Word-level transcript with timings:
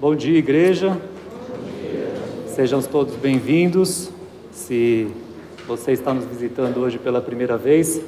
Bom 0.00 0.14
dia, 0.14 0.38
igreja. 0.38 0.96
Sejam 2.46 2.80
todos 2.80 3.16
bem-vindos. 3.16 4.08
Se 4.52 5.08
você 5.66 5.90
está 5.90 6.14
nos 6.14 6.24
visitando 6.24 6.78
hoje 6.78 7.00
pela 7.00 7.20
primeira 7.20 7.56
vez, 7.56 8.00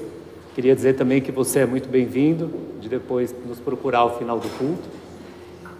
queria 0.54 0.72
dizer 0.76 0.94
também 0.94 1.20
que 1.20 1.32
você 1.32 1.58
é 1.58 1.66
muito 1.66 1.88
bem-vindo, 1.88 2.48
de 2.80 2.88
depois 2.88 3.34
nos 3.44 3.58
procurar 3.58 3.98
ao 3.98 4.16
final 4.16 4.38
do 4.38 4.48
culto. 4.50 4.88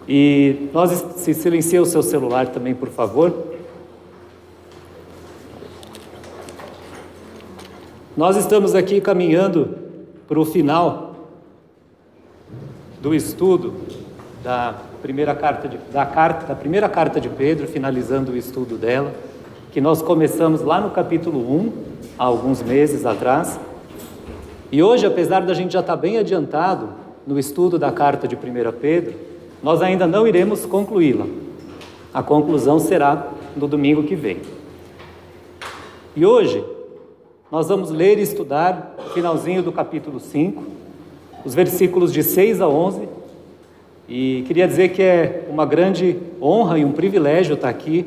E 0.09 0.69
nós 0.73 0.91
se 0.91 1.33
silencia 1.33 1.81
o 1.81 1.87
seu 1.87 2.03
celular 2.03 2.49
também, 2.49 2.75
por 2.75 2.89
favor. 2.89 3.33
Nós 8.17 8.37
estamos 8.37 8.75
aqui 8.75 9.01
caminhando 9.01 9.79
para 10.27 10.41
o 10.41 10.45
final 10.45 11.29
do 13.01 13.15
estudo 13.15 13.75
da 14.43 14.75
primeira 15.03 15.35
carta 15.35 15.69
de, 15.69 15.77
da 15.93 16.07
carta 16.07 16.47
da 16.47 16.55
primeira 16.55 16.89
carta 16.89 17.21
de 17.21 17.29
Pedro, 17.29 17.67
finalizando 17.67 18.33
o 18.33 18.37
estudo 18.37 18.77
dela, 18.77 19.13
que 19.71 19.81
nós 19.81 20.01
começamos 20.01 20.63
lá 20.63 20.81
no 20.81 20.91
capítulo 20.91 21.39
1, 21.39 21.73
há 22.19 22.25
alguns 22.25 22.63
meses 22.63 23.05
atrás. 23.05 23.61
E 24.73 24.83
hoje, 24.83 25.05
apesar 25.05 25.41
da 25.41 25.53
gente 25.53 25.73
já 25.73 25.81
estar 25.81 25.97
bem 25.97 26.19
adiantado 26.19 26.89
no 27.27 27.39
estudo 27.39 27.79
da 27.79 27.93
carta 27.93 28.27
de 28.27 28.35
1 28.35 28.39
Pedro, 28.81 29.15
nós 29.63 29.83
ainda 29.83 30.07
não 30.07 30.27
iremos 30.27 30.65
concluí-la. 30.65 31.27
A 32.13 32.23
conclusão 32.23 32.79
será 32.79 33.29
no 33.55 33.69
domingo 33.69 34.03
que 34.05 34.17
vem. 34.17 34.39
E 36.17 36.25
hoje 36.25 36.65
nós 37.53 37.69
vamos 37.69 37.91
ler 37.91 38.19
e 38.19 38.23
estudar 38.23 38.97
o 38.99 39.11
finalzinho 39.11 39.63
do 39.63 39.71
capítulo 39.71 40.19
5, 40.19 40.63
os 41.45 41.55
versículos 41.55 42.13
de 42.13 42.23
6 42.23 42.61
a 42.61 42.69
11 42.69 43.20
e 44.11 44.43
queria 44.49 44.67
dizer 44.67 44.89
que 44.89 45.01
é 45.01 45.45
uma 45.49 45.65
grande 45.65 46.17
honra 46.43 46.81
e 46.81 46.85
um 46.85 46.91
privilégio 46.91 47.55
estar 47.55 47.69
aqui 47.69 48.05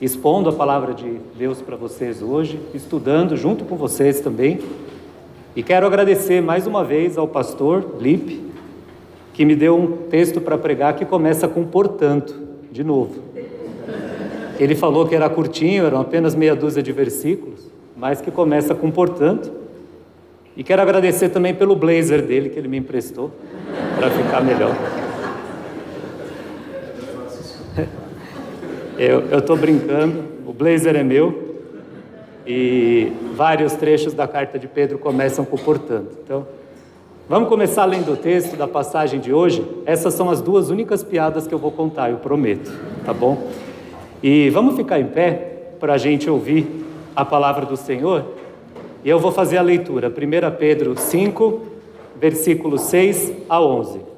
expondo 0.00 0.48
a 0.48 0.52
palavra 0.52 0.94
de 0.94 1.18
Deus 1.36 1.60
para 1.60 1.76
vocês 1.76 2.22
hoje, 2.22 2.58
estudando 2.72 3.36
junto 3.36 3.66
com 3.66 3.76
vocês 3.76 4.18
também. 4.20 4.58
E 5.54 5.62
quero 5.62 5.86
agradecer 5.86 6.40
mais 6.40 6.66
uma 6.66 6.82
vez 6.82 7.18
ao 7.18 7.28
pastor 7.28 7.96
Lipe, 8.00 8.42
que 9.34 9.44
me 9.44 9.54
deu 9.54 9.76
um 9.76 10.08
texto 10.08 10.40
para 10.40 10.56
pregar 10.56 10.96
que 10.96 11.04
começa 11.04 11.46
com 11.46 11.64
portanto, 11.64 12.34
de 12.72 12.82
novo. 12.82 13.22
Ele 14.58 14.74
falou 14.74 15.06
que 15.06 15.14
era 15.14 15.28
curtinho, 15.28 15.84
eram 15.84 16.00
apenas 16.00 16.34
meia 16.34 16.56
dúzia 16.56 16.82
de 16.82 16.92
versículos, 16.92 17.70
mas 17.94 18.22
que 18.22 18.30
começa 18.30 18.74
com 18.74 18.90
portanto. 18.90 19.52
E 20.56 20.64
quero 20.64 20.80
agradecer 20.80 21.28
também 21.28 21.54
pelo 21.54 21.76
blazer 21.76 22.22
dele 22.22 22.48
que 22.48 22.58
ele 22.58 22.68
me 22.68 22.78
emprestou 22.78 23.30
para 23.98 24.10
ficar 24.10 24.42
melhor. 24.42 24.74
Eu 28.98 29.38
estou 29.38 29.56
brincando, 29.56 30.24
o 30.46 30.52
blazer 30.52 30.96
é 30.96 31.02
meu 31.02 31.56
e 32.46 33.12
vários 33.34 33.74
trechos 33.74 34.14
da 34.14 34.26
carta 34.26 34.58
de 34.58 34.66
Pedro 34.66 34.98
começam 34.98 35.44
com 35.44 35.58
portanto. 35.58 36.16
Então, 36.24 36.46
vamos 37.28 37.48
começar 37.48 37.84
lendo 37.84 38.12
o 38.12 38.16
texto 38.16 38.56
da 38.56 38.66
passagem 38.66 39.20
de 39.20 39.32
hoje. 39.32 39.62
Essas 39.84 40.14
são 40.14 40.30
as 40.30 40.40
duas 40.40 40.70
únicas 40.70 41.02
piadas 41.02 41.46
que 41.46 41.52
eu 41.52 41.58
vou 41.58 41.72
contar, 41.72 42.10
eu 42.10 42.16
prometo, 42.16 42.72
tá 43.04 43.12
bom? 43.12 43.48
E 44.22 44.48
vamos 44.50 44.76
ficar 44.76 44.98
em 44.98 45.06
pé 45.06 45.72
para 45.78 45.94
a 45.94 45.98
gente 45.98 46.30
ouvir 46.30 46.66
a 47.14 47.24
palavra 47.24 47.66
do 47.66 47.76
Senhor. 47.76 48.24
E 49.04 49.10
eu 49.10 49.18
vou 49.18 49.32
fazer 49.32 49.58
a 49.58 49.62
leitura, 49.62 50.08
1 50.08 50.56
Pedro 50.56 50.96
5, 50.96 51.62
versículos 52.18 52.82
6 52.82 53.32
a 53.48 53.60
11. 53.60 54.15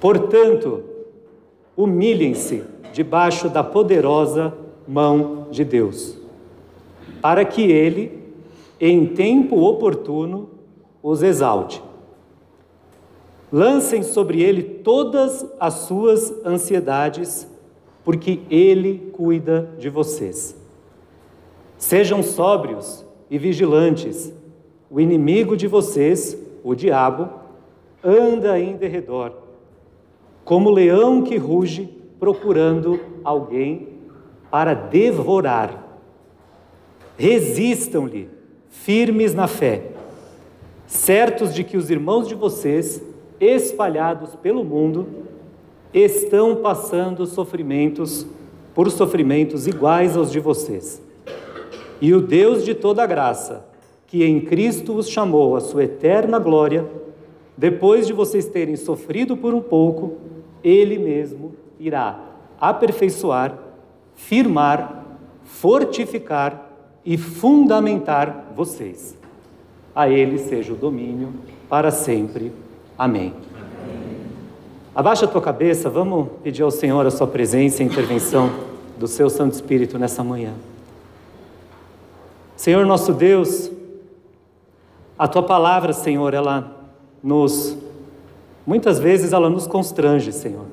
Portanto, 0.00 0.84
humilhem-se 1.76 2.62
debaixo 2.92 3.48
da 3.48 3.64
poderosa 3.64 4.54
mão 4.86 5.48
de 5.50 5.64
Deus, 5.64 6.16
para 7.20 7.44
que 7.44 7.62
Ele, 7.62 8.18
em 8.80 9.06
tempo 9.06 9.60
oportuno, 9.60 10.50
os 11.02 11.22
exalte. 11.22 11.82
Lancem 13.52 14.02
sobre 14.02 14.42
Ele 14.42 14.62
todas 14.62 15.44
as 15.58 15.74
suas 15.74 16.32
ansiedades, 16.44 17.48
porque 18.04 18.40
Ele 18.48 19.10
cuida 19.12 19.70
de 19.78 19.88
vocês. 19.88 20.56
Sejam 21.76 22.22
sóbrios 22.22 23.04
e 23.30 23.38
vigilantes. 23.38 24.32
O 24.90 25.00
inimigo 25.00 25.56
de 25.56 25.66
vocês, 25.66 26.36
o 26.64 26.74
diabo, 26.74 27.28
anda 28.02 28.58
em 28.58 28.76
derredor 28.76 29.47
como 30.48 30.70
leão 30.70 31.20
que 31.20 31.36
ruge 31.36 31.90
procurando 32.18 32.98
alguém 33.22 33.88
para 34.50 34.72
devorar. 34.72 36.00
Resistam-lhe, 37.18 38.30
firmes 38.70 39.34
na 39.34 39.46
fé, 39.46 39.90
certos 40.86 41.54
de 41.54 41.62
que 41.62 41.76
os 41.76 41.90
irmãos 41.90 42.26
de 42.26 42.34
vocês, 42.34 43.02
espalhados 43.38 44.36
pelo 44.36 44.64
mundo, 44.64 45.06
estão 45.92 46.56
passando 46.56 47.26
sofrimentos 47.26 48.26
por 48.74 48.90
sofrimentos 48.90 49.66
iguais 49.66 50.16
aos 50.16 50.32
de 50.32 50.40
vocês. 50.40 51.02
E 52.00 52.14
o 52.14 52.22
Deus 52.22 52.64
de 52.64 52.74
toda 52.74 53.04
graça, 53.04 53.66
que 54.06 54.24
em 54.24 54.40
Cristo 54.40 54.94
os 54.96 55.10
chamou 55.10 55.56
à 55.56 55.60
sua 55.60 55.84
eterna 55.84 56.38
glória, 56.38 56.86
depois 57.54 58.06
de 58.06 58.14
vocês 58.14 58.46
terem 58.46 58.76
sofrido 58.76 59.36
por 59.36 59.52
um 59.52 59.60
pouco, 59.60 60.26
ele 60.62 60.98
mesmo 60.98 61.54
irá 61.78 62.18
aperfeiçoar, 62.60 63.56
firmar, 64.14 65.04
fortificar 65.44 66.70
e 67.04 67.16
fundamentar 67.16 68.52
vocês. 68.54 69.16
A 69.94 70.08
Ele 70.08 70.38
seja 70.38 70.72
o 70.72 70.76
domínio 70.76 71.32
para 71.68 71.90
sempre. 71.90 72.52
Amém. 72.96 73.32
Abaixa 74.94 75.24
a 75.24 75.28
tua 75.28 75.40
cabeça, 75.40 75.88
vamos 75.88 76.28
pedir 76.42 76.62
ao 76.62 76.70
Senhor 76.70 77.06
a 77.06 77.10
sua 77.10 77.26
presença 77.26 77.82
e 77.82 77.86
intervenção 77.86 78.50
do 78.98 79.06
seu 79.06 79.30
Santo 79.30 79.54
Espírito 79.54 79.98
nessa 79.98 80.24
manhã. 80.24 80.54
Senhor 82.56 82.84
nosso 82.84 83.12
Deus, 83.12 83.70
a 85.16 85.28
tua 85.28 85.44
palavra, 85.44 85.92
Senhor, 85.92 86.34
ela 86.34 86.76
nos 87.22 87.76
Muitas 88.68 88.98
vezes 88.98 89.32
ela 89.32 89.48
nos 89.48 89.66
constrange, 89.66 90.30
Senhor, 90.30 90.66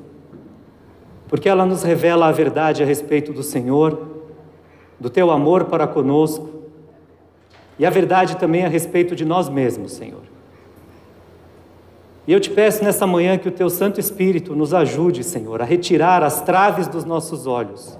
porque 1.29 1.47
ela 1.47 1.65
nos 1.65 1.81
revela 1.81 2.27
a 2.27 2.31
verdade 2.33 2.83
a 2.83 2.85
respeito 2.85 3.31
do 3.31 3.41
Senhor, 3.41 3.97
do 4.99 5.09
teu 5.09 5.31
amor 5.31 5.63
para 5.63 5.87
conosco 5.87 6.49
e 7.79 7.85
a 7.85 7.89
verdade 7.89 8.35
também 8.35 8.65
a 8.65 8.67
respeito 8.67 9.15
de 9.15 9.23
nós 9.23 9.47
mesmos, 9.47 9.93
Senhor. 9.93 10.23
E 12.27 12.33
eu 12.33 12.39
te 12.41 12.49
peço 12.49 12.83
nessa 12.83 13.07
manhã 13.07 13.37
que 13.37 13.47
o 13.47 13.51
teu 13.53 13.69
Santo 13.69 13.97
Espírito 13.97 14.53
nos 14.53 14.73
ajude, 14.73 15.23
Senhor, 15.23 15.61
a 15.61 15.65
retirar 15.65 16.21
as 16.21 16.41
traves 16.41 16.89
dos 16.89 17.05
nossos 17.05 17.47
olhos, 17.47 17.97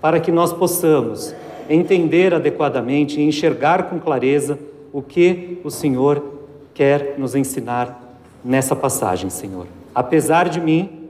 para 0.00 0.18
que 0.20 0.32
nós 0.32 0.54
possamos 0.54 1.34
entender 1.68 2.32
adequadamente 2.32 3.20
e 3.20 3.24
enxergar 3.24 3.90
com 3.90 4.00
clareza 4.00 4.58
o 4.90 5.02
que 5.02 5.60
o 5.62 5.70
Senhor 5.70 6.24
quer 6.72 7.16
nos 7.18 7.34
ensinar 7.34 8.03
nessa 8.44 8.76
passagem, 8.76 9.30
Senhor. 9.30 9.66
Apesar 9.94 10.48
de 10.48 10.60
mim, 10.60 11.08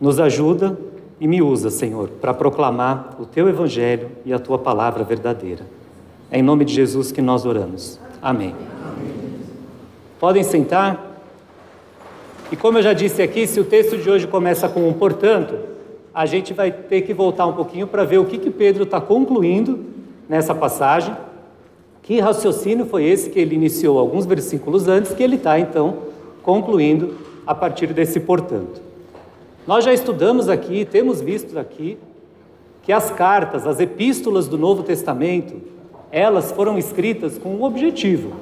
nos 0.00 0.18
ajuda 0.18 0.76
e 1.20 1.28
me 1.28 1.40
usa, 1.40 1.70
Senhor, 1.70 2.08
para 2.20 2.34
proclamar 2.34 3.16
o 3.20 3.24
teu 3.24 3.48
evangelho 3.48 4.10
e 4.24 4.32
a 4.32 4.38
tua 4.38 4.58
palavra 4.58 5.04
verdadeira. 5.04 5.64
É 6.30 6.38
em 6.38 6.42
nome 6.42 6.64
de 6.64 6.74
Jesus 6.74 7.12
que 7.12 7.22
nós 7.22 7.46
oramos. 7.46 8.00
Amém. 8.20 8.54
Amém. 8.84 9.14
Podem 10.18 10.42
sentar. 10.42 11.12
E 12.50 12.56
como 12.56 12.78
eu 12.78 12.82
já 12.82 12.92
disse 12.92 13.22
aqui, 13.22 13.46
se 13.46 13.60
o 13.60 13.64
texto 13.64 13.96
de 13.96 14.10
hoje 14.10 14.26
começa 14.26 14.68
com 14.68 14.88
um 14.88 14.92
portanto, 14.92 15.56
a 16.12 16.26
gente 16.26 16.52
vai 16.52 16.72
ter 16.72 17.02
que 17.02 17.14
voltar 17.14 17.46
um 17.46 17.52
pouquinho 17.52 17.86
para 17.86 18.04
ver 18.04 18.18
o 18.18 18.24
que, 18.24 18.38
que 18.38 18.50
Pedro 18.50 18.84
está 18.84 19.00
concluindo 19.00 19.84
nessa 20.28 20.54
passagem. 20.54 21.16
Que 22.02 22.20
raciocínio 22.20 22.86
foi 22.86 23.04
esse 23.04 23.30
que 23.30 23.38
ele 23.38 23.54
iniciou 23.54 23.98
alguns 23.98 24.26
versículos 24.26 24.88
antes, 24.88 25.12
que 25.12 25.22
ele 25.22 25.36
está 25.36 25.58
então 25.58 26.13
concluindo 26.44 27.16
a 27.46 27.54
partir 27.54 27.88
desse 27.88 28.20
portanto. 28.20 28.80
Nós 29.66 29.84
já 29.84 29.92
estudamos 29.92 30.48
aqui, 30.48 30.84
temos 30.84 31.20
visto 31.20 31.58
aqui, 31.58 31.98
que 32.82 32.92
as 32.92 33.10
cartas, 33.10 33.66
as 33.66 33.80
epístolas 33.80 34.46
do 34.46 34.58
Novo 34.58 34.82
Testamento, 34.82 35.54
elas 36.12 36.52
foram 36.52 36.78
escritas 36.78 37.38
com 37.38 37.48
um 37.48 37.64
objetivo. 37.64 38.32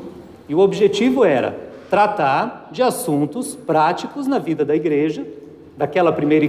E 0.48 0.54
o 0.54 0.58
objetivo 0.58 1.24
era 1.24 1.56
tratar 1.88 2.68
de 2.72 2.82
assuntos 2.82 3.54
práticos 3.54 4.26
na 4.26 4.38
vida 4.38 4.64
da 4.64 4.74
igreja, 4.74 5.24
daquela 5.76 6.12
primeira, 6.12 6.46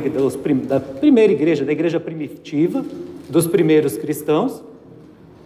da 0.68 0.80
primeira 0.80 1.32
igreja, 1.32 1.64
da 1.64 1.72
igreja 1.72 2.00
primitiva, 2.00 2.84
dos 3.30 3.46
primeiros 3.46 3.96
cristãos. 3.96 4.64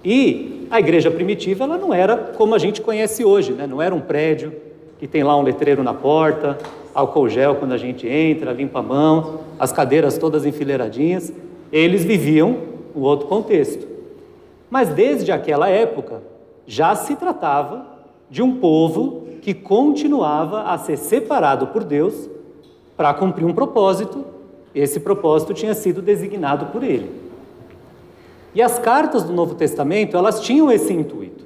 E 0.03 0.65
a 0.71 0.79
igreja 0.79 1.11
primitiva 1.11 1.65
ela 1.65 1.77
não 1.77 1.93
era 1.93 2.15
como 2.15 2.55
a 2.55 2.57
gente 2.57 2.81
conhece 2.81 3.25
hoje, 3.25 3.51
né? 3.51 3.67
não 3.67 3.81
era 3.81 3.93
um 3.93 3.99
prédio, 3.99 4.53
que 4.99 5.07
tem 5.07 5.23
lá 5.23 5.37
um 5.37 5.43
letreiro 5.43 5.83
na 5.83 5.93
porta, 5.93 6.57
álcool 6.93 7.29
gel 7.29 7.55
quando 7.55 7.73
a 7.73 7.77
gente 7.77 8.07
entra, 8.07 8.51
limpa 8.51 8.79
a 8.79 8.83
mão, 8.83 9.41
as 9.59 9.71
cadeiras 9.71 10.17
todas 10.17 10.45
enfileiradinhas. 10.45 11.31
Eles 11.71 12.03
viviam 12.03 12.57
um 12.95 13.01
outro 13.01 13.27
contexto. 13.27 13.87
Mas 14.69 14.89
desde 14.89 15.31
aquela 15.31 15.69
época 15.69 16.21
já 16.65 16.95
se 16.95 17.15
tratava 17.15 17.85
de 18.29 18.41
um 18.41 18.57
povo 18.57 19.27
que 19.41 19.53
continuava 19.53 20.63
a 20.63 20.77
ser 20.77 20.97
separado 20.97 21.67
por 21.67 21.83
Deus 21.83 22.29
para 22.97 23.13
cumprir 23.13 23.45
um 23.45 23.53
propósito. 23.53 24.25
Esse 24.73 24.99
propósito 24.99 25.53
tinha 25.53 25.73
sido 25.73 26.01
designado 26.01 26.67
por 26.67 26.83
ele. 26.83 27.09
E 28.53 28.61
as 28.61 28.79
cartas 28.79 29.23
do 29.23 29.31
Novo 29.31 29.55
Testamento, 29.55 30.17
elas 30.17 30.41
tinham 30.41 30.71
esse 30.71 30.91
intuito 30.91 31.45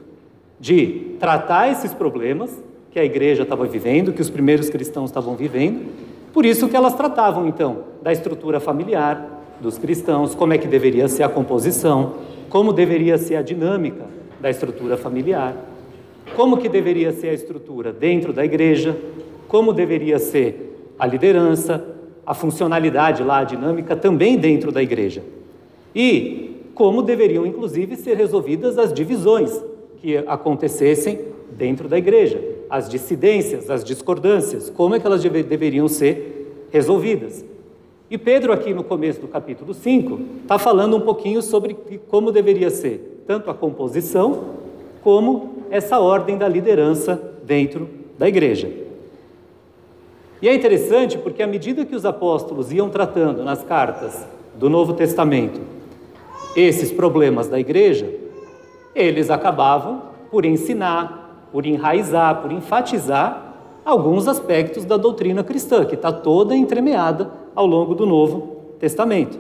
de 0.60 1.16
tratar 1.20 1.70
esses 1.70 1.94
problemas 1.94 2.58
que 2.92 3.00
a 3.00 3.06
igreja 3.06 3.44
estava 3.44 3.66
vivendo, 3.66 4.12
que 4.12 4.22
os 4.22 4.30
primeiros 4.30 4.70
cristãos 4.70 5.10
estavam 5.10 5.36
vivendo. 5.36 5.90
Por 6.34 6.46
isso 6.46 6.68
que 6.68 6.76
elas 6.76 6.94
tratavam 6.94 7.48
então 7.48 7.86
da 8.02 8.12
estrutura 8.12 8.60
familiar 8.60 9.40
dos 9.62 9.78
cristãos, 9.78 10.36
como 10.36 10.54
é 10.54 10.58
que 10.58 10.68
deveria 10.68 11.08
ser 11.08 11.24
a 11.24 11.30
composição, 11.30 12.16
como 12.50 12.74
deveria 12.74 13.18
ser 13.18 13.36
a 13.36 13.42
dinâmica 13.42 14.06
da 14.42 14.50
estrutura 14.50 14.98
familiar, 14.98 15.56
como 16.36 16.58
que 16.58 16.68
deveria 16.68 17.14
ser 17.14 17.30
a 17.30 17.34
estrutura 17.34 17.94
dentro 17.94 18.34
da 18.34 18.44
igreja, 18.44 18.98
como 19.48 19.72
deveria 19.72 20.20
ser 20.20 20.94
a 20.98 21.06
liderança, 21.06 21.86
a 22.26 22.34
funcionalidade 22.34 23.24
lá, 23.24 23.40
a 23.40 23.44
dinâmica 23.44 23.96
também 23.96 24.38
dentro 24.38 24.72
da 24.72 24.82
igreja. 24.82 25.24
E 25.96 26.70
como 26.74 27.02
deveriam 27.02 27.46
inclusive 27.46 27.96
ser 27.96 28.18
resolvidas 28.18 28.78
as 28.78 28.94
divisões 28.94 29.64
que 30.02 30.18
acontecessem 30.18 31.20
dentro 31.52 31.88
da 31.88 31.98
igreja, 31.98 32.42
as 32.72 32.88
dissidências, 32.88 33.70
as 33.70 33.84
discordâncias, 33.84 34.70
como 34.70 34.96
é 34.96 35.00
que 35.00 35.06
elas 35.06 35.22
deveriam 35.22 35.90
ser 35.90 36.68
resolvidas. 36.72 37.44
E 38.10 38.18
Pedro, 38.18 38.54
aqui 38.54 38.74
no 38.74 38.82
começo 38.82 39.20
do 39.20 39.28
capítulo 39.28 39.74
5, 39.74 40.20
está 40.44 40.58
falando 40.58 40.96
um 40.96 41.02
pouquinho 41.02 41.42
sobre 41.42 41.78
como 42.08 42.32
deveria 42.32 42.70
ser 42.70 43.24
tanto 43.28 43.52
a 43.52 43.54
composição 43.54 44.56
como 45.04 45.66
essa 45.70 46.00
ordem 46.00 46.38
da 46.38 46.48
liderança 46.48 47.22
dentro 47.44 47.90
da 48.18 48.30
igreja. 48.30 48.72
E 50.42 50.48
é 50.48 50.56
interessante 50.56 51.18
porque, 51.18 51.44
à 51.44 51.48
medida 51.48 51.86
que 51.86 51.96
os 51.96 52.06
apóstolos 52.06 52.72
iam 52.72 52.90
tratando 52.90 53.44
nas 53.44 53.64
cartas 53.64 54.26
do 54.56 54.70
Novo 54.70 54.94
Testamento 54.94 55.60
esses 56.56 56.90
problemas 56.90 57.48
da 57.48 57.60
igreja, 57.60 58.10
eles 58.96 59.30
acabavam 59.30 60.04
por 60.32 60.46
ensinar, 60.46 61.21
por 61.52 61.66
enraizar, 61.66 62.42
por 62.42 62.52
enfatizar 62.52 63.52
alguns 63.84 64.28
aspectos 64.28 64.86
da 64.86 64.98
doutrina 64.98 65.44
cristã, 65.44 65.86
que 65.86 65.96
está 65.96 66.12
toda 66.12 66.56
entremeada 66.56 67.32
ao 67.56 67.66
longo 67.66 67.96
do 67.96 68.06
Novo 68.06 68.58
Testamento. 68.80 69.40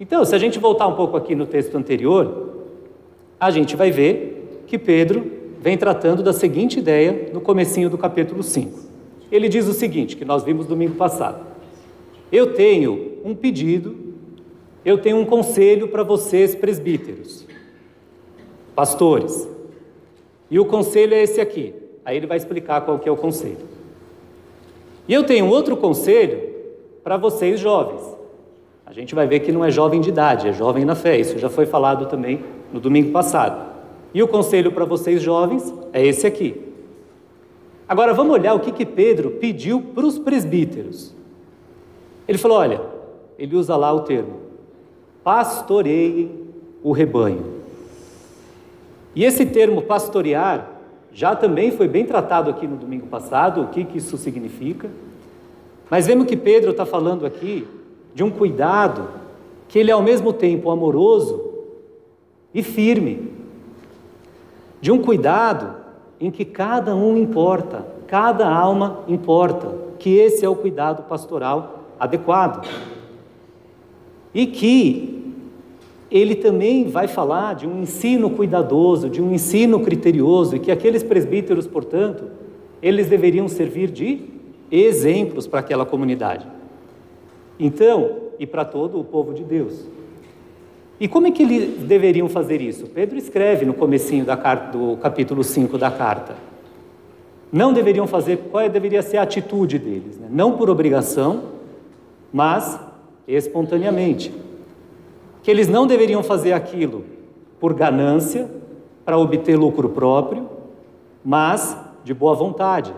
Então, 0.00 0.24
se 0.24 0.34
a 0.34 0.38
gente 0.38 0.58
voltar 0.58 0.88
um 0.88 0.94
pouco 0.94 1.16
aqui 1.16 1.34
no 1.34 1.46
texto 1.46 1.76
anterior, 1.76 2.50
a 3.38 3.50
gente 3.50 3.76
vai 3.76 3.90
ver 3.90 4.64
que 4.66 4.78
Pedro 4.78 5.30
vem 5.60 5.78
tratando 5.78 6.22
da 6.22 6.32
seguinte 6.32 6.80
ideia 6.80 7.30
no 7.32 7.40
comecinho 7.40 7.88
do 7.88 7.96
capítulo 7.96 8.42
5. 8.42 8.78
Ele 9.30 9.48
diz 9.48 9.66
o 9.68 9.72
seguinte, 9.72 10.16
que 10.16 10.24
nós 10.24 10.42
vimos 10.42 10.66
domingo 10.66 10.96
passado. 10.96 11.46
Eu 12.30 12.54
tenho 12.54 13.18
um 13.24 13.34
pedido, 13.34 13.96
eu 14.84 14.98
tenho 14.98 15.18
um 15.18 15.24
conselho 15.24 15.88
para 15.88 16.02
vocês 16.02 16.54
presbíteros, 16.54 17.46
pastores. 18.74 19.48
E 20.52 20.60
o 20.60 20.66
conselho 20.66 21.14
é 21.14 21.22
esse 21.22 21.40
aqui. 21.40 21.74
Aí 22.04 22.14
ele 22.14 22.26
vai 22.26 22.36
explicar 22.36 22.82
qual 22.82 22.98
que 22.98 23.08
é 23.08 23.12
o 23.12 23.16
conselho. 23.16 23.66
E 25.08 25.14
eu 25.14 25.24
tenho 25.24 25.48
outro 25.48 25.78
conselho 25.78 26.42
para 27.02 27.16
vocês 27.16 27.58
jovens. 27.58 28.02
A 28.84 28.92
gente 28.92 29.14
vai 29.14 29.26
ver 29.26 29.40
que 29.40 29.50
não 29.50 29.64
é 29.64 29.70
jovem 29.70 29.98
de 29.98 30.10
idade, 30.10 30.48
é 30.48 30.52
jovem 30.52 30.84
na 30.84 30.94
fé. 30.94 31.18
Isso 31.18 31.38
já 31.38 31.48
foi 31.48 31.64
falado 31.64 32.04
também 32.04 32.44
no 32.70 32.78
domingo 32.80 33.10
passado. 33.12 33.72
E 34.12 34.22
o 34.22 34.28
conselho 34.28 34.70
para 34.72 34.84
vocês 34.84 35.22
jovens 35.22 35.72
é 35.90 36.06
esse 36.06 36.26
aqui. 36.26 36.60
Agora 37.88 38.12
vamos 38.12 38.34
olhar 38.34 38.52
o 38.52 38.60
que, 38.60 38.72
que 38.72 38.84
Pedro 38.84 39.30
pediu 39.30 39.80
para 39.80 40.04
os 40.04 40.18
presbíteros. 40.18 41.14
Ele 42.28 42.36
falou: 42.36 42.58
olha, 42.58 42.82
ele 43.38 43.56
usa 43.56 43.74
lá 43.74 43.90
o 43.90 44.00
termo, 44.00 44.38
pastoreiem 45.24 46.30
o 46.82 46.92
rebanho. 46.92 47.51
E 49.14 49.24
esse 49.24 49.44
termo 49.46 49.82
pastorear 49.82 50.70
já 51.12 51.36
também 51.36 51.70
foi 51.70 51.86
bem 51.86 52.06
tratado 52.06 52.48
aqui 52.48 52.66
no 52.66 52.76
domingo 52.76 53.06
passado, 53.06 53.62
o 53.62 53.68
que, 53.68 53.84
que 53.84 53.98
isso 53.98 54.16
significa. 54.16 54.88
Mas 55.90 56.06
vemos 56.06 56.26
que 56.26 56.36
Pedro 56.36 56.70
está 56.70 56.86
falando 56.86 57.26
aqui 57.26 57.66
de 58.14 58.24
um 58.24 58.30
cuidado 58.30 59.08
que 59.68 59.78
ele 59.78 59.90
é 59.90 59.94
ao 59.94 60.02
mesmo 60.02 60.32
tempo 60.32 60.70
amoroso 60.70 61.50
e 62.54 62.62
firme. 62.62 63.30
De 64.80 64.90
um 64.90 65.02
cuidado 65.02 65.76
em 66.18 66.30
que 66.30 66.44
cada 66.44 66.94
um 66.94 67.16
importa, 67.16 67.86
cada 68.06 68.48
alma 68.48 69.00
importa, 69.06 69.74
que 69.98 70.16
esse 70.16 70.44
é 70.44 70.48
o 70.48 70.56
cuidado 70.56 71.02
pastoral 71.04 71.80
adequado. 71.98 72.66
E 74.34 74.46
que 74.46 75.21
ele 76.12 76.34
também 76.34 76.84
vai 76.84 77.08
falar 77.08 77.54
de 77.54 77.66
um 77.66 77.80
ensino 77.80 78.28
cuidadoso, 78.28 79.08
de 79.08 79.22
um 79.22 79.32
ensino 79.32 79.80
criterioso, 79.80 80.56
e 80.56 80.58
que 80.58 80.70
aqueles 80.70 81.02
presbíteros, 81.02 81.66
portanto, 81.66 82.24
eles 82.82 83.08
deveriam 83.08 83.48
servir 83.48 83.90
de 83.90 84.20
exemplos 84.70 85.46
para 85.46 85.60
aquela 85.60 85.86
comunidade. 85.86 86.46
Então, 87.58 88.10
e 88.38 88.46
para 88.46 88.62
todo 88.62 89.00
o 89.00 89.04
povo 89.04 89.32
de 89.32 89.42
Deus. 89.42 89.86
E 91.00 91.08
como 91.08 91.26
é 91.26 91.30
que 91.30 91.42
eles 91.42 91.78
deveriam 91.82 92.28
fazer 92.28 92.60
isso? 92.60 92.86
Pedro 92.86 93.16
escreve 93.16 93.64
no 93.64 93.72
comecinho 93.72 94.24
da 94.24 94.36
carta, 94.36 94.76
do 94.76 94.96
capítulo 94.98 95.42
5 95.42 95.78
da 95.78 95.90
carta. 95.90 96.36
Não 97.50 97.72
deveriam 97.72 98.06
fazer, 98.06 98.36
qual 98.50 98.68
deveria 98.68 99.02
ser 99.02 99.16
a 99.16 99.22
atitude 99.22 99.78
deles? 99.78 100.18
Né? 100.18 100.28
Não 100.30 100.56
por 100.56 100.68
obrigação, 100.68 101.44
mas 102.32 102.78
espontaneamente. 103.26 104.32
Que 105.42 105.50
eles 105.50 105.68
não 105.68 105.86
deveriam 105.86 106.22
fazer 106.22 106.52
aquilo 106.52 107.04
por 107.60 107.74
ganância, 107.74 108.48
para 109.04 109.18
obter 109.18 109.56
lucro 109.56 109.88
próprio, 109.88 110.48
mas 111.24 111.76
de 112.04 112.14
boa 112.14 112.34
vontade, 112.34 112.92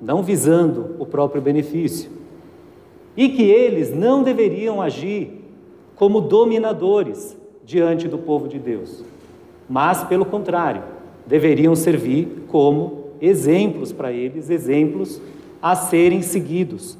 não 0.00 0.22
visando 0.22 0.96
o 0.98 1.06
próprio 1.06 1.42
benefício. 1.42 2.10
E 3.16 3.28
que 3.28 3.42
eles 3.42 3.94
não 3.94 4.22
deveriam 4.22 4.80
agir 4.80 5.44
como 5.96 6.20
dominadores 6.20 7.36
diante 7.64 8.06
do 8.06 8.18
povo 8.18 8.48
de 8.48 8.58
Deus, 8.58 9.04
mas, 9.68 10.02
pelo 10.04 10.24
contrário, 10.24 10.82
deveriam 11.26 11.74
servir 11.74 12.44
como 12.48 13.08
exemplos 13.20 13.92
para 13.92 14.12
eles, 14.12 14.48
exemplos 14.48 15.20
a 15.60 15.74
serem 15.74 16.22
seguidos. 16.22 16.96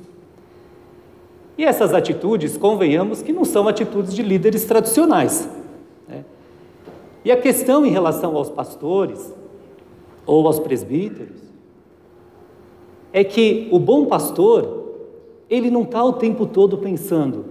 E 1.59 1.65
essas 1.65 1.93
atitudes, 1.93 2.57
convenhamos 2.57 3.21
que 3.21 3.33
não 3.33 3.45
são 3.45 3.67
atitudes 3.67 4.15
de 4.15 4.23
líderes 4.23 4.65
tradicionais. 4.65 5.51
Né? 6.07 6.25
E 7.25 7.33
a 7.33 7.37
questão 7.37 7.85
em 7.85 7.91
relação 7.91 8.37
aos 8.37 8.49
pastores 8.49 9.35
ou 10.25 10.47
aos 10.47 10.61
presbíteros 10.61 11.37
é 13.13 13.25
que 13.25 13.69
o 13.73 13.79
bom 13.81 14.07
pastor, 14.07 14.85
ele 15.51 15.69
não 15.69 15.83
está 15.83 16.05
o 16.05 16.13
tempo 16.13 16.47
todo 16.47 16.79
pensando: 16.79 17.47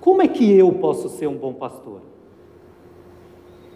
como 0.00 0.22
é 0.22 0.28
que 0.28 0.50
eu 0.50 0.72
posso 0.72 1.10
ser 1.10 1.26
um 1.26 1.36
bom 1.36 1.52
pastor? 1.52 2.00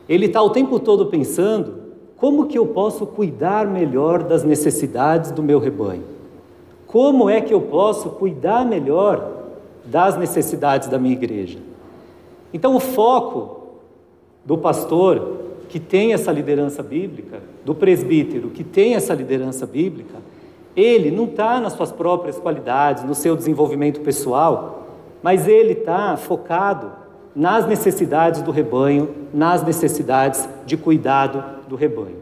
Ele 0.08 0.24
está 0.24 0.42
o 0.42 0.48
tempo 0.48 0.80
todo 0.80 1.06
pensando: 1.06 1.82
como 2.16 2.46
que 2.46 2.56
eu 2.56 2.66
posso 2.68 3.06
cuidar 3.06 3.66
melhor 3.66 4.22
das 4.22 4.42
necessidades 4.42 5.32
do 5.32 5.42
meu 5.42 5.58
rebanho? 5.58 6.04
Como 6.86 7.28
é 7.28 7.42
que 7.42 7.52
eu 7.52 7.60
posso 7.60 8.08
cuidar 8.10 8.64
melhor 8.64 9.33
das 9.86 10.16
necessidades 10.16 10.88
da 10.88 10.98
minha 10.98 11.14
igreja? 11.14 11.58
Então, 12.52 12.74
o 12.76 12.80
foco 12.80 13.68
do 14.44 14.56
pastor 14.56 15.40
que 15.68 15.80
tem 15.80 16.12
essa 16.12 16.30
liderança 16.30 16.82
bíblica, 16.82 17.40
do 17.64 17.74
presbítero 17.74 18.50
que 18.50 18.62
tem 18.62 18.94
essa 18.94 19.14
liderança 19.14 19.66
bíblica, 19.66 20.18
ele 20.76 21.10
não 21.10 21.24
está 21.24 21.60
nas 21.60 21.72
suas 21.72 21.90
próprias 21.90 22.38
qualidades, 22.38 23.04
no 23.04 23.14
seu 23.14 23.36
desenvolvimento 23.36 24.00
pessoal, 24.00 24.86
mas 25.22 25.48
ele 25.48 25.72
está 25.72 26.16
focado 26.16 26.92
nas 27.34 27.66
necessidades 27.66 28.42
do 28.42 28.50
rebanho, 28.50 29.08
nas 29.32 29.64
necessidades 29.64 30.48
de 30.64 30.76
cuidado 30.76 31.42
do 31.68 31.74
rebanho. 31.74 32.18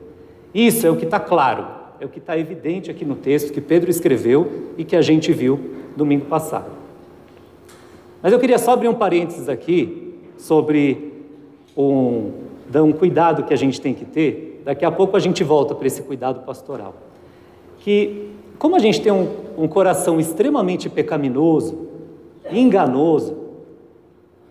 Isso 0.54 0.87
é 0.87 0.90
o 0.90 0.97
que 0.97 1.04
está 1.04 1.21
claro, 1.21 1.66
é 2.00 2.07
o 2.07 2.09
que 2.09 2.19
está 2.19 2.38
evidente 2.38 2.90
aqui 2.90 3.04
no 3.04 3.16
texto 3.16 3.52
que 3.52 3.61
Pedro 3.61 3.90
escreveu 3.90 4.73
e 4.78 4.85
que 4.85 4.97
a 4.97 5.02
gente 5.02 5.33
viu 5.33 5.61
domingo 5.97 6.26
passado. 6.26 6.81
Mas 8.22 8.32
eu 8.32 8.38
queria 8.38 8.58
só 8.58 8.72
abrir 8.72 8.88
um 8.88 8.94
parênteses 8.94 9.48
aqui 9.48 10.14
sobre 10.38 11.12
um, 11.76 12.30
um 12.74 12.92
cuidado 12.92 13.42
que 13.42 13.52
a 13.52 13.56
gente 13.56 13.80
tem 13.80 13.92
que 13.92 14.04
ter. 14.04 14.62
Daqui 14.64 14.84
a 14.84 14.92
pouco 14.92 15.16
a 15.16 15.20
gente 15.20 15.42
volta 15.42 15.74
para 15.74 15.86
esse 15.86 16.02
cuidado 16.02 16.40
pastoral. 16.40 16.94
Que 17.78 18.30
como 18.58 18.76
a 18.76 18.78
gente 18.78 19.00
tem 19.00 19.10
um, 19.10 19.28
um 19.58 19.66
coração 19.66 20.20
extremamente 20.20 20.88
pecaminoso, 20.88 21.88
enganoso, 22.48 23.36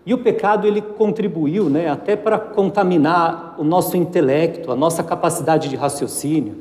e 0.04 0.12
o 0.12 0.18
pecado 0.18 0.66
ele 0.66 0.82
contribuiu, 0.82 1.70
né, 1.70 1.88
até 1.88 2.14
para 2.16 2.38
contaminar 2.38 3.54
o 3.56 3.64
nosso 3.64 3.96
intelecto, 3.96 4.70
a 4.70 4.76
nossa 4.76 5.02
capacidade 5.02 5.68
de 5.68 5.76
raciocínio. 5.76 6.56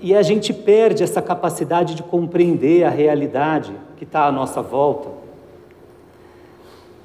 E 0.00 0.14
a 0.14 0.22
gente 0.22 0.52
perde 0.52 1.02
essa 1.04 1.20
capacidade 1.20 1.94
de 1.94 2.02
compreender 2.02 2.84
a 2.84 2.90
realidade 2.90 3.72
que 4.00 4.04
está 4.04 4.24
à 4.24 4.32
nossa 4.32 4.62
volta. 4.62 5.10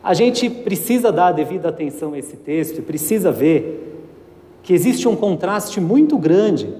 A 0.01 0.13
gente 0.13 0.49
precisa 0.49 1.11
dar 1.11 1.27
a 1.27 1.31
devida 1.33 1.67
atenção 1.67 2.13
a 2.13 2.17
esse 2.17 2.37
texto 2.37 2.79
e 2.79 2.81
precisa 2.81 3.33
ver 3.33 4.07
que 4.63 4.73
existe 4.73 5.05
um 5.05 5.13
contraste 5.13 5.81
muito 5.81 6.17
grande 6.17 6.73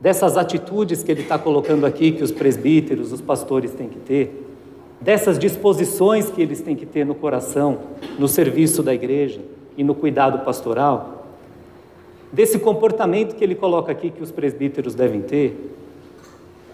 dessas 0.00 0.36
atitudes 0.36 1.02
que 1.02 1.10
ele 1.10 1.22
está 1.22 1.36
colocando 1.36 1.84
aqui, 1.84 2.12
que 2.12 2.22
os 2.22 2.30
presbíteros, 2.30 3.12
os 3.12 3.20
pastores 3.20 3.72
têm 3.72 3.88
que 3.88 3.98
ter 3.98 4.46
dessas 5.00 5.40
disposições 5.40 6.30
que 6.30 6.40
eles 6.40 6.60
têm 6.60 6.76
que 6.76 6.86
ter 6.86 7.04
no 7.04 7.16
coração, 7.16 7.78
no 8.16 8.28
serviço 8.28 8.80
da 8.80 8.94
igreja 8.94 9.40
e 9.76 9.82
no 9.82 9.94
cuidado 9.96 10.44
pastoral, 10.44 11.26
desse 12.32 12.60
comportamento 12.60 13.34
que 13.34 13.42
ele 13.42 13.56
coloca 13.56 13.90
aqui 13.90 14.08
que 14.08 14.22
os 14.22 14.30
presbíteros 14.30 14.94
devem 14.94 15.20
ter, 15.20 15.74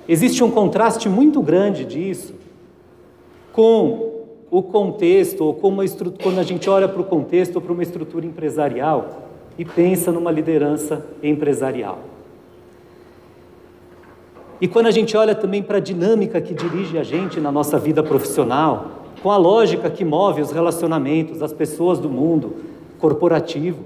existe 0.06 0.44
um 0.44 0.50
contraste 0.50 1.09
muito 1.09 1.40
grande 1.40 1.87
disso 1.87 2.42
com 3.52 4.12
o 4.50 4.62
contexto, 4.62 5.44
ou 5.44 5.54
com 5.54 5.68
uma 5.68 5.85
quando 6.23 6.38
a 6.38 6.42
gente 6.42 6.68
olha 6.68 6.88
para 6.88 7.00
o 7.00 7.04
contexto 7.04 7.56
ou 7.56 7.62
para 7.62 7.73
uma 7.73 7.82
estrutura 7.82 8.26
empresarial 8.26 9.28
e 9.56 9.64
pensa 9.64 10.12
numa 10.12 10.30
liderança 10.30 11.06
empresarial. 11.23 11.99
E 14.61 14.68
quando 14.68 14.87
a 14.87 14.90
gente 14.90 15.16
olha 15.16 15.35
também 15.35 15.62
para 15.62 15.78
a 15.78 15.80
dinâmica 15.80 16.40
que 16.40 16.54
dirige 16.54 16.97
a 16.97 17.02
gente 17.02 17.40
na 17.40 17.50
nossa 17.50 17.78
vida 17.78 18.02
profissional, 18.02 19.02
com 19.23 19.30
a 19.30 19.37
lógica 19.37 19.90
que 19.90 20.04
move 20.04 20.40
os 20.40 20.52
relacionamentos, 20.52 21.42
as 21.42 21.52
pessoas 21.52 21.99
do 21.99 22.09
mundo 22.09 22.56
corporativo. 22.99 23.85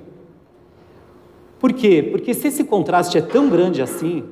Por 1.58 1.72
quê? 1.72 2.06
Porque 2.10 2.34
se 2.34 2.48
esse 2.48 2.64
contraste 2.64 3.16
é 3.16 3.22
tão 3.22 3.48
grande 3.48 3.80
assim, 3.80 4.24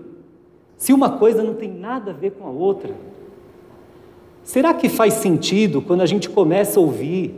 se 0.77 0.93
uma 0.93 1.11
coisa 1.11 1.43
não 1.43 1.55
tem 1.55 1.73
nada 1.73 2.11
a 2.11 2.15
ver 2.15 2.33
com 2.33 2.47
a 2.47 2.51
outra, 2.51 2.95
será 4.45 4.75
que 4.75 4.89
faz 4.89 5.15
sentido 5.15 5.83
quando 5.83 6.03
a 6.03 6.07
gente 6.07 6.29
começa 6.29 6.79
a 6.79 6.83
ouvir 6.83 7.35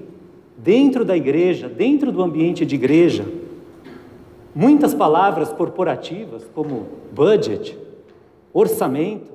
dentro 0.58 1.04
da 1.04 1.16
igreja, 1.16 1.68
dentro 1.68 2.10
do 2.10 2.22
ambiente 2.22 2.66
de 2.66 2.74
igreja, 2.74 3.24
muitas 4.54 4.92
palavras 4.92 5.52
corporativas 5.52 6.44
como 6.54 6.86
budget, 7.12 7.78
orçamento, 8.52 9.30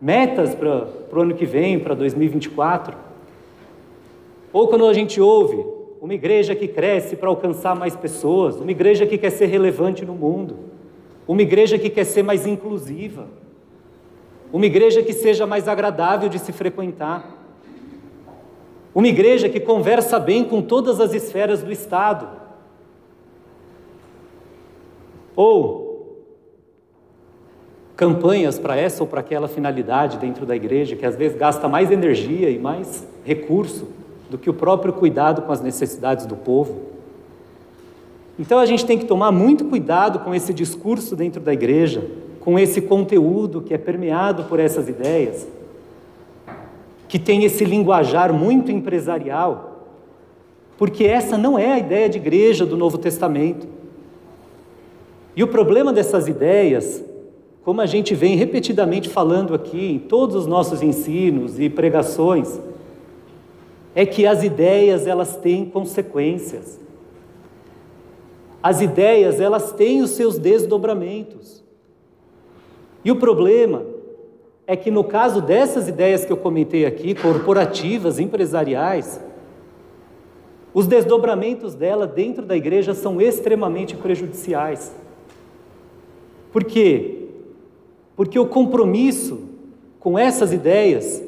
metas 0.00 0.54
para 0.54 0.88
o 1.12 1.20
ano 1.20 1.34
que 1.34 1.46
vem, 1.46 1.78
para 1.78 1.94
2024. 1.94 2.96
Ou 4.52 4.66
quando 4.66 4.86
a 4.86 4.92
gente 4.92 5.20
ouve 5.20 5.64
uma 6.00 6.14
igreja 6.14 6.56
que 6.56 6.66
cresce 6.66 7.14
para 7.14 7.28
alcançar 7.28 7.76
mais 7.76 7.94
pessoas, 7.94 8.56
uma 8.56 8.72
igreja 8.72 9.06
que 9.06 9.16
quer 9.16 9.30
ser 9.30 9.46
relevante 9.46 10.04
no 10.04 10.14
mundo, 10.14 10.56
uma 11.28 11.42
igreja 11.42 11.78
que 11.78 11.88
quer 11.88 12.04
ser 12.04 12.24
mais 12.24 12.44
inclusiva, 12.44 13.28
uma 14.52 14.66
igreja 14.66 15.02
que 15.02 15.12
seja 15.12 15.46
mais 15.46 15.66
agradável 15.66 16.28
de 16.28 16.38
se 16.38 16.52
frequentar, 16.52 17.38
uma 18.94 19.08
igreja 19.08 19.48
que 19.48 19.58
conversa 19.58 20.18
bem 20.18 20.44
com 20.44 20.60
todas 20.60 21.00
as 21.00 21.14
esferas 21.14 21.62
do 21.62 21.72
Estado. 21.72 22.28
Ou 25.34 25.90
campanhas 27.96 28.58
para 28.58 28.76
essa 28.76 29.02
ou 29.02 29.06
para 29.06 29.20
aquela 29.20 29.48
finalidade 29.48 30.18
dentro 30.18 30.44
da 30.44 30.54
igreja, 30.54 30.94
que 30.94 31.06
às 31.06 31.16
vezes 31.16 31.38
gasta 31.38 31.68
mais 31.68 31.90
energia 31.90 32.50
e 32.50 32.58
mais 32.58 33.06
recurso 33.24 33.88
do 34.28 34.36
que 34.36 34.50
o 34.50 34.54
próprio 34.54 34.92
cuidado 34.92 35.42
com 35.42 35.52
as 35.52 35.62
necessidades 35.62 36.26
do 36.26 36.36
povo. 36.36 36.80
Então 38.38 38.58
a 38.58 38.66
gente 38.66 38.84
tem 38.84 38.98
que 38.98 39.04
tomar 39.04 39.30
muito 39.30 39.64
cuidado 39.66 40.18
com 40.18 40.34
esse 40.34 40.52
discurso 40.52 41.14
dentro 41.14 41.40
da 41.40 41.52
igreja, 41.52 42.04
com 42.44 42.58
esse 42.58 42.80
conteúdo 42.80 43.60
que 43.60 43.72
é 43.72 43.78
permeado 43.78 44.44
por 44.44 44.60
essas 44.60 44.88
ideias, 44.88 45.46
que 47.08 47.18
tem 47.18 47.44
esse 47.44 47.64
linguajar 47.64 48.32
muito 48.32 48.70
empresarial, 48.70 49.86
porque 50.76 51.04
essa 51.04 51.38
não 51.38 51.58
é 51.58 51.72
a 51.72 51.78
ideia 51.78 52.08
de 52.08 52.18
igreja 52.18 52.66
do 52.66 52.76
Novo 52.76 52.98
Testamento. 52.98 53.66
E 55.36 55.42
o 55.42 55.48
problema 55.48 55.92
dessas 55.92 56.26
ideias 56.26 57.02
como 57.64 57.80
a 57.80 57.86
gente 57.86 58.14
vem 58.14 58.36
repetidamente 58.36 59.08
falando 59.08 59.54
aqui 59.54 59.92
em 59.92 59.98
todos 59.98 60.34
os 60.34 60.46
nossos 60.46 60.82
ensinos 60.82 61.60
e 61.60 61.70
pregações, 61.70 62.60
é 63.94 64.04
que 64.04 64.26
as 64.26 64.42
ideias 64.42 65.06
elas 65.06 65.36
têm 65.36 65.64
consequências. 65.64 66.80
As 68.62 68.80
ideias 68.80 69.40
elas 69.40 69.72
têm 69.72 70.02
os 70.02 70.10
seus 70.10 70.38
desdobramentos. 70.38 71.61
E 73.04 73.10
o 73.10 73.16
problema 73.16 73.84
é 74.66 74.76
que 74.76 74.90
no 74.90 75.04
caso 75.04 75.40
dessas 75.40 75.88
ideias 75.88 76.24
que 76.24 76.32
eu 76.32 76.36
comentei 76.36 76.86
aqui, 76.86 77.14
corporativas, 77.14 78.18
empresariais, 78.18 79.20
os 80.72 80.86
desdobramentos 80.86 81.74
dela 81.74 82.06
dentro 82.06 82.44
da 82.44 82.56
igreja 82.56 82.94
são 82.94 83.20
extremamente 83.20 83.96
prejudiciais. 83.96 84.94
Por 86.50 86.64
quê? 86.64 87.28
Porque 88.16 88.38
o 88.38 88.46
compromisso 88.46 89.48
com 89.98 90.18
essas 90.18 90.52
ideias, 90.52 91.22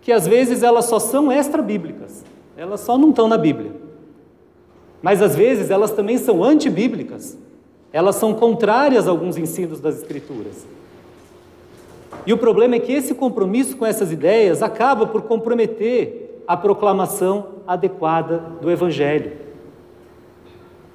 que 0.00 0.12
às 0.12 0.26
vezes 0.26 0.62
elas 0.62 0.86
só 0.86 0.98
são 0.98 1.30
extra-bíblicas, 1.30 2.24
elas 2.56 2.80
só 2.80 2.96
não 2.96 3.10
estão 3.10 3.28
na 3.28 3.36
Bíblia. 3.36 3.72
Mas 5.02 5.20
às 5.20 5.34
vezes 5.34 5.70
elas 5.70 5.90
também 5.90 6.18
são 6.18 6.42
antibíblicas, 6.42 7.36
elas 7.92 8.16
são 8.16 8.34
contrárias 8.34 9.08
a 9.08 9.10
alguns 9.10 9.36
ensinos 9.36 9.80
das 9.80 9.98
Escrituras. 9.98 10.66
E 12.26 12.32
o 12.32 12.38
problema 12.38 12.76
é 12.76 12.80
que 12.80 12.92
esse 12.92 13.14
compromisso 13.14 13.76
com 13.76 13.86
essas 13.86 14.12
ideias 14.12 14.62
acaba 14.62 15.06
por 15.06 15.22
comprometer 15.22 16.42
a 16.46 16.56
proclamação 16.56 17.46
adequada 17.66 18.38
do 18.60 18.70
Evangelho. 18.70 19.32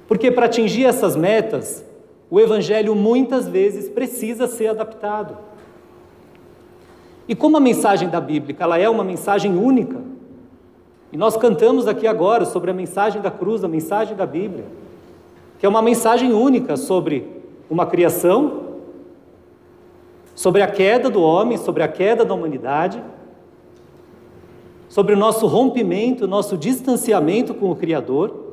Porque 0.06 0.30
para 0.30 0.46
atingir 0.46 0.84
essas 0.84 1.16
metas, 1.16 1.84
o 2.30 2.38
Evangelho 2.40 2.94
muitas 2.94 3.48
vezes 3.48 3.88
precisa 3.88 4.46
ser 4.46 4.68
adaptado. 4.68 5.36
E 7.28 7.34
como 7.34 7.56
a 7.56 7.60
mensagem 7.60 8.08
da 8.08 8.20
Bíblia 8.20 8.56
ela 8.58 8.78
é 8.78 8.88
uma 8.88 9.02
mensagem 9.02 9.56
única, 9.56 10.00
e 11.12 11.16
nós 11.16 11.36
cantamos 11.36 11.88
aqui 11.88 12.06
agora 12.06 12.44
sobre 12.44 12.70
a 12.70 12.74
mensagem 12.74 13.22
da 13.22 13.30
cruz, 13.30 13.64
a 13.64 13.68
mensagem 13.68 14.16
da 14.16 14.26
Bíblia, 14.26 14.64
que 15.58 15.64
é 15.64 15.68
uma 15.68 15.82
mensagem 15.82 16.32
única 16.32 16.76
sobre 16.76 17.26
uma 17.70 17.86
criação, 17.86 18.65
sobre 20.36 20.60
a 20.62 20.66
queda 20.68 21.08
do 21.08 21.22
homem, 21.22 21.56
sobre 21.56 21.82
a 21.82 21.88
queda 21.88 22.22
da 22.22 22.34
humanidade, 22.34 23.02
sobre 24.86 25.14
o 25.14 25.16
nosso 25.16 25.46
rompimento, 25.46 26.28
nosso 26.28 26.58
distanciamento 26.58 27.54
com 27.54 27.70
o 27.70 27.74
Criador 27.74 28.44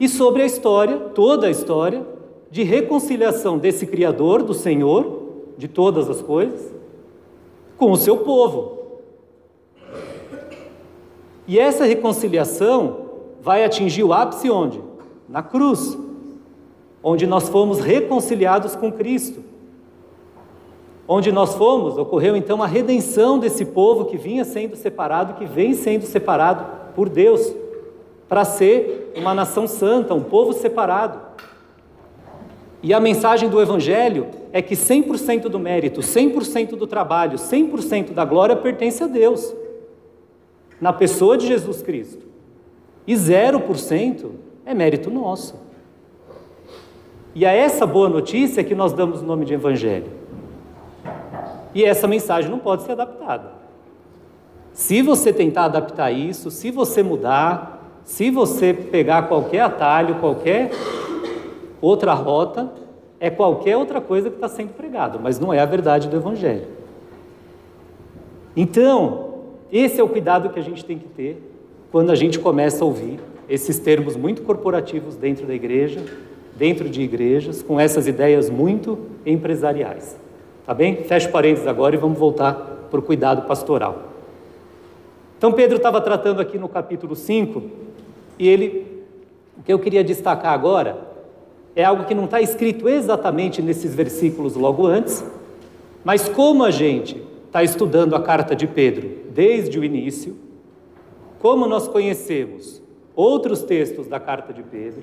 e 0.00 0.08
sobre 0.08 0.42
a 0.42 0.44
história, 0.44 0.98
toda 0.98 1.46
a 1.46 1.50
história, 1.50 2.04
de 2.50 2.64
reconciliação 2.64 3.56
desse 3.56 3.86
Criador, 3.86 4.42
do 4.42 4.52
Senhor, 4.52 5.22
de 5.56 5.68
todas 5.68 6.10
as 6.10 6.20
coisas, 6.20 6.74
com 7.78 7.92
o 7.92 7.96
seu 7.96 8.18
povo. 8.18 8.78
E 11.46 11.58
essa 11.58 11.84
reconciliação 11.84 13.06
vai 13.40 13.64
atingir 13.64 14.02
o 14.02 14.12
ápice 14.12 14.50
onde? 14.50 14.80
Na 15.28 15.42
cruz, 15.42 15.96
onde 17.02 17.24
nós 17.24 17.48
fomos 17.48 17.78
reconciliados 17.78 18.74
com 18.74 18.90
Cristo. 18.90 19.52
Onde 21.14 21.30
nós 21.30 21.54
fomos, 21.56 21.98
ocorreu 21.98 22.34
então 22.34 22.62
a 22.62 22.66
redenção 22.66 23.38
desse 23.38 23.66
povo 23.66 24.06
que 24.06 24.16
vinha 24.16 24.46
sendo 24.46 24.74
separado, 24.74 25.34
que 25.34 25.44
vem 25.44 25.74
sendo 25.74 26.06
separado 26.06 26.64
por 26.94 27.10
Deus 27.10 27.54
para 28.26 28.46
ser 28.46 29.12
uma 29.14 29.34
nação 29.34 29.66
santa, 29.66 30.14
um 30.14 30.22
povo 30.22 30.54
separado. 30.54 31.20
E 32.82 32.94
a 32.94 32.98
mensagem 32.98 33.50
do 33.50 33.60
Evangelho 33.60 34.28
é 34.54 34.62
que 34.62 34.74
100% 34.74 35.50
do 35.50 35.58
mérito, 35.58 36.00
100% 36.00 36.76
do 36.76 36.86
trabalho, 36.86 37.36
100% 37.36 38.14
da 38.14 38.24
glória 38.24 38.56
pertence 38.56 39.04
a 39.04 39.06
Deus, 39.06 39.54
na 40.80 40.94
pessoa 40.94 41.36
de 41.36 41.46
Jesus 41.46 41.82
Cristo. 41.82 42.24
E 43.06 43.12
0% 43.12 44.30
é 44.64 44.72
mérito 44.72 45.10
nosso. 45.10 45.56
E 47.34 47.44
a 47.44 47.52
essa 47.52 47.84
boa 47.84 48.08
notícia 48.08 48.64
que 48.64 48.74
nós 48.74 48.94
damos 48.94 49.20
o 49.20 49.26
nome 49.26 49.44
de 49.44 49.52
Evangelho. 49.52 50.21
E 51.74 51.84
essa 51.84 52.06
mensagem 52.06 52.50
não 52.50 52.58
pode 52.58 52.82
ser 52.82 52.92
adaptada. 52.92 53.52
Se 54.72 55.02
você 55.02 55.32
tentar 55.32 55.64
adaptar 55.64 56.10
isso, 56.10 56.50
se 56.50 56.70
você 56.70 57.02
mudar, 57.02 58.00
se 58.04 58.30
você 58.30 58.72
pegar 58.72 59.28
qualquer 59.28 59.60
atalho, 59.60 60.16
qualquer 60.16 60.70
outra 61.80 62.14
rota, 62.14 62.72
é 63.20 63.30
qualquer 63.30 63.76
outra 63.76 64.00
coisa 64.00 64.28
que 64.30 64.36
está 64.36 64.48
sendo 64.48 64.74
pregado, 64.74 65.20
mas 65.20 65.38
não 65.38 65.52
é 65.52 65.60
a 65.60 65.66
verdade 65.66 66.08
do 66.08 66.16
Evangelho. 66.16 66.66
Então, 68.56 69.32
esse 69.70 70.00
é 70.00 70.04
o 70.04 70.08
cuidado 70.08 70.50
que 70.50 70.58
a 70.58 70.62
gente 70.62 70.84
tem 70.84 70.98
que 70.98 71.08
ter 71.08 71.50
quando 71.90 72.10
a 72.10 72.14
gente 72.14 72.38
começa 72.38 72.82
a 72.82 72.86
ouvir 72.86 73.20
esses 73.48 73.78
termos 73.78 74.16
muito 74.16 74.42
corporativos 74.42 75.14
dentro 75.16 75.46
da 75.46 75.54
igreja, 75.54 76.00
dentro 76.56 76.88
de 76.88 77.02
igrejas, 77.02 77.62
com 77.62 77.78
essas 77.78 78.06
ideias 78.06 78.48
muito 78.50 78.98
empresariais. 79.24 80.16
Tá 80.64 80.72
bem? 80.72 81.02
Fecha 81.04 81.28
parênteses 81.28 81.66
agora 81.66 81.94
e 81.94 81.98
vamos 81.98 82.18
voltar 82.18 82.54
para 82.90 83.00
o 83.00 83.02
cuidado 83.02 83.42
pastoral. 83.48 84.10
Então, 85.36 85.52
Pedro 85.52 85.76
estava 85.76 86.00
tratando 86.00 86.40
aqui 86.40 86.56
no 86.56 86.68
capítulo 86.68 87.16
5, 87.16 87.62
e 88.38 88.46
ele, 88.46 89.04
o 89.58 89.62
que 89.62 89.72
eu 89.72 89.78
queria 89.78 90.04
destacar 90.04 90.52
agora, 90.52 90.98
é 91.74 91.82
algo 91.82 92.04
que 92.04 92.14
não 92.14 92.26
está 92.26 92.40
escrito 92.40 92.88
exatamente 92.88 93.60
nesses 93.60 93.92
versículos 93.94 94.54
logo 94.54 94.86
antes, 94.86 95.24
mas 96.04 96.28
como 96.28 96.62
a 96.62 96.70
gente 96.70 97.20
está 97.46 97.62
estudando 97.62 98.14
a 98.14 98.22
carta 98.22 98.54
de 98.54 98.66
Pedro 98.66 99.10
desde 99.30 99.78
o 99.78 99.84
início, 99.84 100.36
como 101.40 101.66
nós 101.66 101.88
conhecemos 101.88 102.80
outros 103.16 103.62
textos 103.62 104.06
da 104.06 104.20
carta 104.20 104.52
de 104.52 104.62
Pedro, 104.62 105.02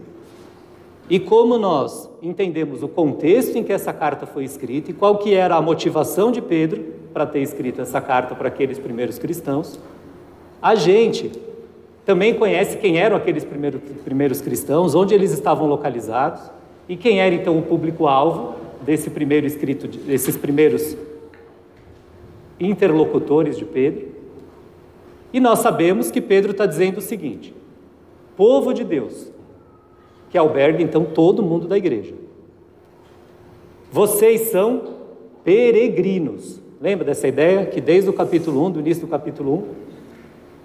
e 1.10 1.20
como 1.20 1.58
nós 1.58 2.08
entendemos 2.22 2.84
o 2.84 2.88
contexto 2.88 3.58
em 3.58 3.63
que 3.63 3.74
essa 3.74 3.92
carta 3.92 4.28
foi 4.28 4.44
escrita 4.44 4.92
e 4.92 4.94
qual 4.94 5.18
que 5.18 5.34
era 5.34 5.56
a 5.56 5.62
motivação 5.62 6.32
de 6.32 6.42
Pedro 6.42 6.86
para 7.12 7.25
ter 7.25 7.42
escrito 7.42 7.82
essa 7.82 8.00
carta 8.00 8.36
para 8.36 8.50
aqueles 8.50 8.78
primeiros 8.78 9.18
cristãos, 9.18 9.80
a 10.62 10.75
gente 10.75 11.32
também 12.06 12.36
conhece 12.36 12.78
quem 12.78 13.00
eram 13.00 13.18
aqueles 13.18 13.44
primeiros, 13.44 13.82
primeiros 14.04 14.42
cristãos, 14.42 14.94
onde 14.94 15.16
eles 15.16 15.32
estavam 15.32 15.68
localizados 15.68 16.42
e 16.88 16.96
quem 16.96 17.20
era 17.20 17.34
então 17.34 17.58
o 17.58 17.63
público-alvo 17.63 18.56
desse 18.82 19.10
primeiro 19.10 19.48
escrito, 19.48 19.88
desses 19.88 20.38
primeiros 20.38 20.96
interlocutores 22.60 23.58
de 23.58 23.66
Pedro. 23.66 24.08
E 25.32 25.39
nós 25.39 25.60
sabemos 25.60 26.12
que 26.12 26.22
Pedro 26.22 26.51
está 26.51 26.66
dizendo 26.66 26.98
o 26.98 27.01
seguinte: 27.01 27.54
povo 28.36 28.74
de 28.74 28.84
Deus, 28.84 29.32
que 30.30 30.38
alberga 30.38 30.82
então 30.82 31.06
todo 31.06 31.42
mundo 31.42 31.68
da 31.68 31.78
igreja. 31.78 32.14
Vocês 33.92 34.50
são 34.52 34.84
peregrinos. 35.44 36.62
Lembra 36.80 37.06
dessa 37.06 37.28
ideia 37.28 37.66
que 37.66 37.82
desde 37.82 38.10
o 38.10 38.14
capítulo 38.14 38.66
1, 38.68 38.72
do 38.72 38.80
início 38.80 39.06
do 39.06 39.10
capítulo 39.10 39.54
1, 39.54 39.64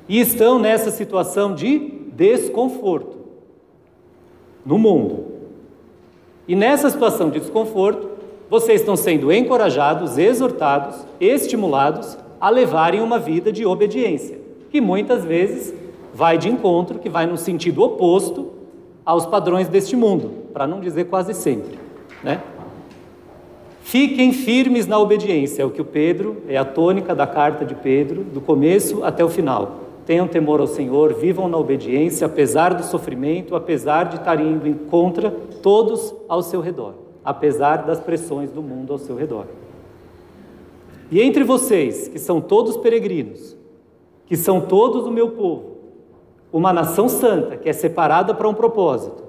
e 0.08 0.20
estão 0.20 0.58
nessa 0.58 0.90
situação 0.90 1.54
de 1.54 1.78
desconforto 2.14 3.16
no 4.64 4.78
mundo. 4.78 5.24
E 6.46 6.54
nessa 6.54 6.90
situação 6.90 7.30
de 7.30 7.40
desconforto, 7.40 8.10
vocês 8.50 8.82
estão 8.82 8.96
sendo 8.96 9.32
encorajados, 9.32 10.18
exortados, 10.18 11.06
estimulados 11.18 12.18
a 12.40 12.50
levarem 12.50 13.00
uma 13.00 13.18
vida 13.18 13.50
de 13.50 13.64
obediência, 13.64 14.38
que 14.70 14.80
muitas 14.80 15.24
vezes 15.24 15.74
vai 16.12 16.36
de 16.36 16.48
encontro, 16.50 16.98
que 16.98 17.08
vai 17.08 17.26
no 17.26 17.38
sentido 17.38 17.82
oposto 17.82 18.52
aos 19.04 19.26
padrões 19.26 19.68
deste 19.68 19.96
mundo, 19.96 20.30
para 20.52 20.66
não 20.66 20.80
dizer 20.80 21.04
quase 21.04 21.34
sempre, 21.34 21.78
né? 22.22 22.40
Fiquem 23.82 24.32
firmes 24.32 24.86
na 24.86 24.98
obediência, 24.98 25.62
é 25.62 25.64
o 25.64 25.70
que 25.70 25.82
o 25.82 25.84
Pedro, 25.84 26.38
é 26.48 26.56
a 26.56 26.64
tônica 26.64 27.14
da 27.14 27.26
carta 27.26 27.66
de 27.66 27.74
Pedro, 27.74 28.24
do 28.24 28.40
começo 28.40 29.04
até 29.04 29.22
o 29.22 29.28
final. 29.28 29.80
Tenham 30.06 30.26
temor 30.26 30.58
ao 30.58 30.66
Senhor, 30.66 31.12
vivam 31.12 31.48
na 31.48 31.58
obediência, 31.58 32.26
apesar 32.26 32.72
do 32.72 32.82
sofrimento, 32.82 33.54
apesar 33.54 34.04
de 34.04 34.16
estarem 34.16 34.52
indo 34.52 34.66
em 34.66 34.72
contra 34.72 35.30
todos 35.30 36.14
ao 36.28 36.42
seu 36.42 36.60
redor, 36.60 36.94
apesar 37.22 37.84
das 37.84 38.00
pressões 38.00 38.50
do 38.50 38.62
mundo 38.62 38.92
ao 38.92 38.98
seu 38.98 39.16
redor. 39.16 39.46
E 41.10 41.20
entre 41.20 41.44
vocês, 41.44 42.08
que 42.08 42.18
são 42.18 42.40
todos 42.40 42.78
peregrinos, 42.78 43.54
que 44.26 44.36
são 44.36 44.62
todos 44.62 45.06
o 45.06 45.10
meu 45.10 45.30
povo, 45.32 45.73
uma 46.54 46.72
nação 46.72 47.08
santa 47.08 47.56
que 47.56 47.68
é 47.68 47.72
separada 47.72 48.32
para 48.32 48.48
um 48.48 48.54
propósito. 48.54 49.24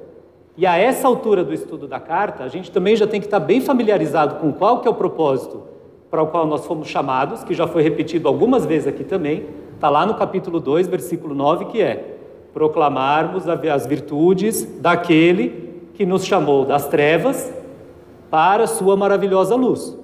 E 0.56 0.64
a 0.64 0.78
essa 0.78 1.08
altura 1.08 1.44
do 1.44 1.56
estudo 1.56 1.88
da 1.88 2.00
carta, 2.00 2.44
a 2.44 2.48
gente 2.48 2.70
também 2.70 2.96
já 2.96 3.08
tem 3.08 3.20
que 3.20 3.26
estar 3.26 3.40
bem 3.40 3.60
familiarizado 3.60 4.36
com 4.36 4.54
qual 4.54 4.80
que 4.80 4.88
é 4.88 4.92
o 4.92 4.94
propósito 4.94 5.64
para 6.12 6.22
o 6.22 6.28
qual 6.28 6.46
nós 6.46 6.68
fomos 6.68 6.88
chamados, 6.88 7.44
que 7.44 7.56
já 7.56 7.66
foi 7.66 7.82
repetido 7.82 8.28
algumas 8.28 8.64
vezes 8.64 8.88
aqui 8.88 9.04
também, 9.04 9.48
está 9.74 9.90
lá 9.90 10.06
no 10.06 10.14
capítulo 10.14 10.60
2, 10.60 10.88
versículo 10.88 11.34
9, 11.34 11.66
que 11.66 11.82
é 11.82 12.16
proclamarmos 12.54 13.50
as 13.50 13.88
virtudes 13.88 14.64
daquele 14.80 15.82
que 15.96 16.06
nos 16.06 16.24
chamou 16.24 16.64
das 16.64 16.88
trevas 16.88 17.52
para 18.30 18.66
a 18.66 18.68
sua 18.68 18.96
maravilhosa 18.96 19.56
luz. 19.56 19.98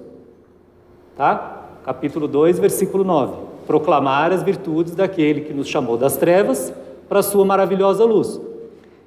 Tá? 1.16 1.68
Capítulo 1.84 2.26
2, 2.26 2.58
versículo 2.58 3.04
9. 3.04 3.36
Proclamar 3.64 4.32
as 4.32 4.42
virtudes 4.42 4.96
daquele 4.96 5.42
que 5.42 5.54
nos 5.54 5.68
chamou 5.68 5.96
das 5.96 6.16
trevas 6.16 6.74
para 7.12 7.20
a 7.20 7.22
sua 7.22 7.44
maravilhosa 7.44 8.06
luz. 8.06 8.40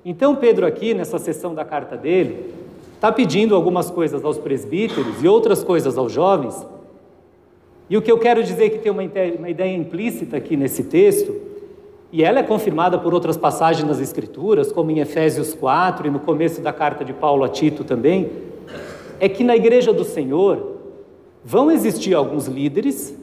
Então, 0.05 0.35
Pedro, 0.35 0.67
aqui 0.67 0.93
nessa 0.93 1.17
sessão 1.17 1.55
da 1.55 1.65
carta 1.65 1.97
dele, 1.97 2.53
está 2.93 3.11
pedindo 3.11 3.55
algumas 3.55 3.89
coisas 3.89 4.23
aos 4.23 4.37
presbíteros 4.37 5.23
e 5.23 5.27
outras 5.27 5.63
coisas 5.63 5.97
aos 5.97 6.11
jovens. 6.11 6.67
E 7.89 7.97
o 7.97 8.03
que 8.03 8.11
eu 8.11 8.19
quero 8.19 8.43
dizer 8.43 8.65
é 8.65 8.69
que 8.69 8.77
tem 8.77 8.91
uma 8.91 9.03
ideia, 9.03 9.75
implícita 9.75 10.37
aqui 10.37 10.55
nesse 10.55 10.83
texto, 10.83 11.35
e 12.11 12.23
ela 12.23 12.41
é 12.41 12.43
confirmada 12.43 12.99
por 12.99 13.11
outras 13.11 13.37
passagens 13.37 13.87
nas 13.87 13.99
Escrituras, 13.99 14.71
como 14.71 14.91
em 14.91 14.99
Efésios 14.99 15.55
4 15.55 16.05
e 16.05 16.11
no 16.11 16.19
começo 16.19 16.61
da 16.61 16.71
carta 16.71 17.03
de 17.03 17.11
Paulo 17.11 17.43
a 17.43 17.49
Tito 17.49 17.83
também, 17.83 18.29
é 19.19 19.27
que 19.27 19.43
na 19.43 19.55
igreja 19.55 19.91
do 19.91 20.03
Senhor 20.03 20.75
vão 21.43 21.71
existir 21.71 22.13
alguns 22.13 22.45
líderes 22.45 23.17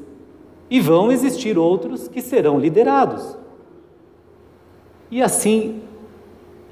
e 0.68 0.80
vão 0.80 1.12
existir 1.12 1.56
outros 1.56 2.08
que 2.08 2.20
serão 2.20 2.58
liderados. 2.58 3.40
E 5.12 5.20
assim, 5.20 5.82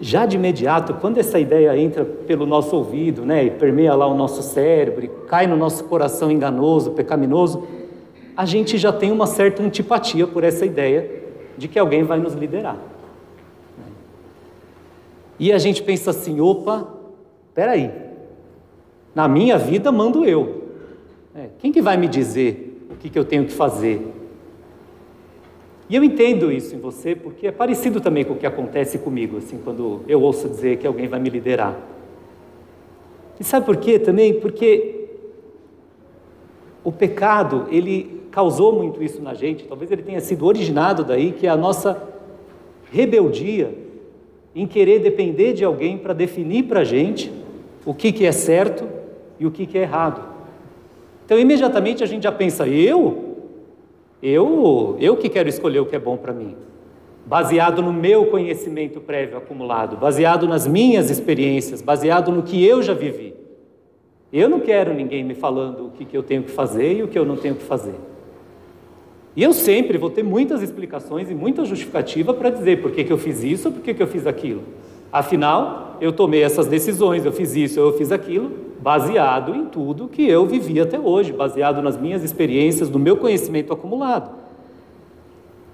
já 0.00 0.24
de 0.24 0.37
imediato, 0.37 0.94
quando 0.94 1.18
essa 1.18 1.38
ideia 1.38 1.76
entra 1.76 2.07
pelo 2.07 2.46
nosso 2.46 2.74
ouvido, 2.74 3.22
né, 3.22 3.44
e 3.44 3.50
permeia 3.50 3.94
lá 3.94 4.07
o 4.07 4.14
nosso 4.14 4.42
cérebro, 4.42 5.05
e 5.05 5.09
cai 5.29 5.46
no 5.46 5.59
nosso 5.59 5.85
coração 5.85 6.31
enganoso, 6.31 6.92
pecaminoso, 6.92 7.68
a 8.35 8.46
gente 8.46 8.79
já 8.79 8.90
tem 8.94 9.12
uma 9.12 9.26
certa 9.26 9.62
antipatia 9.62 10.26
por 10.26 10.42
essa 10.42 10.64
ideia 10.64 11.22
de 11.59 11.68
que 11.68 11.79
alguém 11.79 12.03
vai 12.03 12.18
nos 12.18 12.33
liderar. 12.33 12.79
E 15.38 15.53
a 15.53 15.59
gente 15.59 15.83
pensa 15.83 16.11
assim: 16.11 16.40
opa, 16.40 16.88
peraí, 17.55 17.90
na 19.14 19.29
minha 19.29 19.59
vida 19.59 19.92
mando 19.92 20.24
eu. 20.24 20.64
É, 21.35 21.48
quem 21.59 21.70
que 21.70 21.83
vai 21.83 21.98
me 21.98 22.09
dizer 22.09 22.87
o 22.90 22.96
que, 22.96 23.11
que 23.11 23.18
eu 23.18 23.24
tenho 23.24 23.44
que 23.44 23.53
fazer? 23.53 24.19
E 25.90 25.96
eu 25.96 26.05
entendo 26.05 26.53
isso 26.53 26.76
em 26.76 26.79
você 26.79 27.16
porque 27.16 27.48
é 27.48 27.50
parecido 27.50 28.00
também 28.00 28.24
com 28.24 28.35
o 28.35 28.37
que 28.37 28.46
acontece 28.46 28.96
comigo, 28.96 29.38
assim, 29.38 29.59
quando 29.59 30.03
eu 30.07 30.22
ouço 30.22 30.48
dizer 30.48 30.79
que 30.79 30.87
alguém 30.87 31.09
vai 31.09 31.18
me 31.18 31.29
liderar. 31.29 31.76
E 33.40 33.42
sabe 33.42 33.66
por 33.66 33.76
quê 33.76 33.98
também? 33.98 34.35
Porque 34.35 35.09
o 36.85 36.92
pecado, 36.92 37.66
ele 37.72 38.20
causou 38.31 38.72
muito 38.72 39.03
isso 39.03 39.20
na 39.20 39.35
gente, 39.35 39.64
talvez 39.64 39.90
ele 39.90 40.03
tenha 40.03 40.20
sido 40.20 40.46
originado 40.46 41.03
daí, 41.03 41.33
que 41.33 41.48
é 41.48 41.50
a 41.50 41.57
nossa 41.57 42.00
rebeldia 42.92 43.74
em 44.55 44.68
querer 44.68 45.00
depender 45.00 45.55
de 45.55 45.64
alguém 45.64 45.98
para 45.98 46.12
definir 46.12 46.64
para 46.64 46.81
a 46.81 46.85
gente 46.85 47.33
o 47.85 47.92
que, 47.92 48.12
que 48.12 48.24
é 48.24 48.33
certo 48.33 48.88
e 49.40 49.46
o 49.46 49.50
que, 49.50 49.66
que 49.66 49.76
é 49.76 49.83
errado. 49.83 50.22
Então, 51.24 51.37
imediatamente 51.37 52.05
a 52.05 52.07
gente 52.07 52.22
já 52.22 52.33
pensa, 52.33 52.68
eu? 52.68 53.30
Eu, 54.22 54.96
eu 55.00 55.16
que 55.16 55.28
quero 55.28 55.48
escolher 55.48 55.80
o 55.80 55.87
que 55.87 55.96
é 55.96 55.98
bom 55.98 56.16
para 56.16 56.33
mim, 56.33 56.54
baseado 57.24 57.80
no 57.83 57.92
meu 57.92 58.26
conhecimento 58.26 59.00
prévio 59.00 59.38
acumulado, 59.38 59.96
baseado 59.96 60.46
nas 60.46 60.66
minhas 60.66 61.11
experiências, 61.11 61.80
baseado 61.80 62.30
no 62.30 62.42
que 62.42 62.64
eu 62.64 62.83
já 62.83 62.92
vivi. 62.92 63.35
Eu 64.33 64.48
não 64.48 64.61
quero 64.61 64.94
ninguém 64.94 65.24
me 65.24 65.35
falando 65.35 65.87
o 65.87 65.90
que, 65.90 66.04
que 66.04 66.16
eu 66.16 66.22
tenho 66.22 66.42
que 66.42 66.50
fazer 66.50 66.98
e 66.98 67.02
o 67.02 67.09
que 67.09 67.18
eu 67.18 67.24
não 67.24 67.37
tenho 67.37 67.54
que 67.54 67.64
fazer. 67.64 67.94
E 69.35 69.42
eu 69.42 69.52
sempre 69.52 69.96
vou 69.96 70.11
ter 70.11 70.22
muitas 70.22 70.62
explicações 70.62 71.30
e 71.30 71.35
muita 71.35 71.64
justificativa 71.64 72.35
para 72.35 72.50
dizer 72.50 72.83
por 72.83 72.90
que, 72.90 73.04
que 73.04 73.12
eu 73.12 73.18
fiz 73.18 73.42
isso 73.42 73.68
ou 73.68 73.74
por 73.74 73.83
que, 73.83 73.94
que 73.94 74.02
eu 74.02 74.06
fiz 74.06 74.26
aquilo. 74.26 74.62
Afinal, 75.12 75.96
eu 76.00 76.12
tomei 76.12 76.42
essas 76.42 76.66
decisões, 76.66 77.24
eu 77.24 77.33
fiz 77.33 77.54
isso, 77.54 77.80
eu 77.80 77.92
fiz 77.96 78.12
aquilo, 78.12 78.69
baseado 78.81 79.55
em 79.55 79.66
tudo 79.66 80.09
que 80.09 80.27
eu 80.27 80.47
vivi 80.47 80.81
até 80.81 80.99
hoje, 80.99 81.33
baseado 81.33 81.83
nas 81.83 81.99
minhas 81.99 82.25
experiências, 82.25 82.88
no 82.88 82.99
meu 82.99 83.16
conhecimento 83.16 83.73
acumulado. 83.73 84.31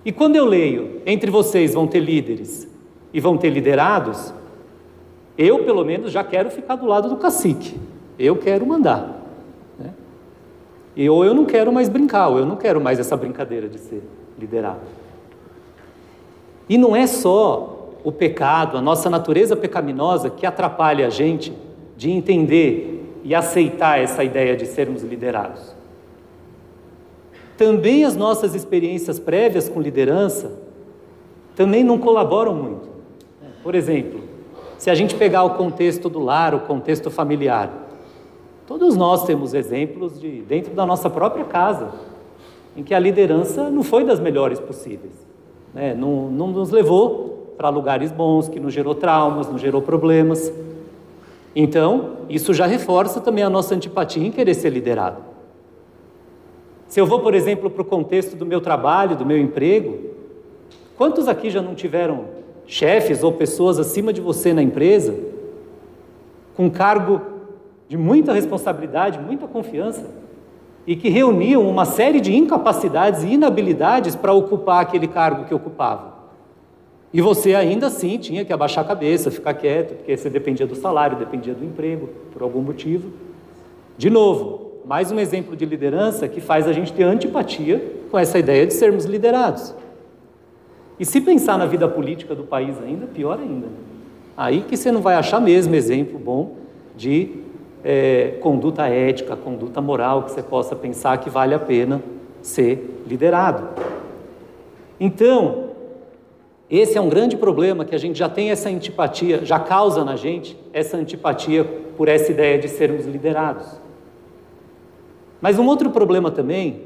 E 0.05 0.13
quando 0.13 0.37
eu 0.37 0.45
leio, 0.45 1.03
entre 1.07 1.31
vocês 1.31 1.75
vão 1.75 1.87
ter 1.87 2.01
líderes 2.01 2.69
e 3.13 3.21
vão 3.21 3.37
ter 3.37 3.51
liderados, 3.51 4.33
eu 5.39 5.65
pelo 5.65 5.85
menos 5.85 6.11
já 6.11 6.25
quero 6.25 6.51
ficar 6.51 6.77
do 6.77 6.87
lado 6.87 7.09
do 7.09 7.17
cacique. 7.17 7.79
Eu 8.19 8.37
quero 8.37 8.67
mandar. 8.67 9.21
Né? 9.79 9.93
E, 10.97 11.09
ou 11.09 11.25
eu 11.25 11.35
não 11.35 11.45
quero 11.45 11.73
mais 11.73 11.89
brincar, 11.89 12.29
ou 12.29 12.39
eu 12.39 12.47
não 12.47 12.57
quero 12.57 12.81
mais 12.81 12.99
essa 12.99 13.17
brincadeira 13.17 13.69
de 13.69 13.79
ser 13.79 14.03
liderado. 14.39 14.81
E 16.69 16.77
não 16.79 16.97
é 16.97 17.07
só 17.07 17.91
o 18.03 18.11
pecado, 18.11 18.77
a 18.77 18.81
nossa 18.81 19.11
natureza 19.11 19.57
pecaminosa 19.57 20.31
que 20.31 20.47
atrapalha 20.47 21.07
a 21.07 21.11
gente 21.11 21.53
de 21.97 22.11
entender 22.11 22.96
e 23.27 23.35
aceitar 23.35 23.99
essa 23.99 24.23
ideia 24.23 24.57
de 24.57 24.65
sermos 24.67 25.03
liderados. 25.03 25.75
Também 27.59 28.05
as 28.05 28.15
nossas 28.15 28.55
experiências 28.55 29.19
prévias 29.19 29.69
com 29.69 29.81
liderança 29.81 30.53
também 31.57 31.83
não 31.83 31.99
colaboram 31.99 32.55
muito. 32.55 32.89
Por 33.65 33.75
exemplo, 33.75 34.21
se 34.79 34.91
a 34.91 34.95
gente 34.95 35.17
pegar 35.17 35.43
o 35.43 35.55
contexto 35.55 36.09
do 36.09 36.21
lar, 36.21 36.55
o 36.55 36.61
contexto 36.61 37.11
familiar, 37.11 37.69
todos 38.65 38.95
nós 38.95 39.25
temos 39.25 39.55
exemplos 39.55 40.21
de 40.21 40.43
dentro 40.43 40.73
da 40.73 40.87
nossa 40.87 41.11
própria 41.11 41.45
casa, 41.45 41.91
em 42.77 42.85
que 42.85 42.95
a 42.95 42.99
liderança 43.01 43.69
não 43.71 43.83
foi 43.83 44.05
das 44.05 44.21
melhores 44.21 44.61
possíveis, 44.61 45.27
né? 45.75 45.95
não, 45.95 46.31
não 46.31 46.47
nos 46.47 46.71
levou 46.71 47.55
para 47.59 47.71
lugares 47.71 48.13
bons, 48.13 48.49
que 48.49 48.61
nos 48.61 48.73
gerou 48.73 48.95
traumas, 48.95 49.51
nos 49.51 49.61
gerou 49.61 49.83
problemas. 49.83 50.53
Então, 51.59 52.19
isso 52.29 52.53
já 52.53 52.67
reforça 52.67 53.19
também 53.19 53.43
a 53.43 53.49
nossa 53.49 53.75
antipatia 53.75 54.23
em 54.23 54.31
querer 54.31 54.53
ser 54.53 54.69
liderado. 54.69 55.23
Se 56.87 57.01
eu 57.01 57.07
vou, 57.07 57.21
por 57.21 57.35
exemplo, 57.35 57.71
para 57.71 57.81
o 57.81 57.85
contexto 57.85 58.37
do 58.37 58.45
meu 58.45 58.61
trabalho, 58.61 59.17
do 59.17 59.25
meu 59.25 59.39
emprego, 59.39 60.11
quantos 60.99 61.27
aqui 61.27 61.49
já 61.49 61.63
não 61.63 61.75
tiveram 61.75 62.27
chefes 62.67 63.23
ou 63.23 63.33
pessoas 63.33 63.79
acima 63.79 64.13
de 64.13 64.21
você 64.21 64.53
na 64.53 64.63
empresa 64.63 65.19
com 66.55 66.71
cargo 66.71 67.23
de 67.89 67.97
muita 67.97 68.35
responsabilidade, 68.35 69.19
muita 69.19 69.47
confiança 69.49 70.11
e 70.87 70.95
que 70.95 71.09
reuniam 71.09 71.67
uma 71.67 71.87
série 71.87 72.21
de 72.21 72.37
incapacidades 72.37 73.23
e 73.23 73.29
inabilidades 73.29 74.15
para 74.15 74.35
ocupar 74.35 74.83
aquele 74.83 75.09
cargo 75.09 75.47
que 75.47 75.55
ocupava? 75.55 76.16
E 77.17 77.21
você 77.23 77.55
ainda 77.55 77.87
assim 77.87 78.19
tinha 78.19 78.45
que 78.45 78.53
abaixar 78.53 78.85
a 78.85 78.87
cabeça, 78.87 79.31
ficar 79.31 79.55
quieto, 79.55 79.95
porque 79.95 80.15
você 80.15 80.29
dependia 80.29 80.67
do 80.67 80.75
salário, 80.75 81.17
dependia 81.17 81.55
do 81.55 81.65
emprego, 81.65 82.11
por 82.31 82.43
algum 82.43 82.61
motivo. 82.61 83.11
De 83.97 84.11
novo, 84.11 84.73
mais 84.85 85.11
um 85.11 85.19
exemplo 85.19 85.57
de 85.57 85.65
liderança 85.65 86.29
que 86.29 86.43
faz 86.43 86.69
a 86.69 86.75
gente 86.75 86.93
ter 86.93 87.05
antipatia 87.05 87.83
com 88.11 88.19
essa 88.19 88.39
ideia 88.39 88.67
de 88.67 88.75
sermos 88.75 89.07
liderados. 89.07 89.75
E 91.01 91.07
se 91.07 91.23
pensar 91.23 91.57
na 91.57 91.65
vida 91.65 91.89
política 91.89 92.35
do 92.35 92.45
país 92.45 92.77
ainda, 92.83 93.07
pior 93.07 93.39
ainda. 93.41 93.69
Aí 94.37 94.61
que 94.61 94.77
você 94.77 94.93
não 94.93 95.01
vai 95.01 95.15
achar 95.15 95.41
mesmo 95.41 95.75
exemplo 95.75 96.19
bom 96.19 96.57
de 96.95 97.31
é, 97.83 98.37
conduta 98.43 98.89
ética, 98.89 99.35
conduta 99.35 99.81
moral, 99.81 100.25
que 100.25 100.33
você 100.33 100.43
possa 100.43 100.77
pensar 100.77 101.17
que 101.17 101.31
vale 101.31 101.55
a 101.55 101.59
pena 101.59 102.03
ser 102.43 103.03
liderado. 103.07 103.71
Então, 105.01 105.66
esse 106.69 106.99
é 106.99 107.01
um 107.01 107.09
grande 107.09 107.37
problema 107.37 107.85
que 107.85 107.95
a 107.95 107.99
gente 107.99 108.19
já 108.19 108.29
tem 108.29 108.51
essa 108.51 108.69
antipatia, 108.69 109.45
já 109.45 109.59
causa 109.59 110.05
na 110.05 110.17
gente 110.17 110.59
essa 110.73 110.97
antipatia 110.97 111.65
por 111.97 112.09
essa 112.09 112.33
ideia 112.33 112.59
de 112.59 112.69
sermos 112.69 113.07
liderados. 113.07 113.81
Mas 115.41 115.59
um 115.59 115.67
outro 115.67 115.91
problema 115.91 116.31
também 116.31 116.83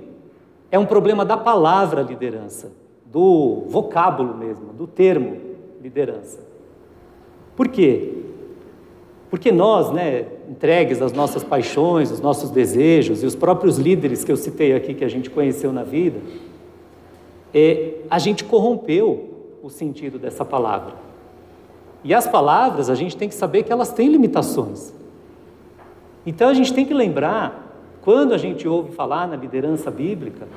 é 0.70 0.78
um 0.78 0.84
problema 0.84 1.24
da 1.24 1.36
palavra 1.36 2.02
liderança, 2.02 2.72
do 3.06 3.64
vocábulo 3.68 4.36
mesmo, 4.36 4.72
do 4.72 4.86
termo 4.86 5.38
liderança. 5.80 6.40
Por 7.56 7.68
quê? 7.68 8.12
Porque 9.30 9.50
nós, 9.50 9.90
né, 9.90 10.26
entregues 10.48 11.00
às 11.00 11.12
nossas 11.12 11.42
paixões, 11.42 12.10
os 12.10 12.20
nossos 12.20 12.50
desejos 12.50 13.22
e 13.22 13.26
os 13.26 13.34
próprios 13.34 13.78
líderes 13.78 14.24
que 14.24 14.32
eu 14.32 14.36
citei 14.36 14.74
aqui 14.74 14.92
que 14.92 15.04
a 15.04 15.08
gente 15.08 15.30
conheceu 15.30 15.72
na 15.72 15.84
vida, 15.84 16.20
é, 17.54 17.94
a 18.10 18.18
gente 18.18 18.44
corrompeu 18.44 19.29
o 19.62 19.68
sentido 19.68 20.18
dessa 20.18 20.44
palavra. 20.44 20.94
E 22.02 22.14
as 22.14 22.26
palavras, 22.26 22.88
a 22.88 22.94
gente 22.94 23.16
tem 23.16 23.28
que 23.28 23.34
saber 23.34 23.62
que 23.62 23.72
elas 23.72 23.92
têm 23.92 24.08
limitações. 24.08 24.92
Então 26.24 26.48
a 26.48 26.54
gente 26.54 26.72
tem 26.72 26.84
que 26.84 26.94
lembrar, 26.94 27.74
quando 28.00 28.32
a 28.32 28.38
gente 28.38 28.66
ouve 28.66 28.92
falar 28.92 29.28
na 29.28 29.36
liderança 29.36 29.90
bíblica, 29.90 30.48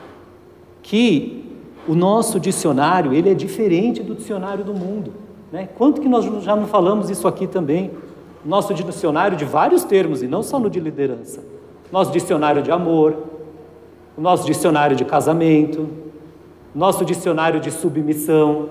que 0.81 1.45
o 1.87 1.95
nosso 1.95 2.39
dicionário 2.39 3.13
ele 3.13 3.29
é 3.29 3.33
diferente 3.33 4.01
do 4.01 4.15
dicionário 4.15 4.63
do 4.63 4.73
mundo. 4.73 5.13
Né? 5.51 5.67
Quanto 5.77 6.01
que 6.01 6.07
nós 6.07 6.25
já 6.43 6.55
não 6.55 6.67
falamos 6.67 7.09
isso 7.09 7.27
aqui 7.27 7.45
também? 7.45 7.91
Nosso 8.45 8.73
dicionário 8.73 9.37
de 9.37 9.45
vários 9.45 9.83
termos, 9.83 10.21
e 10.21 10.27
não 10.27 10.43
só 10.43 10.59
no 10.59 10.69
de 10.69 10.79
liderança. 10.79 11.43
Nosso 11.91 12.11
dicionário 12.11 12.61
de 12.61 12.71
amor, 12.71 13.15
o 14.17 14.21
nosso 14.21 14.45
dicionário 14.45 14.95
de 14.95 15.05
casamento, 15.05 15.87
nosso 16.73 17.05
dicionário 17.05 17.59
de 17.59 17.71
submissão, 17.71 18.69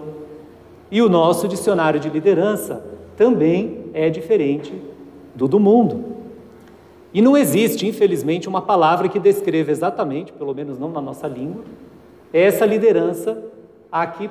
e 0.92 1.00
o 1.00 1.09
nosso 1.09 1.48
dicionário 1.48 1.98
de 1.98 2.11
liderança 2.11 2.85
também 3.16 3.87
é 3.94 4.11
diferente 4.11 4.74
do 5.35 5.48
do 5.48 5.59
mundo. 5.59 6.05
E 7.14 7.22
não 7.22 7.35
existe, 7.35 7.87
infelizmente, 7.87 8.46
uma 8.46 8.61
palavra 8.61 9.09
que 9.09 9.18
descreva 9.18 9.70
exatamente, 9.70 10.33
pelo 10.33 10.55
menos 10.55 10.78
não 10.78 10.90
na 10.90 11.00
nossa 11.00 11.26
língua, 11.26 11.64
essa 12.31 12.66
liderança 12.66 13.42
a 13.90 14.07
que 14.07 14.28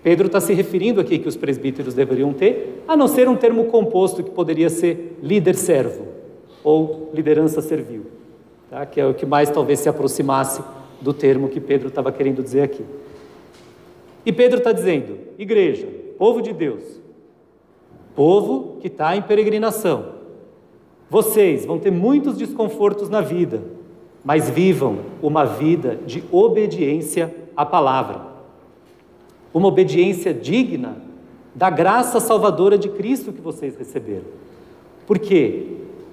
Pedro 0.00 0.28
está 0.28 0.40
se 0.40 0.54
referindo 0.54 1.00
aqui 1.00 1.18
que 1.18 1.28
os 1.28 1.36
presbíteros 1.36 1.92
deveriam 1.92 2.32
ter, 2.32 2.84
a 2.86 2.96
não 2.96 3.08
ser 3.08 3.28
um 3.28 3.36
termo 3.36 3.64
composto 3.64 4.22
que 4.22 4.30
poderia 4.30 4.70
ser 4.70 5.18
líder-servo 5.20 6.06
ou 6.62 7.10
liderança 7.12 7.60
servil, 7.60 8.06
tá? 8.70 8.86
que 8.86 9.00
é 9.00 9.06
o 9.06 9.12
que 9.12 9.26
mais 9.26 9.50
talvez 9.50 9.80
se 9.80 9.88
aproximasse 9.88 10.62
do 11.00 11.12
termo 11.12 11.48
que 11.48 11.60
Pedro 11.60 11.88
estava 11.88 12.12
querendo 12.12 12.44
dizer 12.44 12.62
aqui. 12.62 12.84
E 14.28 14.32
Pedro 14.32 14.58
está 14.58 14.72
dizendo: 14.72 15.16
igreja, 15.38 15.88
povo 16.18 16.42
de 16.42 16.52
Deus, 16.52 16.82
povo 18.14 18.76
que 18.78 18.88
está 18.88 19.16
em 19.16 19.22
peregrinação, 19.22 20.04
vocês 21.08 21.64
vão 21.64 21.78
ter 21.78 21.90
muitos 21.90 22.36
desconfortos 22.36 23.08
na 23.08 23.22
vida, 23.22 23.62
mas 24.22 24.50
vivam 24.50 24.98
uma 25.22 25.46
vida 25.46 25.98
de 26.04 26.22
obediência 26.30 27.34
à 27.56 27.64
palavra, 27.64 28.20
uma 29.54 29.68
obediência 29.68 30.34
digna 30.34 30.98
da 31.54 31.70
graça 31.70 32.20
salvadora 32.20 32.76
de 32.76 32.90
Cristo 32.90 33.32
que 33.32 33.40
vocês 33.40 33.78
receberam. 33.78 34.26
Por 35.06 35.18
quê? 35.18 35.68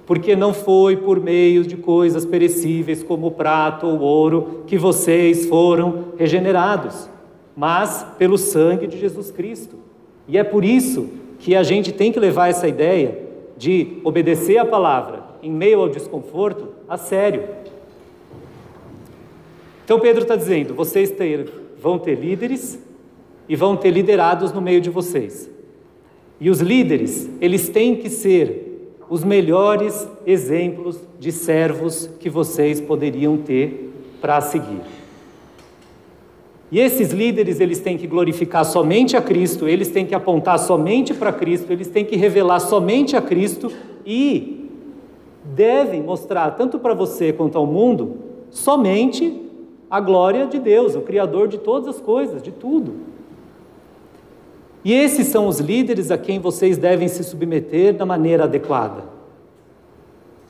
Porque 0.06 0.34
não 0.34 0.54
foi 0.54 0.96
por 0.96 1.20
meio 1.20 1.64
de 1.64 1.76
coisas 1.76 2.24
perecíveis 2.24 3.02
como 3.02 3.32
prato 3.32 3.86
ou 3.86 4.00
ouro 4.00 4.62
que 4.66 4.78
vocês 4.78 5.44
foram 5.44 6.14
regenerados 6.16 7.14
mas 7.56 8.06
pelo 8.18 8.36
sangue 8.36 8.86
de 8.86 8.98
Jesus 8.98 9.30
Cristo. 9.30 9.76
E 10.28 10.36
é 10.36 10.44
por 10.44 10.64
isso 10.64 11.08
que 11.38 11.56
a 11.56 11.62
gente 11.62 11.90
tem 11.92 12.12
que 12.12 12.20
levar 12.20 12.48
essa 12.48 12.68
ideia 12.68 13.18
de 13.56 13.98
obedecer 14.04 14.58
a 14.58 14.64
palavra 14.64 15.24
em 15.42 15.50
meio 15.50 15.80
ao 15.80 15.88
desconforto 15.88 16.68
a 16.88 16.98
sério. 16.98 17.44
Então 19.84 19.98
Pedro 19.98 20.22
está 20.22 20.36
dizendo: 20.36 20.74
vocês 20.74 21.10
ter, 21.10 21.50
vão 21.80 21.98
ter 21.98 22.16
líderes 22.16 22.78
e 23.48 23.56
vão 23.56 23.76
ter 23.76 23.90
liderados 23.90 24.52
no 24.52 24.60
meio 24.60 24.80
de 24.80 24.90
vocês. 24.90 25.48
E 26.38 26.50
os 26.50 26.60
líderes, 26.60 27.30
eles 27.40 27.68
têm 27.68 27.96
que 27.96 28.10
ser 28.10 28.66
os 29.08 29.24
melhores 29.24 30.06
exemplos 30.26 31.00
de 31.18 31.32
servos 31.32 32.10
que 32.18 32.28
vocês 32.28 32.80
poderiam 32.80 33.38
ter 33.38 33.92
para 34.20 34.40
seguir. 34.40 34.80
E 36.76 36.78
esses 36.78 37.10
líderes, 37.10 37.58
eles 37.58 37.80
têm 37.80 37.96
que 37.96 38.06
glorificar 38.06 38.62
somente 38.62 39.16
a 39.16 39.22
Cristo, 39.22 39.66
eles 39.66 39.88
têm 39.88 40.04
que 40.04 40.14
apontar 40.14 40.58
somente 40.58 41.14
para 41.14 41.32
Cristo, 41.32 41.72
eles 41.72 41.88
têm 41.88 42.04
que 42.04 42.16
revelar 42.16 42.60
somente 42.60 43.16
a 43.16 43.22
Cristo 43.22 43.72
e 44.04 44.68
devem 45.42 46.02
mostrar, 46.02 46.50
tanto 46.50 46.78
para 46.78 46.92
você 46.92 47.32
quanto 47.32 47.56
ao 47.56 47.64
mundo, 47.64 48.16
somente 48.50 49.40
a 49.88 49.98
glória 50.00 50.46
de 50.46 50.58
Deus, 50.58 50.94
o 50.94 51.00
Criador 51.00 51.48
de 51.48 51.56
todas 51.56 51.96
as 51.96 51.98
coisas, 52.02 52.42
de 52.42 52.52
tudo. 52.52 52.96
E 54.84 54.92
esses 54.92 55.28
são 55.28 55.46
os 55.46 55.58
líderes 55.58 56.10
a 56.10 56.18
quem 56.18 56.38
vocês 56.38 56.76
devem 56.76 57.08
se 57.08 57.24
submeter 57.24 57.94
da 57.94 58.04
maneira 58.04 58.44
adequada. 58.44 59.02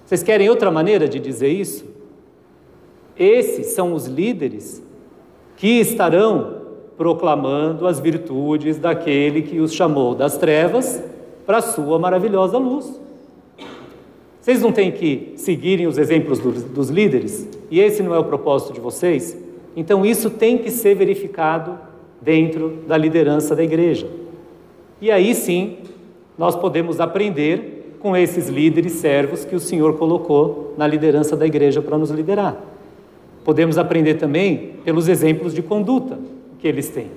Vocês 0.04 0.24
querem 0.24 0.50
outra 0.50 0.72
maneira 0.72 1.08
de 1.08 1.20
dizer 1.20 1.50
isso? 1.50 1.84
Esses 3.16 3.66
são 3.66 3.94
os 3.94 4.06
líderes 4.06 4.84
que 5.56 5.80
estarão 5.80 6.56
proclamando 6.96 7.86
as 7.86 8.00
virtudes 8.00 8.78
daquele 8.78 9.42
que 9.42 9.60
os 9.60 9.72
chamou 9.72 10.14
das 10.14 10.38
trevas 10.38 11.02
para 11.44 11.58
a 11.58 11.62
sua 11.62 11.98
maravilhosa 11.98 12.58
luz. 12.58 13.00
Vocês 14.40 14.62
não 14.62 14.70
têm 14.70 14.92
que 14.92 15.32
seguirem 15.36 15.86
os 15.86 15.98
exemplos 15.98 16.38
dos, 16.38 16.62
dos 16.62 16.88
líderes? 16.88 17.48
E 17.70 17.80
esse 17.80 18.02
não 18.02 18.14
é 18.14 18.18
o 18.18 18.24
propósito 18.24 18.72
de 18.72 18.80
vocês? 18.80 19.36
Então 19.74 20.06
isso 20.06 20.30
tem 20.30 20.56
que 20.58 20.70
ser 20.70 20.94
verificado 20.94 21.78
dentro 22.20 22.78
da 22.86 22.96
liderança 22.96 23.54
da 23.54 23.64
igreja. 23.64 24.08
E 25.00 25.10
aí 25.10 25.34
sim, 25.34 25.78
nós 26.38 26.56
podemos 26.56 27.00
aprender 27.00 27.96
com 27.98 28.16
esses 28.16 28.48
líderes 28.48 28.92
servos 28.92 29.44
que 29.44 29.54
o 29.54 29.60
Senhor 29.60 29.94
colocou 29.98 30.74
na 30.76 30.86
liderança 30.86 31.36
da 31.36 31.46
igreja 31.46 31.82
para 31.82 31.98
nos 31.98 32.10
liderar. 32.10 32.56
Podemos 33.46 33.78
aprender 33.78 34.14
também 34.14 34.72
pelos 34.84 35.06
exemplos 35.06 35.54
de 35.54 35.62
conduta 35.62 36.18
que 36.58 36.66
eles 36.66 36.88
têm. 36.88 37.12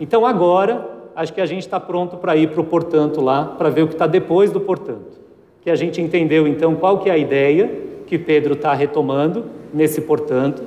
Então, 0.00 0.24
agora, 0.24 0.88
acho 1.14 1.34
que 1.34 1.42
a 1.42 1.44
gente 1.44 1.60
está 1.60 1.78
pronto 1.78 2.16
para 2.16 2.34
ir 2.38 2.48
para 2.48 2.62
o 2.62 2.64
portanto 2.64 3.20
lá, 3.20 3.44
para 3.44 3.68
ver 3.68 3.82
o 3.82 3.86
que 3.86 3.92
está 3.92 4.06
depois 4.06 4.50
do 4.50 4.58
portanto, 4.58 5.20
que 5.60 5.68
a 5.68 5.74
gente 5.74 6.00
entendeu 6.00 6.48
então 6.48 6.74
qual 6.74 7.00
que 7.00 7.10
é 7.10 7.12
a 7.12 7.18
ideia 7.18 7.70
que 8.06 8.18
Pedro 8.18 8.54
está 8.54 8.72
retomando 8.72 9.44
nesse 9.74 10.00
portanto, 10.00 10.62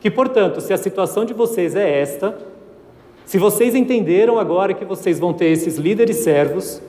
que 0.00 0.10
portanto, 0.10 0.60
se 0.60 0.72
a 0.72 0.76
situação 0.76 1.24
de 1.24 1.32
vocês 1.32 1.76
é 1.76 2.00
esta, 2.00 2.36
se 3.24 3.38
vocês 3.38 3.76
entenderam 3.76 4.36
agora 4.36 4.74
que 4.74 4.84
vocês 4.84 5.20
vão 5.20 5.32
ter 5.32 5.46
esses 5.46 5.76
líderes 5.76 6.16
servos, 6.16 6.82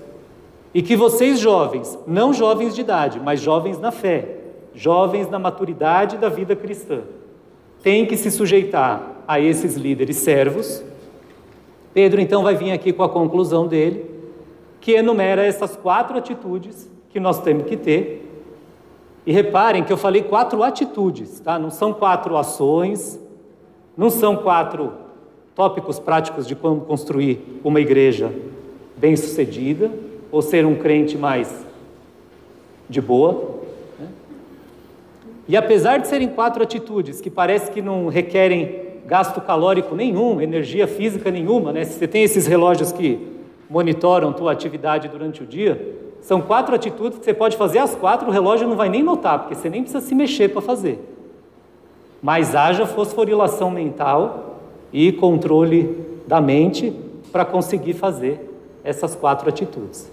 e 0.73 0.81
que 0.81 0.95
vocês 0.95 1.39
jovens, 1.39 1.95
não 2.07 2.33
jovens 2.33 2.73
de 2.73 2.81
idade, 2.81 3.21
mas 3.23 3.39
jovens 3.39 3.79
na 3.79 3.91
fé, 3.91 4.44
jovens 4.75 5.29
na 5.29 5.39
maturidade 5.39 6.17
da 6.17 6.29
vida 6.29 6.55
cristã, 6.55 7.01
têm 7.81 8.05
que 8.05 8.17
se 8.17 8.29
sujeitar 8.29 9.21
a 9.27 9.39
esses 9.39 9.75
líderes 9.75 10.17
servos. 10.17 10.83
Pedro 11.93 12.19
então 12.19 12.43
vai 12.43 12.55
vir 12.55 12.71
aqui 12.71 12.91
com 12.91 13.03
a 13.03 13.09
conclusão 13.09 13.67
dele, 13.67 14.05
que 14.81 14.91
enumera 14.91 15.43
essas 15.43 15.75
quatro 15.75 16.17
atitudes 16.17 16.89
que 17.09 17.19
nós 17.19 17.41
temos 17.41 17.65
que 17.65 17.77
ter. 17.77 18.21
E 19.25 19.31
reparem 19.31 19.83
que 19.83 19.91
eu 19.91 19.97
falei 19.97 20.21
quatro 20.21 20.61
atitudes, 20.61 21.39
tá? 21.39 21.57
Não 21.57 21.71
são 21.71 21.91
quatro 21.93 22.37
ações, 22.37 23.19
não 23.97 24.09
são 24.09 24.35
quatro 24.35 24.91
tópicos 25.55 25.97
práticos 25.97 26.45
de 26.45 26.55
como 26.55 26.81
construir 26.81 27.59
uma 27.63 27.79
igreja 27.79 28.31
bem-sucedida 28.97 29.89
ou 30.31 30.41
ser 30.41 30.65
um 30.65 30.75
crente 30.75 31.17
mais 31.17 31.65
de 32.89 33.01
boa. 33.01 33.54
E 35.47 35.55
apesar 35.55 35.97
de 35.97 36.07
serem 36.07 36.27
quatro 36.27 36.63
atitudes 36.63 37.21
que 37.21 37.29
parece 37.29 37.71
que 37.71 37.81
não 37.81 38.07
requerem 38.07 38.83
gasto 39.05 39.39
calórico 39.39 39.95
nenhum, 39.95 40.41
energia 40.41 40.87
física 40.87 41.29
nenhuma, 41.29 41.71
né? 41.71 41.83
Se 41.85 41.99
você 41.99 42.07
tem 42.07 42.23
esses 42.23 42.47
relógios 42.47 42.91
que 42.91 43.27
monitoram 43.69 44.33
tua 44.33 44.51
atividade 44.51 45.07
durante 45.07 45.43
o 45.43 45.45
dia, 45.45 45.95
são 46.21 46.41
quatro 46.41 46.73
atitudes 46.73 47.19
que 47.19 47.25
você 47.25 47.33
pode 47.33 47.55
fazer 47.55 47.79
as 47.79 47.93
quatro, 47.95 48.27
o 48.27 48.31
relógio 48.31 48.67
não 48.67 48.75
vai 48.75 48.89
nem 48.89 49.03
notar, 49.03 49.39
porque 49.39 49.53
você 49.53 49.69
nem 49.69 49.83
precisa 49.83 50.03
se 50.03 50.15
mexer 50.15 50.49
para 50.49 50.61
fazer. 50.61 50.99
Mas 52.21 52.55
haja 52.55 52.87
fosforilação 52.87 53.69
mental 53.69 54.59
e 54.91 55.11
controle 55.11 56.03
da 56.25 56.41
mente 56.41 56.91
para 57.31 57.45
conseguir 57.45 57.93
fazer 57.93 58.39
essas 58.83 59.13
quatro 59.13 59.47
atitudes. 59.47 60.09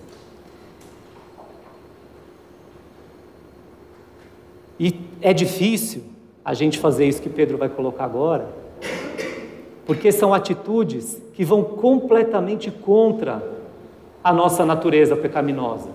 E 4.82 4.98
é 5.20 5.32
difícil 5.32 6.02
a 6.44 6.54
gente 6.54 6.76
fazer 6.76 7.06
isso 7.06 7.22
que 7.22 7.28
Pedro 7.28 7.56
vai 7.56 7.68
colocar 7.68 8.04
agora, 8.04 8.48
porque 9.86 10.10
são 10.10 10.34
atitudes 10.34 11.22
que 11.34 11.44
vão 11.44 11.62
completamente 11.62 12.68
contra 12.68 13.40
a 14.24 14.32
nossa 14.32 14.66
natureza 14.66 15.14
pecaminosa, 15.14 15.88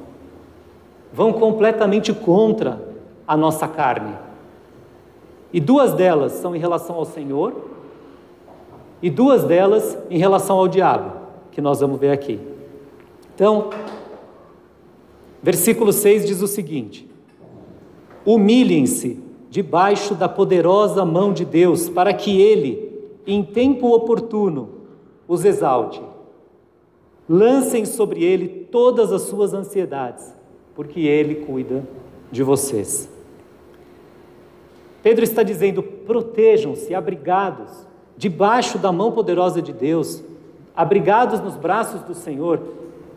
vão 1.12 1.34
completamente 1.34 2.14
contra 2.14 2.82
a 3.28 3.36
nossa 3.36 3.68
carne. 3.68 4.16
E 5.52 5.60
duas 5.60 5.92
delas 5.92 6.32
são 6.32 6.56
em 6.56 6.60
relação 6.60 6.96
ao 6.96 7.04
Senhor, 7.04 7.70
e 9.02 9.10
duas 9.10 9.44
delas 9.44 9.98
em 10.10 10.18
relação 10.18 10.60
ao 10.60 10.68
diabo, 10.70 11.12
que 11.52 11.60
nós 11.60 11.82
vamos 11.82 12.00
ver 12.00 12.12
aqui. 12.12 12.40
Então, 13.36 13.70
versículo 15.44 15.92
6 15.92 16.26
diz 16.26 16.42
o 16.42 16.48
seguinte: 16.48 17.07
Humilhem-se 18.28 19.24
debaixo 19.50 20.14
da 20.14 20.28
poderosa 20.28 21.06
mão 21.06 21.32
de 21.32 21.46
Deus, 21.46 21.88
para 21.88 22.14
que 22.14 22.42
Ele, 22.42 22.92
em 23.26 23.42
tempo 23.42 23.88
oportuno, 23.96 24.68
os 25.26 25.46
exalte. 25.46 26.02
Lancem 27.30 27.86
sobre 27.86 28.26
Ele 28.26 28.68
todas 28.70 29.14
as 29.14 29.22
suas 29.22 29.54
ansiedades, 29.54 30.36
porque 30.76 31.00
Ele 31.00 31.46
cuida 31.46 31.88
de 32.30 32.44
vocês. 32.44 33.10
Pedro 35.02 35.24
está 35.24 35.42
dizendo: 35.42 35.82
protejam-se, 35.82 36.94
abrigados, 36.94 37.88
debaixo 38.18 38.78
da 38.78 38.92
mão 38.92 39.10
poderosa 39.10 39.62
de 39.62 39.72
Deus, 39.72 40.22
abrigados 40.76 41.40
nos 41.40 41.56
braços 41.56 42.02
do 42.02 42.14
Senhor, 42.14 42.62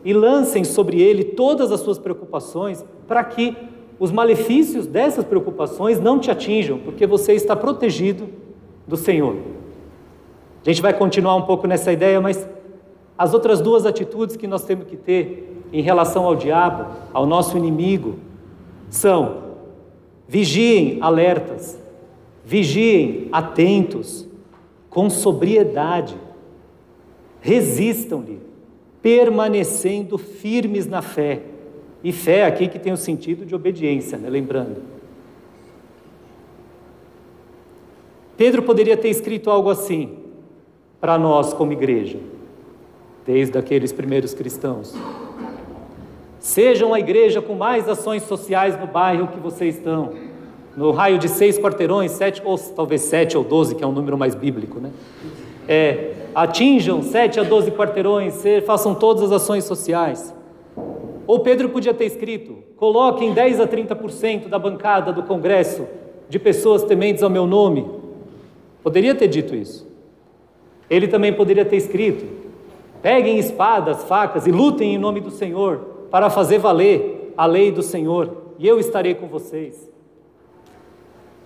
e 0.04 0.12
lancem 0.12 0.62
sobre 0.62 1.02
Ele 1.02 1.24
todas 1.24 1.72
as 1.72 1.80
suas 1.80 1.98
preocupações, 1.98 2.84
para 3.08 3.24
que 3.24 3.56
os 4.00 4.10
malefícios 4.10 4.86
dessas 4.86 5.26
preocupações 5.26 6.00
não 6.00 6.18
te 6.18 6.30
atinjam, 6.30 6.78
porque 6.78 7.06
você 7.06 7.34
está 7.34 7.54
protegido 7.54 8.30
do 8.88 8.96
Senhor. 8.96 9.36
A 10.64 10.70
gente 10.70 10.80
vai 10.80 10.94
continuar 10.94 11.36
um 11.36 11.42
pouco 11.42 11.66
nessa 11.66 11.92
ideia, 11.92 12.18
mas 12.18 12.48
as 13.16 13.34
outras 13.34 13.60
duas 13.60 13.84
atitudes 13.84 14.36
que 14.36 14.46
nós 14.46 14.64
temos 14.64 14.86
que 14.86 14.96
ter 14.96 15.62
em 15.70 15.82
relação 15.82 16.24
ao 16.24 16.34
diabo, 16.34 16.86
ao 17.12 17.26
nosso 17.26 17.58
inimigo, 17.58 18.16
são: 18.88 19.42
vigiem 20.26 20.96
alertas, 21.02 21.78
vigiem 22.42 23.28
atentos, 23.30 24.26
com 24.88 25.10
sobriedade, 25.10 26.16
resistam-lhe, 27.42 28.40
permanecendo 29.02 30.16
firmes 30.16 30.86
na 30.86 31.02
fé 31.02 31.49
e 32.02 32.12
fé 32.12 32.44
aqui 32.44 32.68
que 32.68 32.78
tem 32.78 32.92
o 32.92 32.96
sentido 32.96 33.44
de 33.44 33.54
obediência, 33.54 34.16
né? 34.16 34.28
lembrando. 34.28 34.82
Pedro 38.36 38.62
poderia 38.62 38.96
ter 38.96 39.08
escrito 39.08 39.50
algo 39.50 39.68
assim 39.68 40.16
para 40.98 41.18
nós 41.18 41.52
como 41.52 41.72
igreja, 41.72 42.18
desde 43.26 43.58
aqueles 43.58 43.92
primeiros 43.92 44.32
cristãos. 44.32 44.94
Sejam 46.38 46.94
a 46.94 46.98
igreja 46.98 47.42
com 47.42 47.54
mais 47.54 47.86
ações 47.86 48.22
sociais 48.22 48.80
no 48.80 48.86
bairro 48.86 49.28
que 49.28 49.38
vocês 49.38 49.76
estão. 49.76 50.14
No 50.74 50.90
raio 50.90 51.18
de 51.18 51.28
seis 51.28 51.58
quarteirões, 51.58 52.12
sete, 52.12 52.40
ou 52.42 52.56
talvez 52.56 53.02
sete 53.02 53.36
ou 53.36 53.44
doze, 53.44 53.74
que 53.74 53.84
é 53.84 53.86
um 53.86 53.92
número 53.92 54.16
mais 54.16 54.34
bíblico, 54.34 54.80
né? 54.80 54.90
É, 55.68 56.14
atinjam 56.34 57.02
sete 57.02 57.38
a 57.38 57.42
doze 57.42 57.70
quarteirões, 57.70 58.42
façam 58.64 58.94
todas 58.94 59.24
as 59.24 59.32
ações 59.32 59.64
sociais. 59.64 60.32
Ou 61.30 61.38
Pedro 61.38 61.68
podia 61.68 61.94
ter 61.94 62.06
escrito: 62.06 62.56
coloquem 62.74 63.32
10 63.32 63.60
a 63.60 63.68
30% 63.68 64.48
da 64.48 64.58
bancada 64.58 65.12
do 65.12 65.22
Congresso 65.22 65.86
de 66.28 66.40
pessoas 66.40 66.82
tementes 66.82 67.22
ao 67.22 67.30
meu 67.30 67.46
nome. 67.46 67.88
Poderia 68.82 69.14
ter 69.14 69.28
dito 69.28 69.54
isso. 69.54 69.88
Ele 70.90 71.06
também 71.06 71.32
poderia 71.32 71.64
ter 71.64 71.76
escrito: 71.76 72.26
peguem 73.00 73.38
espadas, 73.38 74.02
facas 74.02 74.44
e 74.44 74.50
lutem 74.50 74.92
em 74.96 74.98
nome 74.98 75.20
do 75.20 75.30
Senhor 75.30 76.08
para 76.10 76.30
fazer 76.30 76.58
valer 76.58 77.32
a 77.36 77.46
lei 77.46 77.70
do 77.70 77.80
Senhor, 77.80 78.36
e 78.58 78.66
eu 78.66 78.80
estarei 78.80 79.14
com 79.14 79.28
vocês. 79.28 79.88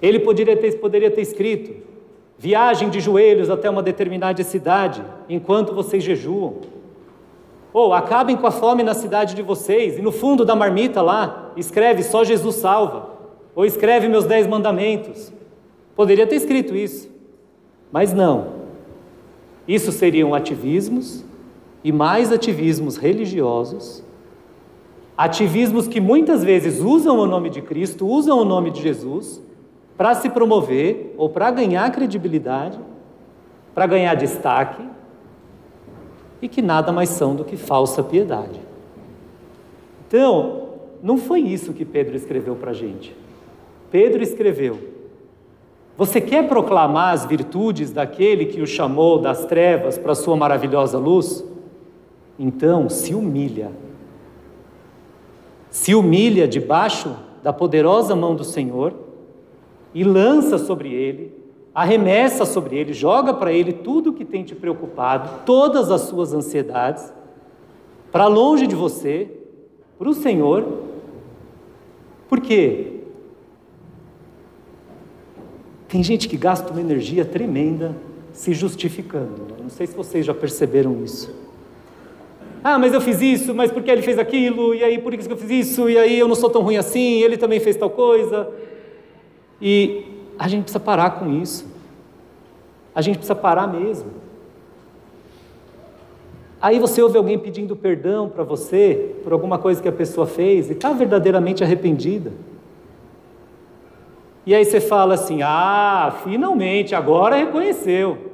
Ele 0.00 0.18
poderia 0.18 0.56
ter, 0.56 0.80
poderia 0.80 1.10
ter 1.10 1.20
escrito: 1.20 1.74
viagem 2.38 2.88
de 2.88 3.00
joelhos 3.00 3.50
até 3.50 3.68
uma 3.68 3.82
determinada 3.82 4.42
cidade 4.44 5.04
enquanto 5.28 5.74
vocês 5.74 6.02
jejuam. 6.02 6.72
Ou 7.74 7.88
oh, 7.88 7.92
acabem 7.92 8.36
com 8.36 8.46
a 8.46 8.52
fome 8.52 8.84
na 8.84 8.94
cidade 8.94 9.34
de 9.34 9.42
vocês, 9.42 9.98
e 9.98 10.00
no 10.00 10.12
fundo 10.12 10.44
da 10.44 10.54
marmita 10.54 11.02
lá, 11.02 11.50
escreve 11.56 12.04
só 12.04 12.22
Jesus 12.22 12.54
salva. 12.54 13.10
Ou 13.52 13.66
escreve 13.66 14.06
meus 14.06 14.24
dez 14.26 14.46
mandamentos. 14.46 15.32
Poderia 15.96 16.24
ter 16.24 16.36
escrito 16.36 16.76
isso, 16.76 17.10
mas 17.90 18.12
não. 18.12 18.62
Isso 19.66 19.90
seriam 19.90 20.36
ativismos 20.36 21.24
e 21.82 21.90
mais 21.90 22.30
ativismos 22.30 22.96
religiosos, 22.96 24.04
ativismos 25.16 25.88
que 25.88 26.00
muitas 26.00 26.44
vezes 26.44 26.80
usam 26.80 27.18
o 27.18 27.26
nome 27.26 27.50
de 27.50 27.60
Cristo, 27.60 28.06
usam 28.06 28.38
o 28.38 28.44
nome 28.44 28.70
de 28.70 28.82
Jesus 28.82 29.42
para 29.96 30.14
se 30.14 30.30
promover 30.30 31.12
ou 31.16 31.28
para 31.28 31.50
ganhar 31.50 31.90
credibilidade, 31.90 32.78
para 33.74 33.86
ganhar 33.86 34.14
destaque 34.14 34.93
e 36.44 36.48
que 36.48 36.60
nada 36.60 36.92
mais 36.92 37.08
são 37.08 37.34
do 37.34 37.42
que 37.42 37.56
falsa 37.56 38.02
piedade. 38.02 38.60
Então, 40.06 40.68
não 41.02 41.16
foi 41.16 41.40
isso 41.40 41.72
que 41.72 41.86
Pedro 41.86 42.14
escreveu 42.14 42.54
para 42.54 42.70
a 42.70 42.74
gente. 42.74 43.16
Pedro 43.90 44.22
escreveu: 44.22 44.78
Você 45.96 46.20
quer 46.20 46.46
proclamar 46.46 47.14
as 47.14 47.24
virtudes 47.24 47.92
daquele 47.92 48.44
que 48.44 48.60
o 48.60 48.66
chamou 48.66 49.18
das 49.18 49.46
trevas 49.46 49.96
para 49.96 50.12
a 50.12 50.14
sua 50.14 50.36
maravilhosa 50.36 50.98
luz? 50.98 51.42
Então 52.38 52.90
se 52.90 53.14
humilha. 53.14 53.72
Se 55.70 55.94
humilha 55.94 56.46
debaixo 56.46 57.16
da 57.42 57.52
poderosa 57.52 58.14
mão 58.14 58.34
do 58.34 58.44
Senhor 58.44 58.94
e 59.94 60.04
lança 60.04 60.58
sobre 60.58 60.92
ele 60.92 61.43
arremessa 61.74 62.44
sobre 62.44 62.76
ele, 62.76 62.92
joga 62.92 63.34
para 63.34 63.52
ele 63.52 63.72
tudo 63.72 64.10
o 64.10 64.12
que 64.12 64.24
tem 64.24 64.44
te 64.44 64.54
preocupado, 64.54 65.44
todas 65.44 65.90
as 65.90 66.02
suas 66.02 66.32
ansiedades, 66.32 67.12
para 68.12 68.28
longe 68.28 68.66
de 68.66 68.76
você, 68.76 69.28
para 69.98 70.08
o 70.08 70.14
Senhor. 70.14 70.64
Por 72.28 72.40
quê? 72.40 73.00
Tem 75.88 76.02
gente 76.02 76.28
que 76.28 76.36
gasta 76.36 76.70
uma 76.70 76.80
energia 76.80 77.24
tremenda 77.24 77.96
se 78.32 78.52
justificando. 78.52 79.42
Né? 79.42 79.56
Não 79.62 79.70
sei 79.70 79.86
se 79.86 79.96
vocês 79.96 80.24
já 80.24 80.34
perceberam 80.34 81.02
isso. 81.02 81.34
Ah, 82.62 82.78
mas 82.78 82.94
eu 82.94 83.00
fiz 83.00 83.20
isso, 83.20 83.54
mas 83.54 83.70
porque 83.70 83.90
ele 83.90 84.00
fez 84.00 84.18
aquilo, 84.18 84.74
e 84.74 84.82
aí 84.82 84.98
por 84.98 85.14
que 85.16 85.30
eu 85.30 85.36
fiz 85.36 85.50
isso, 85.50 85.90
e 85.90 85.98
aí 85.98 86.18
eu 86.18 86.26
não 86.26 86.34
sou 86.34 86.48
tão 86.48 86.62
ruim 86.62 86.76
assim, 86.76 87.20
ele 87.20 87.36
também 87.36 87.60
fez 87.60 87.76
tal 87.76 87.90
coisa. 87.90 88.48
E 89.60 90.13
a 90.38 90.48
gente 90.48 90.62
precisa 90.62 90.80
parar 90.80 91.10
com 91.12 91.30
isso. 91.30 91.66
A 92.94 93.00
gente 93.00 93.16
precisa 93.16 93.34
parar 93.34 93.66
mesmo. 93.66 94.10
Aí 96.60 96.78
você 96.78 97.02
ouve 97.02 97.18
alguém 97.18 97.38
pedindo 97.38 97.76
perdão 97.76 98.28
para 98.28 98.42
você 98.42 99.16
por 99.22 99.32
alguma 99.32 99.58
coisa 99.58 99.82
que 99.82 99.88
a 99.88 99.92
pessoa 99.92 100.26
fez 100.26 100.70
e 100.70 100.72
está 100.72 100.92
verdadeiramente 100.92 101.62
arrependida. 101.62 102.32
E 104.46 104.54
aí 104.54 104.64
você 104.64 104.80
fala 104.80 105.14
assim: 105.14 105.42
ah, 105.42 106.14
finalmente, 106.24 106.94
agora 106.94 107.36
reconheceu. 107.36 108.32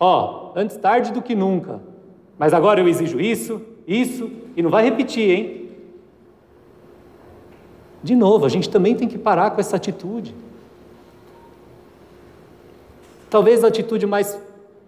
Ó, 0.00 0.52
antes 0.54 0.76
tarde 0.76 1.12
do 1.12 1.20
que 1.20 1.34
nunca. 1.34 1.80
Mas 2.38 2.54
agora 2.54 2.80
eu 2.80 2.88
exijo 2.88 3.20
isso, 3.20 3.60
isso, 3.86 4.30
e 4.56 4.62
não 4.62 4.70
vai 4.70 4.84
repetir, 4.84 5.30
hein? 5.30 5.68
De 8.02 8.14
novo, 8.14 8.46
a 8.46 8.48
gente 8.48 8.70
também 8.70 8.94
tem 8.94 9.08
que 9.08 9.18
parar 9.18 9.50
com 9.50 9.60
essa 9.60 9.76
atitude. 9.76 10.34
Talvez 13.30 13.62
a 13.62 13.68
atitude 13.68 14.06
mais 14.06 14.40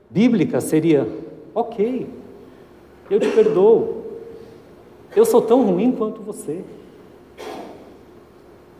bíblica 0.08 0.60
seria: 0.60 1.06
ok, 1.54 2.08
eu 3.10 3.20
te 3.20 3.28
perdoo, 3.28 4.04
eu 5.14 5.24
sou 5.24 5.42
tão 5.42 5.64
ruim 5.64 5.92
quanto 5.92 6.22
você. 6.22 6.64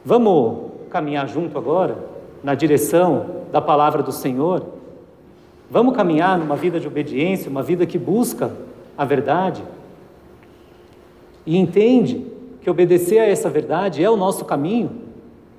Vamos 0.04 0.70
caminhar 0.88 1.28
junto 1.28 1.58
agora 1.58 1.96
na 2.42 2.54
direção 2.54 3.44
da 3.52 3.60
palavra 3.60 4.02
do 4.02 4.12
Senhor? 4.12 4.64
Vamos 5.70 5.94
caminhar 5.94 6.38
numa 6.38 6.56
vida 6.56 6.80
de 6.80 6.86
obediência, 6.86 7.50
uma 7.50 7.62
vida 7.62 7.86
que 7.86 7.98
busca 7.98 8.50
a 8.96 9.04
verdade 9.04 9.62
e 11.46 11.56
entende 11.56 12.26
que 12.60 12.68
obedecer 12.68 13.18
a 13.18 13.26
essa 13.26 13.48
verdade 13.48 14.02
é 14.04 14.10
o 14.10 14.16
nosso 14.16 14.44
caminho, 14.44 14.90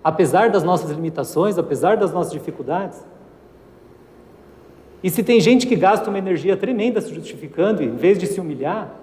apesar 0.04 0.50
das 0.50 0.64
nossas 0.64 0.92
limitações, 0.92 1.58
apesar 1.58 1.98
das 1.98 2.14
nossas 2.14 2.32
dificuldades. 2.32 3.04
E 5.04 5.10
se 5.10 5.24
tem 5.24 5.40
gente 5.40 5.66
que 5.66 5.76
gasta 5.76 6.10
uma 6.10 6.20
energia 6.20 6.56
tremenda 6.56 7.02
se 7.02 7.14
justificando, 7.14 7.82
em 7.82 7.96
vez 7.96 8.18
de 8.20 8.28
se 8.28 8.40
humilhar, 8.40 8.96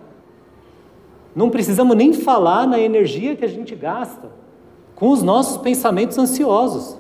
não 1.34 1.50
precisamos 1.50 1.96
nem 1.96 2.12
falar 2.12 2.66
na 2.66 2.78
energia 2.80 3.36
que 3.36 3.44
a 3.44 3.48
gente 3.48 3.74
gasta 3.74 4.30
com 4.94 5.10
os 5.10 5.22
nossos 5.22 5.58
pensamentos 5.58 6.18
ansiosos. 6.18 6.98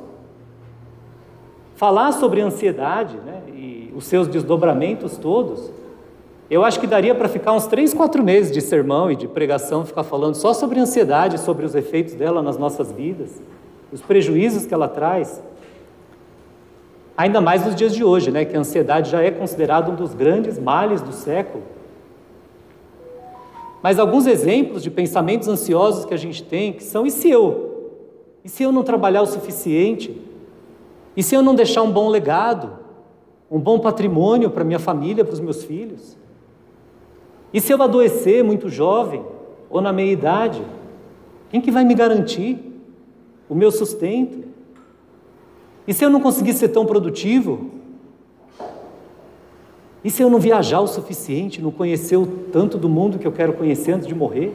Falar 1.74 2.12
sobre 2.12 2.40
ansiedade 2.40 3.16
né, 3.18 3.42
e 3.54 3.92
os 3.96 4.04
seus 4.04 4.28
desdobramentos 4.28 5.16
todos, 5.16 5.72
eu 6.50 6.64
acho 6.64 6.80
que 6.80 6.86
daria 6.86 7.14
para 7.14 7.28
ficar 7.28 7.52
uns 7.52 7.66
três, 7.66 7.92
quatro 7.92 8.22
meses 8.22 8.50
de 8.50 8.60
sermão 8.60 9.10
e 9.10 9.16
de 9.16 9.28
pregação, 9.28 9.84
ficar 9.84 10.02
falando 10.02 10.34
só 10.34 10.54
sobre 10.54 10.78
ansiedade, 10.80 11.38
sobre 11.38 11.66
os 11.66 11.74
efeitos 11.74 12.14
dela 12.14 12.40
nas 12.40 12.56
nossas 12.56 12.90
vidas, 12.90 13.42
os 13.92 14.00
prejuízos 14.00 14.64
que 14.64 14.72
ela 14.72 14.88
traz. 14.88 15.42
Ainda 17.18 17.40
mais 17.40 17.66
nos 17.66 17.74
dias 17.74 17.92
de 17.92 18.04
hoje, 18.04 18.30
né, 18.30 18.44
que 18.44 18.56
a 18.56 18.60
ansiedade 18.60 19.10
já 19.10 19.20
é 19.20 19.32
considerada 19.32 19.90
um 19.90 19.96
dos 19.96 20.14
grandes 20.14 20.56
males 20.56 21.02
do 21.02 21.10
século. 21.10 21.64
Mas 23.82 23.98
alguns 23.98 24.24
exemplos 24.24 24.84
de 24.84 24.88
pensamentos 24.88 25.48
ansiosos 25.48 26.04
que 26.04 26.14
a 26.14 26.16
gente 26.16 26.44
tem, 26.44 26.72
que 26.72 26.84
são 26.84 27.04
e 27.04 27.10
se 27.10 27.28
eu 27.28 27.66
e 28.44 28.48
se 28.48 28.62
eu 28.62 28.70
não 28.70 28.84
trabalhar 28.84 29.22
o 29.22 29.26
suficiente? 29.26 30.16
E 31.16 31.22
se 31.22 31.34
eu 31.34 31.42
não 31.42 31.56
deixar 31.56 31.82
um 31.82 31.90
bom 31.90 32.08
legado, 32.08 32.78
um 33.50 33.58
bom 33.58 33.80
patrimônio 33.80 34.48
para 34.48 34.62
minha 34.62 34.78
família, 34.78 35.24
para 35.24 35.34
os 35.34 35.40
meus 35.40 35.64
filhos? 35.64 36.16
E 37.52 37.60
se 37.60 37.72
eu 37.72 37.82
adoecer 37.82 38.44
muito 38.44 38.68
jovem 38.68 39.24
ou 39.68 39.80
na 39.80 39.92
meia 39.92 40.12
idade? 40.12 40.62
Quem 41.50 41.60
que 41.60 41.72
vai 41.72 41.84
me 41.84 41.94
garantir 41.94 42.58
o 43.48 43.56
meu 43.56 43.72
sustento? 43.72 44.47
E 45.88 45.94
se 45.94 46.04
eu 46.04 46.10
não 46.10 46.20
conseguir 46.20 46.52
ser 46.52 46.68
tão 46.68 46.84
produtivo? 46.84 47.70
E 50.04 50.10
se 50.10 50.22
eu 50.22 50.28
não 50.28 50.38
viajar 50.38 50.80
o 50.80 50.86
suficiente, 50.86 51.62
não 51.62 51.70
conhecer 51.70 52.18
o 52.18 52.26
tanto 52.26 52.76
do 52.76 52.90
mundo 52.90 53.18
que 53.18 53.26
eu 53.26 53.32
quero 53.32 53.54
conhecer 53.54 53.92
antes 53.92 54.06
de 54.06 54.14
morrer? 54.14 54.54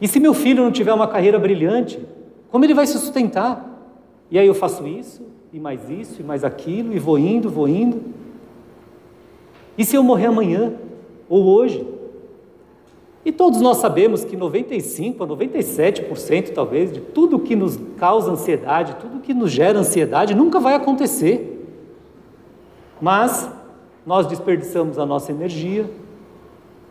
E 0.00 0.06
se 0.06 0.20
meu 0.20 0.32
filho 0.32 0.62
não 0.62 0.70
tiver 0.70 0.94
uma 0.94 1.08
carreira 1.08 1.36
brilhante, 1.36 1.98
como 2.48 2.64
ele 2.64 2.74
vai 2.74 2.86
se 2.86 2.96
sustentar? 2.96 3.66
E 4.30 4.38
aí 4.38 4.46
eu 4.46 4.54
faço 4.54 4.86
isso, 4.86 5.26
e 5.52 5.58
mais 5.58 5.90
isso, 5.90 6.20
e 6.20 6.24
mais 6.24 6.44
aquilo, 6.44 6.94
e 6.94 6.98
vou 7.00 7.18
indo, 7.18 7.50
vou 7.50 7.66
indo. 7.66 8.00
E 9.76 9.84
se 9.84 9.96
eu 9.96 10.02
morrer 10.04 10.26
amanhã, 10.26 10.74
ou 11.28 11.44
hoje? 11.44 11.84
E 13.30 13.32
todos 13.32 13.60
nós 13.60 13.76
sabemos 13.76 14.24
que 14.24 14.36
95 14.36 15.22
a 15.22 15.26
97% 15.28 16.52
talvez 16.52 16.92
de 16.92 17.00
tudo 17.00 17.38
que 17.38 17.54
nos 17.54 17.78
causa 17.96 18.32
ansiedade, 18.32 18.96
tudo 18.96 19.20
que 19.20 19.32
nos 19.32 19.52
gera 19.52 19.78
ansiedade, 19.78 20.34
nunca 20.34 20.58
vai 20.58 20.74
acontecer. 20.74 21.64
Mas 23.00 23.48
nós 24.04 24.26
desperdiçamos 24.26 24.98
a 24.98 25.06
nossa 25.06 25.30
energia, 25.30 25.88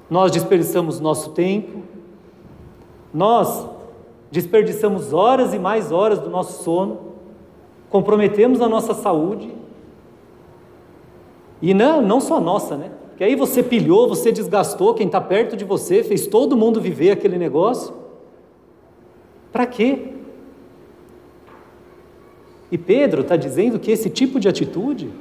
nós 0.09 0.31
desperdiçamos 0.31 1.01
nosso 1.01 1.31
tempo, 1.31 1.81
nós 3.13 3.67
desperdiçamos 4.31 5.11
horas 5.11 5.53
e 5.53 5.59
mais 5.59 5.91
horas 5.91 6.19
do 6.19 6.29
nosso 6.29 6.63
sono, 6.63 6.99
comprometemos 7.89 8.61
a 8.61 8.69
nossa 8.69 8.93
saúde, 8.93 9.53
e 11.61 11.73
não, 11.73 12.01
não 12.01 12.21
só 12.21 12.37
a 12.37 12.39
nossa, 12.39 12.77
né? 12.77 12.91
Que 13.19 13.25
aí 13.25 13.35
você 13.35 13.61
pilhou, 13.61 14.07
você 14.07 14.31
desgastou 14.31 14.93
quem 14.93 15.05
está 15.05 15.19
perto 15.19 15.57
de 15.57 15.65
você, 15.65 16.05
fez 16.05 16.25
todo 16.25 16.55
mundo 16.55 16.79
viver 16.79 17.11
aquele 17.11 17.37
negócio. 17.37 17.93
Para 19.51 19.65
quê? 19.65 20.13
E 22.71 22.77
Pedro 22.77 23.23
está 23.23 23.35
dizendo 23.35 23.77
que 23.77 23.91
esse 23.91 24.09
tipo 24.09 24.39
de 24.39 24.47
atitude, 24.47 25.11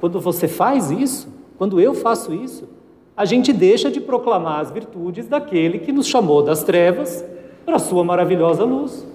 quando 0.00 0.20
você 0.20 0.46
faz 0.46 0.90
isso, 0.90 1.32
quando 1.56 1.80
eu 1.80 1.94
faço 1.94 2.34
isso, 2.34 2.68
a 3.16 3.24
gente 3.24 3.54
deixa 3.54 3.90
de 3.90 3.98
proclamar 3.98 4.60
as 4.60 4.70
virtudes 4.70 5.26
daquele 5.26 5.78
que 5.78 5.92
nos 5.92 6.06
chamou 6.06 6.42
das 6.42 6.62
trevas 6.62 7.24
para 7.64 7.76
a 7.76 7.78
sua 7.78 8.04
maravilhosa 8.04 8.64
luz. 8.64 9.06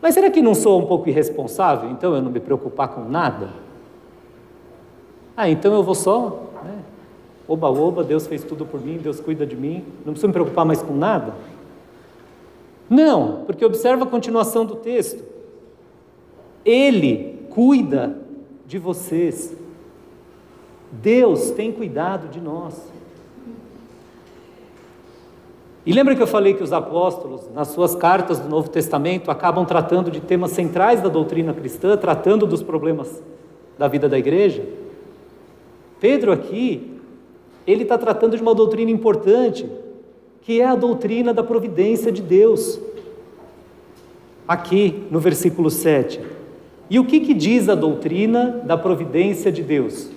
Mas 0.00 0.14
será 0.14 0.30
que 0.30 0.40
não 0.40 0.54
sou 0.54 0.80
um 0.80 0.86
pouco 0.86 1.08
irresponsável, 1.08 1.90
então 1.90 2.14
eu 2.14 2.22
não 2.22 2.30
me 2.30 2.38
preocupar 2.38 2.86
com 2.90 3.08
nada? 3.08 3.66
Ah, 5.38 5.48
então 5.48 5.72
eu 5.72 5.82
vou 5.82 5.94
só, 5.94 6.50
né? 6.64 6.82
Oba, 7.46 7.70
oba, 7.70 8.02
Deus 8.02 8.26
fez 8.26 8.42
tudo 8.42 8.66
por 8.66 8.80
mim, 8.80 8.98
Deus 8.98 9.20
cuida 9.20 9.46
de 9.46 9.56
mim, 9.56 9.84
não 10.04 10.12
preciso 10.12 10.26
me 10.26 10.32
preocupar 10.32 10.66
mais 10.66 10.82
com 10.82 10.94
nada? 10.94 11.32
Não, 12.90 13.44
porque 13.46 13.64
observa 13.64 14.04
a 14.04 14.08
continuação 14.08 14.66
do 14.66 14.74
texto. 14.74 15.22
Ele 16.64 17.46
cuida 17.50 18.18
de 18.66 18.78
vocês 18.78 19.56
Deus 20.90 21.50
tem 21.50 21.70
cuidado 21.70 22.28
de 22.28 22.40
nós. 22.40 22.74
E 25.84 25.92
lembra 25.92 26.14
que 26.14 26.22
eu 26.22 26.26
falei 26.26 26.54
que 26.54 26.62
os 26.62 26.72
apóstolos, 26.72 27.48
nas 27.54 27.68
suas 27.68 27.94
cartas 27.94 28.38
do 28.38 28.48
Novo 28.48 28.68
Testamento, 28.68 29.30
acabam 29.30 29.64
tratando 29.64 30.10
de 30.10 30.20
temas 30.20 30.50
centrais 30.50 31.00
da 31.00 31.08
doutrina 31.08 31.54
cristã, 31.54 31.96
tratando 31.96 32.46
dos 32.46 32.62
problemas 32.62 33.22
da 33.78 33.88
vida 33.88 34.08
da 34.08 34.18
igreja? 34.18 34.62
Pedro 36.00 36.32
aqui, 36.32 36.98
ele 37.66 37.82
está 37.82 37.98
tratando 37.98 38.36
de 38.36 38.42
uma 38.42 38.54
doutrina 38.54 38.90
importante, 38.90 39.68
que 40.42 40.60
é 40.60 40.64
a 40.64 40.74
doutrina 40.74 41.34
da 41.34 41.42
providência 41.42 42.10
de 42.10 42.22
Deus. 42.22 42.80
Aqui 44.46 45.04
no 45.10 45.20
versículo 45.20 45.70
7. 45.70 46.20
E 46.88 46.98
o 46.98 47.04
que, 47.04 47.20
que 47.20 47.34
diz 47.34 47.68
a 47.68 47.74
doutrina 47.74 48.62
da 48.64 48.78
providência 48.78 49.52
de 49.52 49.62
Deus? 49.62 50.08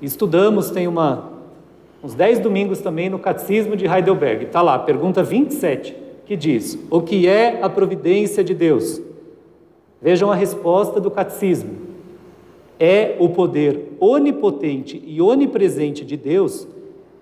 Estudamos, 0.00 0.70
tem 0.70 0.86
uma, 0.86 1.32
uns 2.04 2.14
10 2.14 2.38
domingos 2.38 2.80
também 2.80 3.10
no 3.10 3.18
Catecismo 3.18 3.74
de 3.74 3.86
Heidelberg. 3.86 4.44
Está 4.44 4.62
lá, 4.62 4.78
pergunta 4.78 5.22
27, 5.22 5.96
que 6.26 6.36
diz: 6.36 6.78
O 6.90 7.00
que 7.00 7.26
é 7.26 7.60
a 7.60 7.68
providência 7.68 8.44
de 8.44 8.54
Deus? 8.54 9.00
Vejam 10.00 10.30
a 10.30 10.34
resposta 10.36 11.00
do 11.00 11.10
Catecismo. 11.10 11.85
É 12.78 13.16
o 13.18 13.28
poder 13.30 13.96
onipotente 13.98 15.02
e 15.06 15.20
onipresente 15.20 16.04
de 16.04 16.16
Deus, 16.16 16.66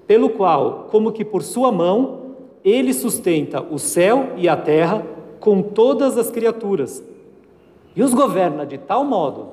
pelo 0.06 0.30
qual, 0.30 0.88
como 0.90 1.12
que 1.12 1.24
por 1.24 1.42
sua 1.42 1.70
mão, 1.70 2.20
ele 2.64 2.92
sustenta 2.92 3.62
o 3.62 3.78
céu 3.78 4.30
e 4.36 4.48
a 4.48 4.56
terra 4.56 5.06
com 5.38 5.60
todas 5.60 6.16
as 6.16 6.30
criaturas, 6.30 7.04
e 7.94 8.02
os 8.02 8.14
governa 8.14 8.64
de 8.64 8.78
tal 8.78 9.04
modo 9.04 9.48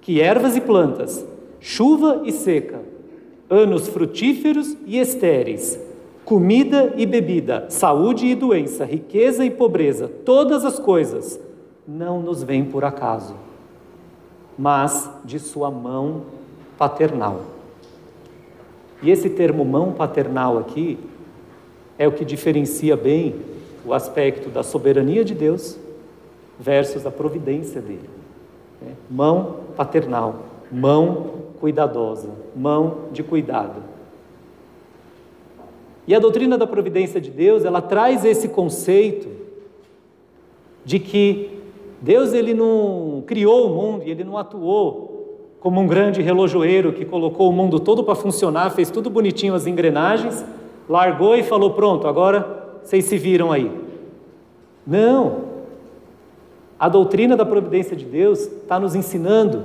que 0.00 0.20
ervas 0.20 0.56
e 0.56 0.60
plantas, 0.60 1.26
chuva 1.58 2.22
e 2.24 2.30
seca, 2.30 2.80
anos 3.50 3.88
frutíferos 3.88 4.76
e 4.86 4.98
estéreis, 4.98 5.78
comida 6.24 6.94
e 6.96 7.04
bebida, 7.04 7.66
saúde 7.68 8.26
e 8.26 8.34
doença, 8.34 8.84
riqueza 8.84 9.44
e 9.44 9.50
pobreza, 9.50 10.08
todas 10.24 10.64
as 10.64 10.78
coisas 10.78 11.40
não 11.86 12.22
nos 12.22 12.42
vêm 12.42 12.64
por 12.64 12.84
acaso, 12.84 13.34
mas 14.58 15.10
de 15.24 15.38
sua 15.38 15.70
mão 15.70 16.22
paternal. 16.78 17.42
E 19.02 19.10
esse 19.10 19.28
termo 19.28 19.64
mão 19.64 19.92
paternal 19.92 20.58
aqui 20.58 20.98
é 21.98 22.08
o 22.08 22.12
que 22.12 22.24
diferencia 22.24 22.96
bem 22.96 23.36
o 23.84 23.92
aspecto 23.92 24.48
da 24.48 24.62
soberania 24.62 25.24
de 25.24 25.34
Deus 25.34 25.78
versus 26.58 27.06
a 27.06 27.10
providência 27.10 27.80
dele. 27.80 28.08
Né? 28.80 28.94
Mão 29.10 29.60
paternal, 29.76 30.42
mão 30.70 31.46
cuidadosa, 31.60 32.30
mão 32.54 33.08
de 33.12 33.22
cuidado. 33.22 33.82
E 36.06 36.14
a 36.14 36.18
doutrina 36.18 36.56
da 36.56 36.66
providência 36.66 37.20
de 37.20 37.30
Deus, 37.30 37.64
ela 37.64 37.82
traz 37.82 38.24
esse 38.24 38.48
conceito 38.48 39.28
de 40.84 41.00
que 41.00 41.55
Deus 42.00 42.32
ele 42.32 42.52
não 42.52 43.22
criou 43.26 43.66
o 43.66 43.74
mundo 43.74 44.04
e 44.04 44.10
ele 44.10 44.24
não 44.24 44.36
atuou 44.36 45.56
como 45.60 45.80
um 45.80 45.86
grande 45.86 46.22
relojoeiro 46.22 46.92
que 46.92 47.04
colocou 47.04 47.48
o 47.48 47.52
mundo 47.52 47.80
todo 47.80 48.04
para 48.04 48.14
funcionar, 48.14 48.70
fez 48.70 48.90
tudo 48.90 49.10
bonitinho 49.10 49.54
as 49.54 49.66
engrenagens, 49.66 50.44
largou 50.88 51.34
e 51.34 51.42
falou: 51.42 51.70
"Pronto, 51.70 52.06
agora 52.06 52.78
vocês 52.82 53.04
se 53.04 53.16
viram 53.16 53.50
aí". 53.50 53.70
Não. 54.86 55.46
A 56.78 56.88
doutrina 56.88 57.36
da 57.36 57.44
providência 57.44 57.96
de 57.96 58.04
Deus 58.04 58.40
está 58.40 58.78
nos 58.78 58.94
ensinando 58.94 59.64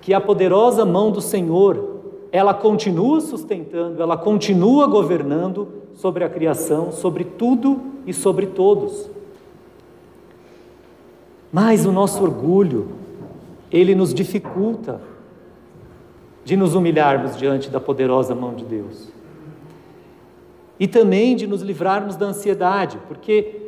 que 0.00 0.12
a 0.12 0.20
poderosa 0.20 0.84
mão 0.84 1.10
do 1.10 1.20
Senhor, 1.20 2.00
ela 2.32 2.52
continua 2.52 3.20
sustentando, 3.20 4.02
ela 4.02 4.16
continua 4.16 4.86
governando 4.86 5.68
sobre 5.94 6.24
a 6.24 6.28
criação, 6.28 6.90
sobre 6.90 7.24
tudo 7.24 7.80
e 8.06 8.12
sobre 8.12 8.46
todos. 8.46 9.10
Mas 11.52 11.84
o 11.84 11.92
nosso 11.92 12.22
orgulho, 12.22 12.92
ele 13.70 13.94
nos 13.94 14.14
dificulta 14.14 15.00
de 16.44 16.56
nos 16.56 16.74
humilharmos 16.74 17.36
diante 17.36 17.68
da 17.70 17.80
poderosa 17.80 18.34
mão 18.34 18.54
de 18.54 18.64
Deus. 18.64 19.08
E 20.78 20.86
também 20.86 21.36
de 21.36 21.46
nos 21.46 21.60
livrarmos 21.62 22.16
da 22.16 22.26
ansiedade, 22.26 22.98
porque 23.06 23.60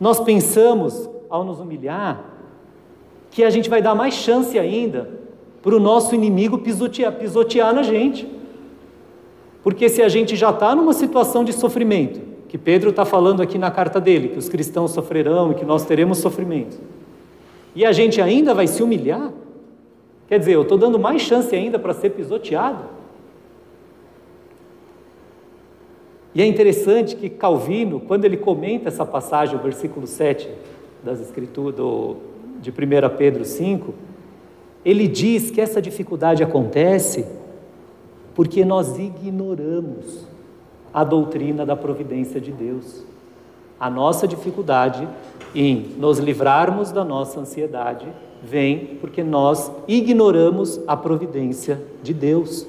nós 0.00 0.18
pensamos, 0.18 1.08
ao 1.28 1.44
nos 1.44 1.60
humilhar, 1.60 2.24
que 3.30 3.44
a 3.44 3.50
gente 3.50 3.68
vai 3.68 3.82
dar 3.82 3.94
mais 3.94 4.14
chance 4.14 4.58
ainda 4.58 5.10
para 5.62 5.74
o 5.76 5.80
nosso 5.80 6.14
inimigo 6.14 6.58
pisotear, 6.58 7.12
pisotear 7.12 7.74
na 7.74 7.82
gente. 7.82 8.28
Porque 9.62 9.88
se 9.88 10.02
a 10.02 10.08
gente 10.08 10.34
já 10.34 10.50
está 10.50 10.74
numa 10.74 10.92
situação 10.92 11.44
de 11.44 11.52
sofrimento, 11.52 12.31
que 12.52 12.58
Pedro 12.58 12.90
está 12.90 13.06
falando 13.06 13.40
aqui 13.40 13.56
na 13.56 13.70
carta 13.70 13.98
dele, 13.98 14.28
que 14.28 14.38
os 14.38 14.46
cristãos 14.46 14.90
sofrerão 14.90 15.52
e 15.52 15.54
que 15.54 15.64
nós 15.64 15.86
teremos 15.86 16.18
sofrimento, 16.18 16.78
e 17.74 17.82
a 17.82 17.92
gente 17.92 18.20
ainda 18.20 18.52
vai 18.52 18.66
se 18.66 18.82
humilhar, 18.82 19.32
quer 20.28 20.38
dizer, 20.38 20.52
eu 20.52 20.60
estou 20.60 20.76
dando 20.76 20.98
mais 20.98 21.22
chance 21.22 21.56
ainda 21.56 21.78
para 21.78 21.94
ser 21.94 22.10
pisoteado. 22.10 22.84
E 26.34 26.42
é 26.42 26.46
interessante 26.46 27.16
que 27.16 27.30
Calvino, 27.30 28.00
quando 28.00 28.26
ele 28.26 28.36
comenta 28.36 28.88
essa 28.88 29.06
passagem, 29.06 29.56
o 29.56 29.58
versículo 29.58 30.06
7 30.06 30.46
das 31.02 31.22
Escrituras, 31.22 31.74
do, 31.74 32.16
de 32.60 32.68
1 32.70 33.16
Pedro 33.16 33.46
5, 33.46 33.94
ele 34.84 35.08
diz 35.08 35.50
que 35.50 35.58
essa 35.58 35.80
dificuldade 35.80 36.42
acontece 36.42 37.24
porque 38.34 38.62
nós 38.62 38.98
ignoramos 38.98 40.30
a 40.92 41.04
doutrina 41.04 41.64
da 41.64 41.76
providência 41.76 42.40
de 42.40 42.52
Deus. 42.52 43.04
A 43.78 43.88
nossa 43.88 44.28
dificuldade 44.28 45.08
em 45.54 45.94
nos 45.98 46.18
livrarmos 46.18 46.92
da 46.92 47.04
nossa 47.04 47.40
ansiedade 47.40 48.06
vem 48.42 48.98
porque 49.00 49.22
nós 49.22 49.70
ignoramos 49.86 50.80
a 50.86 50.96
providência 50.96 51.82
de 52.02 52.12
Deus. 52.12 52.66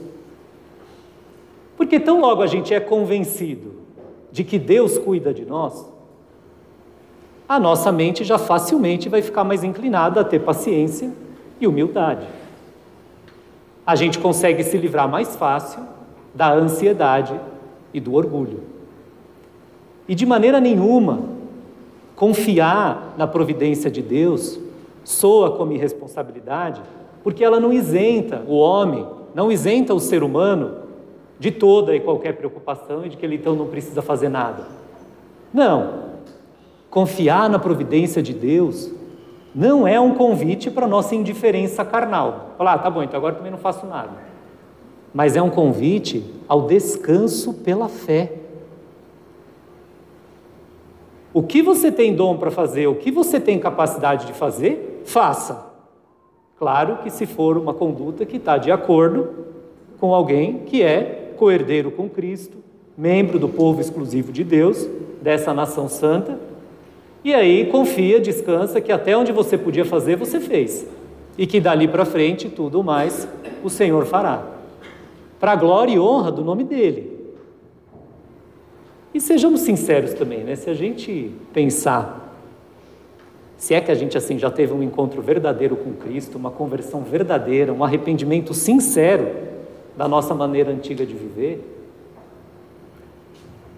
Porque 1.76 2.00
tão 2.00 2.20
logo 2.20 2.42
a 2.42 2.48
gente 2.48 2.74
é 2.74 2.80
convencido 2.80 3.74
de 4.32 4.44
que 4.44 4.58
Deus 4.58 4.98
cuida 4.98 5.34
de 5.34 5.46
nós, 5.46 5.86
a 7.48 7.60
nossa 7.60 7.92
mente 7.92 8.24
já 8.24 8.38
facilmente 8.38 9.10
vai 9.10 9.22
ficar 9.22 9.44
mais 9.44 9.64
inclinada 9.64 10.22
a 10.22 10.24
ter 10.24 10.40
paciência 10.40 11.12
e 11.60 11.68
humildade. 11.68 12.26
A 13.86 13.96
gente 13.96 14.18
consegue 14.18 14.64
se 14.64 14.78
livrar 14.78 15.10
mais 15.10 15.36
fácil 15.36 15.84
da 16.34 16.52
ansiedade 16.54 17.40
e 17.94 18.00
do 18.00 18.14
orgulho. 18.14 18.62
E 20.08 20.16
de 20.16 20.26
maneira 20.26 20.60
nenhuma, 20.60 21.22
confiar 22.16 23.14
na 23.18 23.28
providência 23.28 23.90
de 23.90 24.02
Deus 24.02 24.60
soa 25.04 25.52
como 25.52 25.74
irresponsabilidade, 25.74 26.82
porque 27.24 27.44
ela 27.44 27.60
não 27.60 27.72
isenta 27.72 28.44
o 28.48 28.56
homem, 28.56 29.06
não 29.34 29.52
isenta 29.52 29.94
o 29.94 30.00
ser 30.00 30.24
humano 30.24 30.84
de 31.40 31.52
toda 31.52 31.96
e 31.96 32.00
qualquer 32.00 32.38
preocupação 32.38 33.06
e 33.06 33.10
de 33.10 33.18
que 33.18 33.26
ele 33.26 33.36
então 33.36 33.56
não 33.56 33.68
precisa 33.68 34.02
fazer 34.02 34.30
nada. 34.30 34.66
Não. 35.54 36.14
Confiar 36.90 37.50
na 37.50 37.60
providência 37.60 38.22
de 38.22 38.34
Deus 38.34 38.92
não 39.54 39.88
é 39.88 40.00
um 40.00 40.14
convite 40.16 40.70
para 40.72 40.88
nossa 40.88 41.16
indiferença 41.16 41.84
carnal. 41.86 42.52
Falar, 42.58 42.74
ah, 42.74 42.78
tá 42.78 42.90
bom, 42.90 43.04
então 43.04 43.18
agora 43.18 43.36
também 43.36 43.52
não 43.52 43.58
faço 43.58 43.86
nada. 43.86 44.33
Mas 45.14 45.36
é 45.36 45.42
um 45.42 45.50
convite 45.50 46.24
ao 46.48 46.64
descanso 46.64 47.54
pela 47.54 47.88
fé. 47.88 48.32
O 51.34 51.44
que 51.44 51.62
você 51.62 51.92
tem 51.92 52.16
dom 52.16 52.38
para 52.38 52.52
fazer, 52.52 52.88
o 52.88 52.96
que 52.96 53.12
você 53.12 53.40
tem 53.40 53.60
capacidade 53.60 54.26
de 54.26 54.34
fazer, 54.34 55.02
faça. 55.06 55.72
Claro 56.58 56.98
que 56.98 57.10
se 57.10 57.26
for 57.26 57.58
uma 57.58 57.74
conduta 57.74 58.26
que 58.26 58.38
está 58.38 58.58
de 58.58 58.72
acordo 58.72 59.30
com 60.00 60.14
alguém 60.14 60.60
que 60.60 60.82
é 60.82 61.34
co-herdeiro 61.38 61.92
com 61.92 62.08
Cristo, 62.08 62.58
membro 62.98 63.40
do 63.40 63.50
povo 63.50 63.82
exclusivo 63.82 64.32
de 64.32 64.44
Deus, 64.44 64.88
dessa 65.22 65.54
nação 65.54 65.90
santa, 65.90 66.40
e 67.24 67.34
aí 67.34 67.66
confia, 67.66 68.20
descansa 68.20 68.80
que 68.82 68.92
até 68.92 69.18
onde 69.18 69.32
você 69.32 69.58
podia 69.58 69.86
fazer, 69.86 70.16
você 70.16 70.40
fez, 70.40 70.86
e 71.38 71.48
que 71.48 71.60
dali 71.60 71.88
para 71.88 72.06
frente 72.06 72.50
tudo 72.50 72.84
mais 72.84 73.28
o 73.64 73.70
Senhor 73.70 74.06
fará, 74.06 74.46
para 75.44 75.52
a 75.52 75.56
glória 75.58 75.92
e 75.92 76.00
honra 76.00 76.32
do 76.32 76.42
nome 76.42 76.64
dele. 76.64 77.20
E 79.14 79.20
sejamos 79.20 79.60
sinceros 79.60 80.14
também, 80.14 80.42
né? 80.42 80.56
Se 80.56 80.70
a 80.70 80.74
gente 80.74 81.36
pensar, 81.52 82.34
se 83.58 83.74
é 83.74 83.82
que 83.82 83.92
a 83.92 83.94
gente 83.94 84.18
assim 84.18 84.40
já 84.40 84.50
teve 84.50 84.72
um 84.72 84.82
encontro 84.82 85.22
verdadeiro 85.22 85.76
com 85.76 85.92
Cristo, 85.92 86.38
uma 86.38 86.50
conversão 86.50 87.04
verdadeira, 87.04 87.74
um 87.74 87.84
arrependimento 87.84 88.54
sincero, 88.54 89.28
da 89.98 90.08
nossa 90.08 90.34
maneira 90.34 90.72
antiga 90.72 91.06
de 91.06 91.14
viver, 91.14 91.62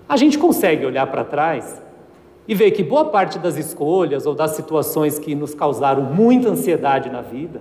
a 0.08 0.18
gente 0.18 0.38
consegue 0.38 0.86
olhar 0.86 1.08
para 1.08 1.24
trás 1.24 1.82
e 2.48 2.54
ver 2.54 2.70
que 2.70 2.84
boa 2.84 3.06
parte 3.06 3.40
das 3.40 3.58
escolhas 3.58 4.28
ou 4.28 4.36
das 4.36 4.52
situações 4.52 5.18
que 5.18 5.34
nos 5.34 5.56
causaram 5.56 6.04
muita 6.04 6.48
ansiedade 6.50 7.10
na 7.10 7.22
vida, 7.22 7.60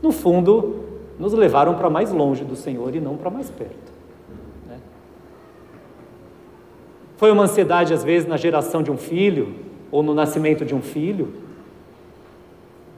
no 0.00 0.12
fundo, 0.12 0.97
nos 1.18 1.32
levaram 1.32 1.74
para 1.74 1.90
mais 1.90 2.12
longe 2.12 2.44
do 2.44 2.54
Senhor 2.54 2.94
e 2.94 3.00
não 3.00 3.16
para 3.16 3.30
mais 3.30 3.50
perto. 3.50 3.92
Né? 4.66 4.78
Foi 7.16 7.30
uma 7.30 7.44
ansiedade, 7.44 7.92
às 7.92 8.04
vezes, 8.04 8.28
na 8.28 8.36
geração 8.36 8.82
de 8.82 8.90
um 8.90 8.96
filho 8.96 9.54
ou 9.90 10.02
no 10.02 10.14
nascimento 10.14 10.64
de 10.64 10.74
um 10.74 10.82
filho 10.82 11.48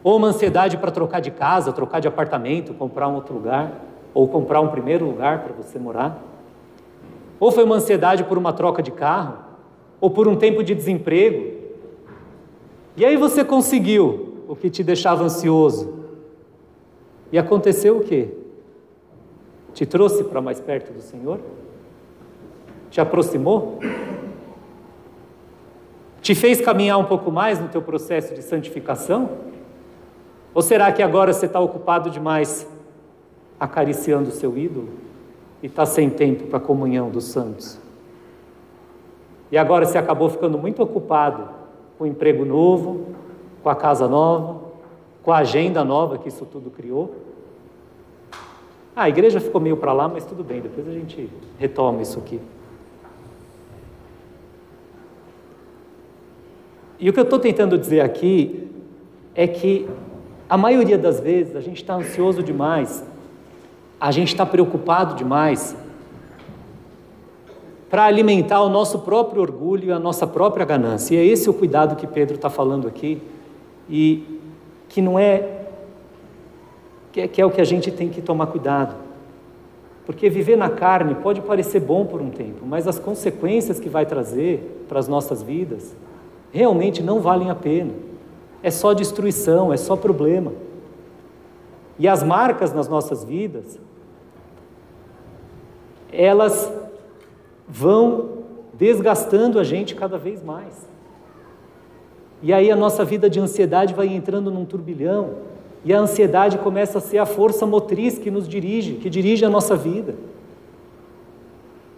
ou 0.03 0.17
uma 0.17 0.29
ansiedade 0.29 0.77
para 0.79 0.91
trocar 0.91 1.21
de 1.21 1.31
casa, 1.31 1.73
trocar 1.73 2.01
de 2.01 2.09
apartamento, 2.09 2.73
comprar 2.75 3.09
um 3.09 3.15
outro 3.15 3.35
lugar, 3.35 3.73
ou 4.15 4.27
comprar 4.27 4.61
um 4.61 4.69
primeiro 4.69 5.05
lugar 5.05 5.41
para 5.45 5.53
você 5.53 5.79
morar. 5.79 6.19
Ou 7.39 7.53
foi 7.53 7.65
uma 7.65 7.77
ansiedade 7.77 8.25
por 8.25 8.39
uma 8.39 8.53
troca 8.53 8.83
de 8.83 8.91
carro, 8.91 9.39
ou 10.01 10.11
por 10.11 10.27
um 10.27 10.37
tempo 10.37 10.65
de 10.65 10.75
desemprego. 10.75 11.59
E 12.97 13.05
aí 13.05 13.17
você 13.17 13.45
conseguiu 13.45 14.45
o 14.49 14.57
que 14.57 14.71
te 14.71 14.83
deixava 14.83 15.23
ansioso. 15.23 16.00
E 17.33 17.39
aconteceu 17.39 17.99
o 17.99 18.01
quê? 18.01 18.29
Te 19.73 19.87
trouxe 19.87 20.25
para 20.25 20.41
mais 20.41 20.61
perto 20.61 20.93
do 20.93 21.01
Senhor? 21.01 21.41
Te 22.91 23.01
aproximou? 23.01 23.79
Te 26.21 26.35
fez 26.35 26.61
caminhar 26.61 26.99
um 26.99 27.05
pouco 27.05 27.31
mais 27.31 27.61
no 27.61 27.69
teu 27.69 27.81
processo 27.81 28.35
de 28.35 28.43
santificação? 28.43 29.31
Ou 30.53 30.61
será 30.61 30.93
que 30.93 31.03
agora 31.03 31.33
você 31.33 31.47
está 31.47 31.61
ocupado 31.61 32.11
demais 32.11 32.67
acariciando 33.59 34.31
o 34.31 34.33
seu 34.33 34.57
ídolo 34.59 34.89
e 35.63 35.67
está 35.67 35.87
sem 35.87 36.11
tempo 36.11 36.49
para 36.49 36.59
a 36.59 36.61
comunhão 36.61 37.11
dos 37.11 37.25
santos? 37.25 37.79
E 39.53 39.59
agora 39.59 39.87
você 39.87 39.99
acabou 39.99 40.29
ficando 40.29 40.59
muito 40.59 40.83
ocupado 40.83 41.49
com 41.97 42.05
o 42.05 42.07
emprego 42.07 42.45
novo, 42.45 43.07
com 43.63 43.69
a 43.69 43.77
casa 43.77 44.09
nova, 44.09 44.70
com 45.23 45.33
a 45.33 45.39
agenda 45.39 45.85
nova 45.85 46.19
que 46.19 46.29
isso 46.29 46.45
tudo 46.45 46.71
criou? 46.71 47.15
Ah, 48.95 49.05
a 49.05 49.09
igreja 49.09 49.41
ficou 49.41 49.61
meio 49.61 49.77
para 49.77 49.93
lá, 49.93 50.09
mas 50.09 50.25
tudo 50.25 50.43
bem, 50.43 50.61
depois 50.61 50.87
a 50.89 50.93
gente 50.93 51.31
retoma 51.59 52.03
isso 52.03 52.19
aqui. 52.19 52.41
E 56.99 57.09
o 57.09 57.13
que 57.13 57.19
eu 57.19 57.25
estou 57.25 57.39
tentando 57.39 57.79
dizer 57.79 58.01
aqui 58.01 58.69
é 59.35 59.47
que 59.47 59.89
a 60.49 60.57
maioria 60.57 60.99
das 60.99 61.21
vezes 61.21 61.57
a 61.57 61.61
gente 61.61 61.77
está 61.77 61.95
ansioso 61.95 62.43
demais 62.43 63.05
a 64.01 64.11
gente 64.11 64.29
está 64.29 64.47
preocupado 64.47 65.15
demais 65.15 65.77
para 67.91 68.05
alimentar 68.05 68.63
o 68.63 68.71
nosso 68.71 69.01
próprio 69.01 69.43
orgulho 69.43 69.89
e 69.89 69.93
a 69.93 69.99
nossa 69.99 70.27
própria 70.27 70.65
ganância. 70.65 71.15
E 71.15 71.19
é 71.19 71.25
esse 71.25 71.51
o 71.51 71.53
cuidado 71.53 71.97
que 71.97 72.07
Pedro 72.07 72.37
está 72.37 72.49
falando 72.49 72.89
aqui, 72.89 73.21
e 73.91 74.40
que 74.91 75.01
não 75.01 75.19
é 75.19 75.61
que, 77.13 77.23
é. 77.23 77.29
que 77.29 77.41
é 77.41 77.47
o 77.47 77.51
que 77.51 77.61
a 77.61 77.65
gente 77.65 77.91
tem 77.91 78.11
que 78.11 78.21
tomar 78.21 78.49
cuidado. 78.49 78.95
Porque 80.05 80.29
viver 80.29 80.57
na 80.57 80.69
carne 80.69 81.15
pode 81.15 81.41
parecer 81.41 81.81
bom 81.81 82.05
por 82.05 82.21
um 82.21 82.31
tempo, 82.31 82.67
mas 82.67 82.89
as 82.89 82.99
consequências 82.99 83.79
que 83.79 83.89
vai 83.89 84.05
trazer 84.05 84.85
para 84.89 84.99
as 84.99 85.07
nossas 85.07 85.43
vidas 85.43 85.95
realmente 86.53 87.03
não 87.03 87.21
valem 87.21 87.49
a 87.49 87.55
pena. 87.55 87.93
É 88.63 88.71
só 88.71 88.93
destruição, 88.93 89.73
é 89.73 89.77
só 89.77 89.97
problema. 89.97 90.53
E 91.99 92.09
as 92.09 92.23
marcas 92.23 92.73
nas 92.75 92.89
nossas 92.89 93.23
vidas, 93.23 93.79
elas 96.13 96.73
vão 97.69 98.41
desgastando 98.75 99.61
a 99.61 99.65
gente 99.65 99.95
cada 99.95 100.19
vez 100.19 100.43
mais. 100.43 100.91
E 102.43 102.53
aí 102.53 102.71
a 102.71 102.77
nossa 102.77 103.05
vida 103.05 103.29
de 103.29 103.39
ansiedade 103.39 103.93
vai 103.93 104.07
entrando 104.09 104.51
num 104.51 104.65
turbilhão, 104.65 105.51
e 105.85 105.93
a 105.93 105.99
ansiedade 105.99 106.59
começa 106.59 106.99
a 106.99 107.01
ser 107.01 107.19
a 107.19 107.27
força 107.27 107.65
motriz 107.67 108.19
que 108.19 108.31
nos 108.31 108.47
dirige, 108.47 108.95
que 108.95 109.09
dirige 109.09 109.45
a 109.45 109.51
nossa 109.51 109.75
vida. 109.75 110.15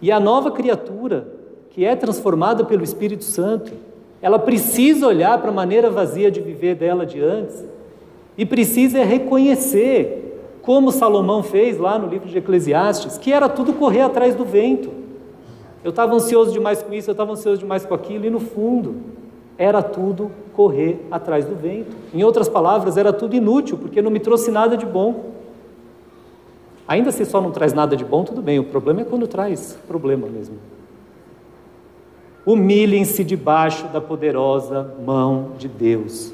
E 0.01 0.11
a 0.11 0.19
nova 0.19 0.51
criatura, 0.51 1.27
que 1.69 1.83
é 1.85 1.95
transformada 1.95 2.63
pelo 2.63 2.83
Espírito 2.83 3.23
Santo, 3.23 3.73
ela 4.21 4.39
precisa 4.39 5.07
olhar 5.07 5.37
para 5.39 5.49
a 5.49 5.53
maneira 5.53 5.89
vazia 5.89 6.31
de 6.31 6.39
viver 6.39 6.75
dela 6.75 7.05
de 7.05 7.21
antes 7.21 7.63
e 8.37 8.45
precisa 8.45 9.03
reconhecer, 9.03 10.39
como 10.61 10.91
Salomão 10.91 11.43
fez 11.43 11.77
lá 11.77 11.99
no 11.99 12.07
livro 12.07 12.29
de 12.29 12.37
Eclesiastes, 12.37 13.17
que 13.17 13.33
era 13.33 13.49
tudo 13.49 13.73
correr 13.73 14.01
atrás 14.01 14.33
do 14.33 14.45
vento. 14.45 14.89
Eu 15.83 15.89
estava 15.89 16.15
ansioso 16.15 16.53
demais 16.53 16.81
com 16.81 16.93
isso, 16.93 17.09
eu 17.09 17.13
estava 17.13 17.33
ansioso 17.33 17.59
demais 17.59 17.85
com 17.85 17.93
aquilo, 17.93 18.25
e 18.25 18.29
no 18.29 18.39
fundo, 18.39 18.95
era 19.57 19.81
tudo 19.81 20.31
correr 20.55 21.05
atrás 21.11 21.45
do 21.45 21.55
vento. 21.55 21.95
Em 22.13 22.23
outras 22.23 22.49
palavras, 22.49 22.97
era 22.97 23.13
tudo 23.13 23.35
inútil, 23.35 23.77
porque 23.77 24.01
não 24.01 24.11
me 24.11 24.19
trouxe 24.19 24.51
nada 24.51 24.75
de 24.77 24.85
bom. 24.85 25.31
Ainda 26.87 27.11
se 27.11 27.25
só 27.25 27.39
não 27.41 27.51
traz 27.51 27.73
nada 27.73 27.95
de 27.95 28.03
bom, 28.03 28.23
tudo 28.23 28.41
bem, 28.41 28.59
o 28.59 28.65
problema 28.65 29.01
é 29.01 29.05
quando 29.05 29.27
traz 29.27 29.77
problema 29.87 30.27
mesmo. 30.27 30.57
Humilhem-se 32.45 33.23
debaixo 33.23 33.87
da 33.87 34.01
poderosa 34.01 34.93
mão 35.05 35.51
de 35.57 35.69
Deus, 35.69 36.33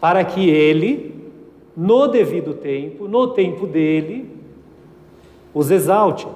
para 0.00 0.24
que 0.24 0.50
Ele, 0.50 1.32
no 1.76 2.08
devido 2.08 2.52
tempo, 2.52 3.06
no 3.06 3.28
tempo 3.28 3.64
dele, 3.64 4.28
os 5.54 5.70
exalte 5.70 6.26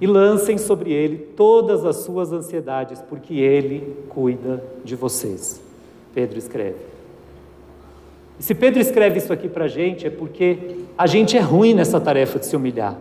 e 0.00 0.06
lancem 0.06 0.58
sobre 0.58 0.92
ele 0.92 1.18
todas 1.36 1.84
as 1.84 1.96
suas 1.96 2.32
ansiedades, 2.32 3.02
porque 3.02 3.34
ele 3.34 3.96
cuida 4.08 4.62
de 4.84 4.94
vocês. 4.94 5.60
Pedro 6.14 6.38
escreve. 6.38 6.76
E 8.38 8.42
se 8.42 8.54
Pedro 8.54 8.80
escreve 8.80 9.18
isso 9.18 9.32
aqui 9.32 9.48
para 9.48 9.64
a 9.64 9.68
gente, 9.68 10.06
é 10.06 10.10
porque 10.10 10.76
a 10.96 11.06
gente 11.06 11.36
é 11.36 11.40
ruim 11.40 11.74
nessa 11.74 12.00
tarefa 12.00 12.38
de 12.38 12.46
se 12.46 12.54
humilhar. 12.54 12.96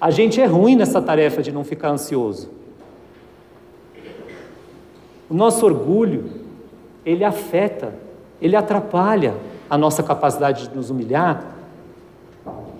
A 0.00 0.10
gente 0.10 0.40
é 0.40 0.46
ruim 0.46 0.74
nessa 0.74 1.00
tarefa 1.00 1.42
de 1.42 1.52
não 1.52 1.64
ficar 1.64 1.90
ansioso. 1.90 2.50
O 5.30 5.34
nosso 5.34 5.64
orgulho, 5.64 6.24
ele 7.04 7.24
afeta, 7.24 7.94
ele 8.40 8.56
atrapalha 8.56 9.34
a 9.68 9.76
nossa 9.76 10.02
capacidade 10.02 10.68
de 10.68 10.74
nos 10.74 10.90
humilhar 10.90 11.57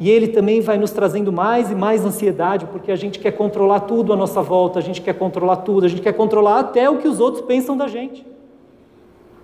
e 0.00 0.08
ele 0.08 0.28
também 0.28 0.60
vai 0.60 0.78
nos 0.78 0.92
trazendo 0.92 1.32
mais 1.32 1.70
e 1.70 1.74
mais 1.74 2.04
ansiedade, 2.04 2.66
porque 2.66 2.92
a 2.92 2.96
gente 2.96 3.18
quer 3.18 3.32
controlar 3.32 3.80
tudo 3.80 4.12
à 4.12 4.16
nossa 4.16 4.40
volta, 4.40 4.78
a 4.78 4.82
gente 4.82 5.00
quer 5.00 5.14
controlar 5.14 5.56
tudo, 5.56 5.86
a 5.86 5.88
gente 5.88 6.02
quer 6.02 6.12
controlar 6.12 6.60
até 6.60 6.88
o 6.88 6.98
que 6.98 7.08
os 7.08 7.18
outros 7.18 7.44
pensam 7.44 7.76
da 7.76 7.88
gente. 7.88 8.24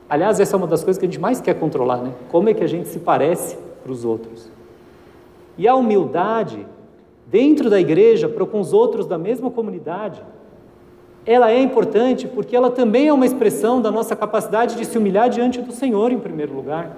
Aliás, 0.09 0.39
essa 0.39 0.55
é 0.55 0.57
uma 0.57 0.67
das 0.67 0.85
coisas 0.85 0.99
que 0.99 1.07
a 1.07 1.09
gente 1.09 1.21
mais 1.21 1.41
quer 1.41 1.55
controlar, 1.55 1.97
né? 1.97 2.13
Como 2.31 2.49
é 2.49 2.55
que 2.55 2.63
a 2.63 2.69
gente 2.69 2.89
se 2.89 3.01
parece 3.01 3.57
para 3.83 3.91
os 3.91 4.05
outros. 4.05 4.51
E 5.59 5.67
a 5.67 5.75
humildade, 5.75 6.67
dentro 7.27 7.69
da 7.69 7.81
igreja, 7.81 8.29
para 8.29 8.47
com 8.47 8.61
os 8.61 8.73
outros 8.73 9.07
da 9.07 9.19
mesma 9.19 9.51
comunidade, 9.51 10.23
ela 11.27 11.51
é 11.51 11.61
importante 11.61 12.29
porque 12.29 12.55
ela 12.55 12.71
também 12.71 13.09
é 13.09 13.13
uma 13.13 13.27
expressão 13.27 13.81
da 13.81 13.91
nossa 13.91 14.15
capacidade 14.15 14.77
de 14.77 14.85
se 14.85 14.97
humilhar 14.99 15.29
diante 15.29 15.61
do 15.61 15.73
Senhor, 15.73 16.13
em 16.13 16.19
primeiro 16.19 16.55
lugar. 16.55 16.97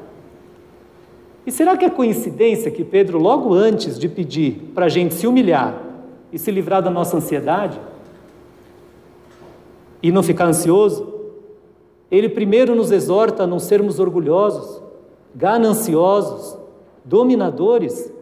E 1.47 1.53
será 1.53 1.77
que 1.77 1.85
é 1.85 1.91
coincidência 1.91 2.73
que 2.73 2.85
Pedro, 2.85 3.19
logo 3.19 3.55
antes 3.55 3.99
de 3.99 4.09
pedir 4.09 4.73
para 4.75 4.87
a 4.87 4.89
gente 4.89 5.15
se 5.15 5.29
humilhar 5.29 5.81
e 6.33 6.39
se 6.39 6.51
livrar 6.51 6.83
da 6.83 6.91
nossa 6.91 7.17
ansiedade 7.17 7.81
e 10.03 10.11
não 10.11 10.25
ficar 10.25 10.47
ansioso, 10.47 11.15
ele 12.11 12.29
primeiro 12.29 12.75
nos 12.75 12.91
exorta 12.91 13.45
a 13.45 13.47
não 13.47 13.61
sermos 13.61 14.01
orgulhosos, 14.01 14.83
gananciosos, 15.33 16.59
dominadores? 17.05 18.13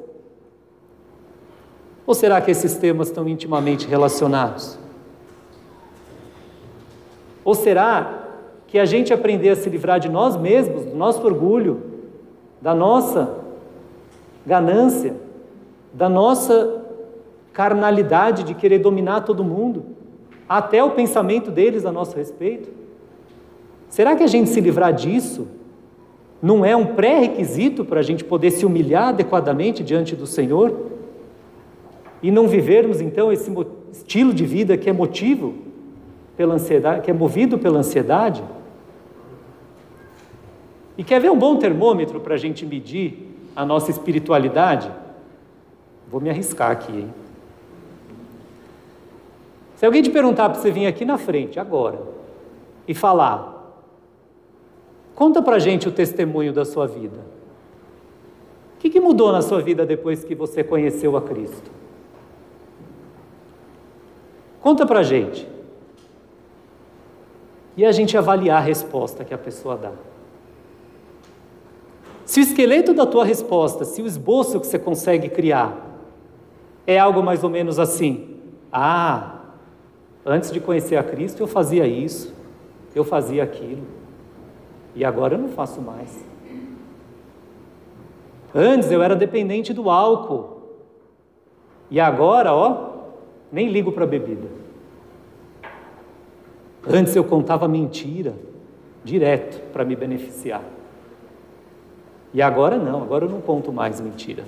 Ou 2.07 2.13
será 2.13 2.43
que 2.43 2.51
esses 2.51 2.77
temas 2.77 3.09
estão 3.09 3.27
intimamente 3.27 3.87
relacionados? 3.87 4.79
Ou 7.43 7.55
será 7.55 8.23
que 8.67 8.79
a 8.79 8.85
gente 8.85 9.15
aprender 9.15 9.51
a 9.51 9.57
se 9.57 9.71
livrar 9.71 9.99
de 9.99 10.11
nós 10.11 10.37
mesmos, 10.37 10.85
do 10.85 10.95
nosso 10.95 11.25
orgulho, 11.25 11.94
da 12.65 12.75
nossa 12.75 13.41
ganância, 14.47 15.15
da 15.93 16.09
nossa 16.09 16.83
carnalidade 17.53 18.43
de 18.43 18.55
querer 18.55 18.79
dominar 18.79 19.21
todo 19.21 19.45
mundo, 19.45 19.85
até 20.49 20.83
o 20.83 20.93
pensamento 20.93 21.51
deles 21.51 21.85
a 21.85 21.93
nosso 21.93 22.17
respeito? 22.17 22.71
Será 23.91 24.17
que 24.17 24.23
a 24.23 24.27
gente 24.27 24.49
se 24.49 24.63
livrar 24.63 24.95
disso 24.95 25.47
não 26.41 26.65
é 26.65 26.75
um 26.75 26.87
pré-requisito 26.87 27.85
para 27.85 28.01
a 28.01 28.03
gente 28.03 28.25
poder 28.25 28.51
se 28.51 28.65
humilhar 28.65 29.09
adequadamente 29.09 29.85
diante 29.85 30.17
do 30.17 30.27
Senhor? 30.27 30.87
E 32.23 32.31
não 32.31 32.49
vivermos 32.49 32.99
então 33.03 33.31
esse 33.31 33.53
estilo 33.93 34.33
de 34.33 34.47
vida 34.47 34.75
que 34.79 34.89
é 34.89 34.93
motivo 34.93 35.53
pela 36.35 36.55
ansiedade, 36.55 37.03
que 37.03 37.11
é 37.11 37.15
movido 37.15 37.59
pela 37.59 37.81
ansiedade? 37.81 38.43
E 40.97 41.03
quer 41.03 41.21
ver 41.21 41.31
um 41.31 41.39
bom 41.39 41.57
termômetro 41.57 42.21
para 42.21 42.35
a 42.35 42.39
gente 42.39 42.65
medir 42.65 43.35
a 43.55 43.65
nossa 43.65 43.91
espiritualidade? 43.91 44.91
Vou 46.09 46.21
me 46.21 46.31
arriscar 46.31 46.71
aqui, 46.71 46.93
hein? 46.93 47.15
Se 49.77 49.85
alguém 49.85 50.03
te 50.03 50.11
perguntar 50.11 50.49
para 50.49 50.61
você 50.61 50.71
vir 50.71 50.87
aqui 50.87 51.05
na 51.05 51.19
frente, 51.19 51.59
agora, 51.59 52.01
e 52.87 52.95
falar, 52.95 53.75
conta 55.15 55.43
para 55.43 55.57
a 55.57 55.59
gente 55.59 55.89
o 55.89 55.93
testemunho 55.93 56.53
da 56.53 56.65
sua 56.65 56.87
vida. 56.87 57.19
O 58.77 58.79
que, 58.79 58.91
que 58.91 59.01
mudou 59.01 59.33
na 59.33 59.43
sua 59.43 59.61
vida 59.61 59.85
depois 59.85 60.23
que 60.23 60.35
você 60.35 60.63
conheceu 60.63 61.17
a 61.17 61.23
Cristo? 61.23 61.71
Conta 64.61 64.87
para 64.87 65.01
a 65.01 65.03
gente. 65.03 65.47
E 67.77 67.85
a 67.85 67.91
gente 67.91 68.17
avaliar 68.17 68.59
a 68.59 68.65
resposta 68.65 69.25
que 69.25 69.35
a 69.35 69.39
pessoa 69.39 69.77
dá. 69.77 69.93
Se 72.25 72.41
o 72.41 72.43
esqueleto 72.43 72.95
da 72.95 73.05
tua 73.05 73.25
resposta, 73.25 73.85
se 73.85 74.01
o 74.01 74.07
esboço 74.07 74.59
que 74.59 74.67
você 74.67 74.79
consegue 74.79 75.29
criar 75.29 75.77
é 76.87 76.99
algo 76.99 77.23
mais 77.23 77.45
ou 77.45 77.51
menos 77.51 77.79
assim: 77.79 78.39
ah, 78.73 79.41
antes 80.25 80.51
de 80.51 80.61
conhecer 80.61 80.97
a 80.97 81.03
Cristo 81.03 81.43
eu 81.43 81.47
fazia 81.47 81.87
isso, 81.87 82.35
eu 82.95 83.05
fazia 83.05 83.43
aquilo, 83.43 83.87
e 84.95 85.05
agora 85.05 85.35
eu 85.35 85.39
não 85.39 85.49
faço 85.49 85.81
mais. 85.81 86.25
Antes 88.55 88.91
eu 88.91 89.03
era 89.03 89.17
dependente 89.17 89.73
do 89.73 89.91
álcool, 89.91 90.63
e 91.91 92.01
agora, 92.01 92.55
ó, 92.55 92.93
nem 93.53 93.69
ligo 93.69 93.93
para 93.93 94.07
bebida. 94.07 94.49
Antes 96.87 97.15
eu 97.17 97.25
contava 97.25 97.67
mentira 97.69 98.35
direto 99.03 99.61
para 99.73 99.85
me 99.85 99.95
beneficiar. 99.95 100.74
E 102.35 102.43
agora 102.43 102.77
não, 102.77 103.01
agora 103.01 103.27
eu 103.27 103.31
não 103.31 103.41
conto 103.41 103.73
mais 103.73 104.01
mentira. 104.01 104.45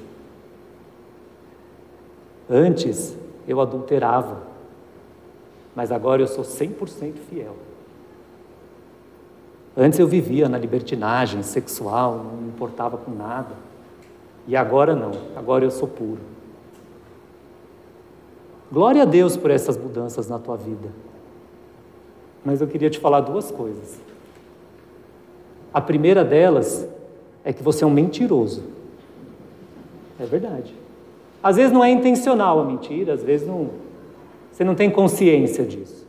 Antes 2.51 3.17
eu 3.47 3.61
adulterava, 3.61 4.43
mas 5.75 5.93
agora 5.93 6.21
eu 6.21 6.27
sou 6.27 6.43
100% 6.43 7.15
fiel. 7.31 7.55
Antes 9.77 10.01
eu 10.01 10.09
vivia 10.09 10.49
na 10.49 10.59
libertinagem 10.59 11.45
sexual, 11.45 12.17
não 12.17 12.37
me 12.39 12.49
importava 12.49 12.97
com 12.97 13.13
nada. 13.13 13.55
E 14.49 14.57
agora 14.57 14.97
não, 14.97 15.13
agora 15.37 15.65
eu 15.65 15.71
sou 15.71 15.87
puro. 15.87 16.21
Glória 18.73 19.03
a 19.03 19.05
Deus 19.05 19.37
por 19.37 19.51
essas 19.51 19.77
mudanças 19.77 20.29
na 20.29 20.41
tua 20.41 20.57
vida. 20.57 20.89
Mas 22.45 22.61
eu 22.61 22.67
queria 22.67 22.91
te 22.91 22.99
falar 22.99 23.21
duas 23.21 23.51
coisas. 23.51 24.01
A 25.73 25.81
primeira 25.81 26.25
delas 26.25 26.89
é 27.47 27.53
que 27.53 27.63
você 27.63 27.85
é 27.85 27.87
um 27.87 27.91
mentiroso. 27.91 28.65
É 30.19 30.27
verdade. 30.27 30.75
Às 31.41 31.55
vezes 31.55 31.71
não 31.71 31.85
é 31.85 31.89
intencional 31.89 32.59
a 32.59 32.65
mentira, 32.65 33.15
às 33.15 33.23
vezes 33.23 33.47
não, 33.47 33.71
você 34.51 34.65
não 34.65 34.75
tem 34.75 34.91
consciência 34.91 35.65
disso. 35.65 36.05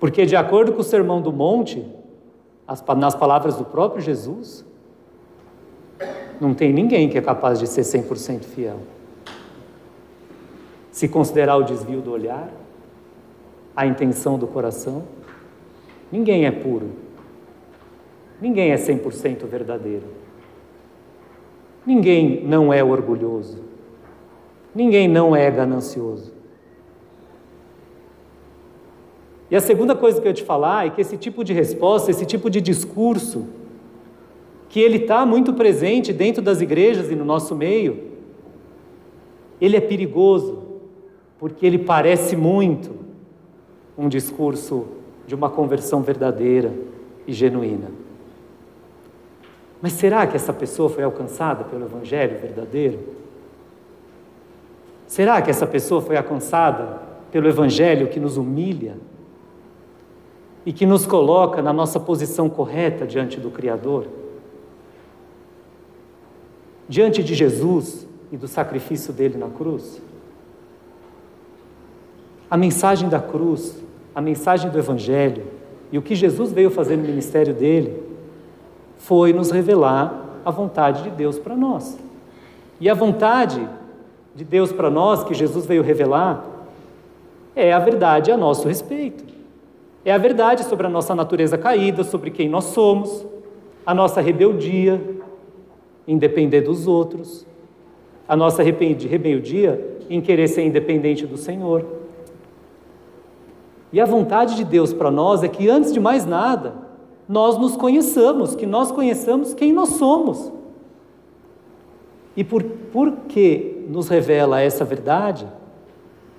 Porque, 0.00 0.26
de 0.26 0.34
acordo 0.34 0.72
com 0.72 0.80
o 0.80 0.84
Sermão 0.84 1.22
do 1.22 1.32
Monte, 1.32 1.86
as, 2.66 2.84
nas 2.96 3.14
palavras 3.14 3.56
do 3.56 3.64
próprio 3.64 4.02
Jesus, 4.02 4.64
não 6.40 6.52
tem 6.52 6.72
ninguém 6.72 7.08
que 7.08 7.16
é 7.16 7.22
capaz 7.22 7.60
de 7.60 7.68
ser 7.68 7.82
100% 7.82 8.42
fiel. 8.42 8.80
Se 10.90 11.06
considerar 11.06 11.56
o 11.56 11.62
desvio 11.62 12.00
do 12.00 12.10
olhar, 12.10 12.50
a 13.76 13.86
intenção 13.86 14.36
do 14.36 14.48
coração, 14.48 15.04
ninguém 16.10 16.46
é 16.46 16.50
puro. 16.50 17.09
Ninguém 18.40 18.72
é 18.72 18.76
100% 18.76 19.44
verdadeiro. 19.46 20.04
Ninguém 21.84 22.42
não 22.44 22.72
é 22.72 22.82
orgulhoso. 22.82 23.62
Ninguém 24.74 25.08
não 25.08 25.34
é 25.34 25.50
ganancioso. 25.50 26.32
E 29.50 29.56
a 29.56 29.60
segunda 29.60 29.96
coisa 29.96 30.20
que 30.20 30.28
eu 30.28 30.32
te 30.32 30.44
falar 30.44 30.86
é 30.86 30.90
que 30.90 31.00
esse 31.00 31.16
tipo 31.16 31.42
de 31.42 31.52
resposta, 31.52 32.10
esse 32.10 32.24
tipo 32.24 32.48
de 32.48 32.60
discurso, 32.60 33.46
que 34.68 34.78
ele 34.78 34.98
está 34.98 35.26
muito 35.26 35.52
presente 35.52 36.12
dentro 36.12 36.40
das 36.40 36.60
igrejas 36.60 37.10
e 37.10 37.16
no 37.16 37.24
nosso 37.24 37.56
meio, 37.56 38.10
ele 39.60 39.76
é 39.76 39.80
perigoso, 39.80 40.62
porque 41.38 41.66
ele 41.66 41.78
parece 41.78 42.36
muito 42.36 42.92
um 43.98 44.08
discurso 44.08 44.86
de 45.26 45.34
uma 45.34 45.50
conversão 45.50 46.00
verdadeira 46.00 46.72
e 47.26 47.32
genuína. 47.32 47.90
Mas 49.82 49.92
será 49.94 50.26
que 50.26 50.36
essa 50.36 50.52
pessoa 50.52 50.90
foi 50.90 51.02
alcançada 51.02 51.64
pelo 51.64 51.86
Evangelho 51.86 52.38
verdadeiro? 52.38 52.98
Será 55.06 55.40
que 55.40 55.50
essa 55.50 55.66
pessoa 55.66 56.02
foi 56.02 56.16
alcançada 56.16 57.00
pelo 57.32 57.48
Evangelho 57.48 58.08
que 58.08 58.20
nos 58.20 58.36
humilha 58.36 58.96
e 60.66 60.72
que 60.72 60.84
nos 60.84 61.06
coloca 61.06 61.62
na 61.62 61.72
nossa 61.72 61.98
posição 61.98 62.48
correta 62.48 63.06
diante 63.06 63.40
do 63.40 63.50
Criador? 63.50 64.06
Diante 66.88 67.22
de 67.22 67.34
Jesus 67.34 68.06
e 68.30 68.36
do 68.36 68.46
sacrifício 68.46 69.12
dele 69.12 69.38
na 69.38 69.48
cruz? 69.48 70.02
A 72.50 72.56
mensagem 72.56 73.08
da 73.08 73.20
cruz, 73.20 73.82
a 74.14 74.20
mensagem 74.20 74.70
do 74.70 74.78
Evangelho 74.78 75.44
e 75.90 75.96
o 75.96 76.02
que 76.02 76.14
Jesus 76.14 76.52
veio 76.52 76.70
fazer 76.70 76.96
no 76.96 77.04
ministério 77.04 77.54
dele 77.54 78.09
foi 79.00 79.32
nos 79.32 79.50
revelar 79.50 80.40
a 80.44 80.50
vontade 80.50 81.02
de 81.04 81.10
Deus 81.10 81.38
para 81.38 81.56
nós. 81.56 81.98
E 82.78 82.88
a 82.88 82.94
vontade 82.94 83.66
de 84.34 84.44
Deus 84.44 84.70
para 84.72 84.90
nós, 84.90 85.24
que 85.24 85.34
Jesus 85.34 85.64
veio 85.66 85.82
revelar, 85.82 86.44
é 87.56 87.72
a 87.72 87.78
verdade 87.78 88.30
a 88.30 88.36
nosso 88.36 88.68
respeito. 88.68 89.24
É 90.04 90.12
a 90.12 90.18
verdade 90.18 90.64
sobre 90.64 90.86
a 90.86 90.90
nossa 90.90 91.14
natureza 91.14 91.56
caída, 91.56 92.04
sobre 92.04 92.30
quem 92.30 92.48
nós 92.48 92.64
somos, 92.64 93.26
a 93.84 93.94
nossa 93.94 94.20
rebeldia 94.20 95.00
em 96.06 96.18
depender 96.18 96.60
dos 96.60 96.86
outros, 96.86 97.46
a 98.28 98.36
nossa 98.36 98.62
rebeldia 98.62 99.98
em 100.10 100.20
querer 100.20 100.46
ser 100.48 100.64
independente 100.64 101.26
do 101.26 101.38
Senhor. 101.38 101.84
E 103.92 104.00
a 104.00 104.04
vontade 104.04 104.56
de 104.56 104.64
Deus 104.64 104.92
para 104.92 105.10
nós 105.10 105.42
é 105.42 105.48
que, 105.48 105.68
antes 105.68 105.92
de 105.92 105.98
mais 105.98 106.26
nada, 106.26 106.89
nós 107.30 107.56
nos 107.56 107.76
conheçamos, 107.76 108.56
que 108.56 108.66
nós 108.66 108.90
conheçamos 108.90 109.54
quem 109.54 109.72
nós 109.72 109.90
somos. 109.90 110.50
E 112.36 112.42
por, 112.42 112.64
por 112.64 113.12
que 113.28 113.84
nos 113.88 114.08
revela 114.08 114.60
essa 114.60 114.84
verdade? 114.84 115.46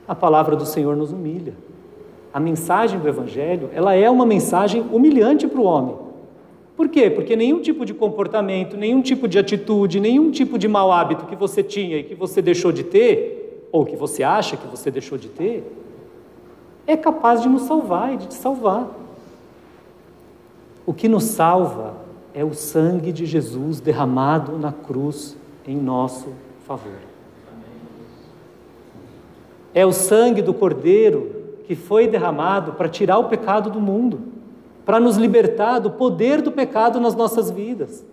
A 0.06 0.14
palavra 0.14 0.54
do 0.54 0.66
Senhor 0.66 0.98
nos 0.98 1.14
humilha. 1.14 1.54
A 2.34 2.42
mensagem 2.42 3.00
do 3.00 3.08
Evangelho, 3.08 3.70
ela 3.74 3.96
é 3.96 4.10
uma 4.10 4.26
mensagem 4.26 4.86
humilhante 4.92 5.48
para 5.48 5.62
o 5.62 5.64
homem. 5.64 5.96
Por 6.76 6.90
quê? 6.90 7.10
Porque 7.10 7.38
nenhum 7.38 7.62
tipo 7.62 7.86
de 7.86 7.94
comportamento, 7.94 8.76
nenhum 8.76 9.02
tipo 9.02 9.30
de 9.30 9.40
atitude, 9.40 9.98
nenhum 9.98 10.30
tipo 10.30 10.58
de 10.58 10.68
mau 10.68 10.92
hábito 10.92 11.26
que 11.26 11.38
você 11.38 11.64
tinha 11.64 12.00
e 12.00 12.04
que 12.04 12.16
você 12.16 12.42
deixou 12.42 12.70
de 12.74 12.84
ter, 12.84 13.66
ou 13.72 13.86
que 13.86 13.96
você 13.96 14.24
acha 14.24 14.58
que 14.58 14.68
você 14.68 14.92
deixou 14.92 15.18
de 15.18 15.30
ter, 15.30 15.74
é 16.86 16.98
capaz 16.98 17.42
de 17.42 17.48
nos 17.48 17.62
salvar 17.62 18.14
e 18.14 18.18
de 18.18 18.28
te 18.28 18.34
salvar. 18.34 19.01
O 20.92 20.94
que 20.94 21.08
nos 21.08 21.24
salva 21.24 21.94
é 22.34 22.44
o 22.44 22.54
sangue 22.54 23.14
de 23.14 23.26
Jesus 23.26 23.80
derramado 23.80 24.58
na 24.58 24.74
cruz 24.74 25.38
em 25.66 25.78
nosso 25.78 26.28
favor. 26.68 27.00
É 29.74 29.86
o 29.86 29.94
sangue 29.94 30.42
do 30.42 30.54
Cordeiro 30.54 31.32
que 31.64 31.76
foi 31.76 32.10
derramado 32.10 32.74
para 32.74 32.90
tirar 32.90 33.20
o 33.20 33.30
pecado 33.30 33.70
do 33.70 33.80
mundo, 33.80 34.20
para 34.86 35.00
nos 35.00 35.16
libertar 35.16 35.80
do 35.80 35.92
poder 35.92 36.42
do 36.42 36.52
pecado 36.52 37.00
nas 37.00 37.16
nossas 37.16 37.50
vidas 37.50 38.06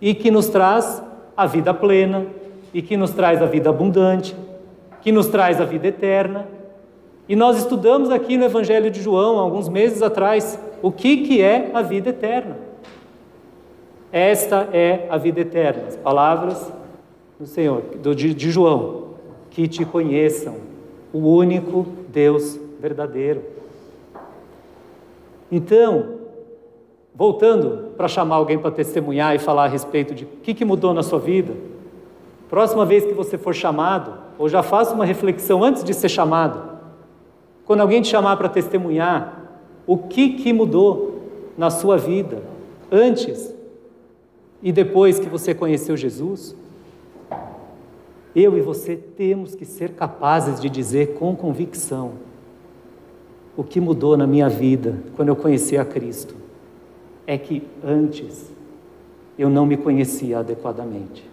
e 0.00 0.14
que 0.14 0.30
nos 0.30 0.48
traz 0.48 1.02
a 1.36 1.44
vida 1.44 1.74
plena 1.74 2.24
e 2.72 2.80
que 2.80 2.96
nos 2.96 3.10
traz 3.10 3.42
a 3.42 3.46
vida 3.46 3.68
abundante, 3.68 4.34
que 5.02 5.12
nos 5.12 5.26
traz 5.26 5.60
a 5.60 5.66
vida 5.66 5.88
eterna. 5.88 6.48
E 7.28 7.36
nós 7.36 7.58
estudamos 7.58 8.10
aqui 8.10 8.38
no 8.38 8.46
Evangelho 8.46 8.90
de 8.90 9.02
João, 9.02 9.38
alguns 9.38 9.68
meses 9.68 10.00
atrás, 10.00 10.58
o 10.82 10.90
que, 10.90 11.18
que 11.18 11.40
é 11.40 11.70
a 11.74 11.82
vida 11.82 12.10
eterna. 12.10 12.56
Esta 14.12 14.68
é 14.72 15.06
a 15.08 15.16
vida 15.16 15.40
eterna. 15.40 15.84
As 15.88 15.96
palavras 15.96 16.72
do 17.38 17.46
Senhor, 17.46 17.82
de 18.14 18.50
João, 18.50 19.10
que 19.50 19.68
te 19.68 19.84
conheçam, 19.84 20.56
o 21.12 21.18
único 21.18 21.86
Deus 22.08 22.58
verdadeiro. 22.80 23.42
Então, 25.50 26.20
voltando 27.14 27.92
para 27.96 28.08
chamar 28.08 28.36
alguém 28.36 28.58
para 28.58 28.70
testemunhar 28.70 29.34
e 29.34 29.38
falar 29.38 29.64
a 29.64 29.68
respeito 29.68 30.14
de 30.14 30.24
o 30.24 30.28
que, 30.42 30.54
que 30.54 30.64
mudou 30.64 30.94
na 30.94 31.02
sua 31.02 31.18
vida, 31.18 31.52
próxima 32.48 32.86
vez 32.86 33.04
que 33.04 33.12
você 33.12 33.36
for 33.36 33.54
chamado, 33.54 34.14
ou 34.38 34.48
já 34.48 34.62
faça 34.62 34.94
uma 34.94 35.04
reflexão 35.04 35.62
antes 35.62 35.84
de 35.84 35.92
ser 35.92 36.08
chamado, 36.08 36.78
quando 37.64 37.80
alguém 37.80 38.00
te 38.00 38.08
chamar 38.08 38.36
para 38.36 38.48
testemunhar, 38.48 39.39
o 39.90 39.98
que, 39.98 40.34
que 40.34 40.52
mudou 40.52 41.20
na 41.58 41.68
sua 41.68 41.96
vida 41.96 42.44
antes 42.92 43.52
e 44.62 44.70
depois 44.70 45.18
que 45.18 45.28
você 45.28 45.52
conheceu 45.52 45.96
Jesus? 45.96 46.54
Eu 48.32 48.56
e 48.56 48.60
você 48.60 48.94
temos 48.94 49.56
que 49.56 49.64
ser 49.64 49.94
capazes 49.94 50.60
de 50.60 50.70
dizer 50.70 51.14
com 51.14 51.34
convicção 51.34 52.12
o 53.56 53.64
que 53.64 53.80
mudou 53.80 54.16
na 54.16 54.28
minha 54.28 54.48
vida 54.48 54.96
quando 55.16 55.30
eu 55.30 55.34
conheci 55.34 55.76
a 55.76 55.84
Cristo 55.84 56.36
é 57.26 57.36
que 57.36 57.66
antes 57.82 58.48
eu 59.36 59.50
não 59.50 59.66
me 59.66 59.76
conhecia 59.76 60.38
adequadamente. 60.38 61.28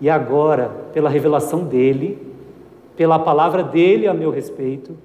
E 0.00 0.08
agora, 0.08 0.70
pela 0.94 1.10
revelação 1.10 1.64
dele, 1.64 2.32
pela 2.96 3.18
palavra 3.18 3.62
dele 3.62 4.08
a 4.08 4.14
meu 4.14 4.30
respeito, 4.30 4.96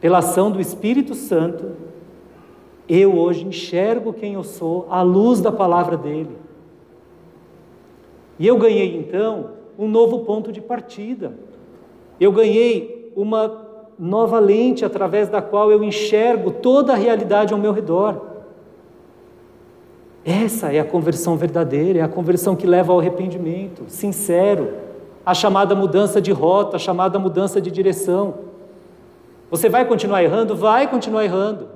pela 0.00 0.18
ação 0.18 0.50
do 0.50 0.60
Espírito 0.60 1.14
Santo, 1.14 1.72
eu 2.88 3.16
hoje 3.16 3.46
enxergo 3.46 4.12
quem 4.12 4.34
eu 4.34 4.42
sou 4.42 4.86
à 4.90 5.02
luz 5.02 5.40
da 5.40 5.52
palavra 5.52 5.96
dele. 5.96 6.36
E 8.38 8.46
eu 8.46 8.58
ganhei 8.58 8.96
então 8.96 9.50
um 9.78 9.86
novo 9.86 10.20
ponto 10.20 10.50
de 10.50 10.60
partida. 10.60 11.34
Eu 12.18 12.32
ganhei 12.32 13.12
uma 13.14 13.68
nova 13.98 14.38
lente 14.38 14.84
através 14.84 15.28
da 15.28 15.42
qual 15.42 15.70
eu 15.70 15.84
enxergo 15.84 16.50
toda 16.50 16.94
a 16.94 16.96
realidade 16.96 17.52
ao 17.52 17.60
meu 17.60 17.72
redor. 17.72 18.28
Essa 20.24 20.72
é 20.72 20.80
a 20.80 20.84
conversão 20.84 21.36
verdadeira, 21.36 21.98
é 21.98 22.02
a 22.02 22.08
conversão 22.08 22.56
que 22.56 22.66
leva 22.66 22.92
ao 22.92 22.98
arrependimento, 22.98 23.84
sincero, 23.88 24.72
a 25.24 25.34
chamada 25.34 25.74
mudança 25.74 26.20
de 26.20 26.32
rota, 26.32 26.76
a 26.76 26.80
chamada 26.80 27.18
mudança 27.18 27.60
de 27.60 27.70
direção. 27.70 28.49
Você 29.50 29.68
vai 29.68 29.84
continuar 29.84 30.22
errando? 30.22 30.54
Vai 30.54 30.88
continuar 30.88 31.24
errando. 31.24 31.68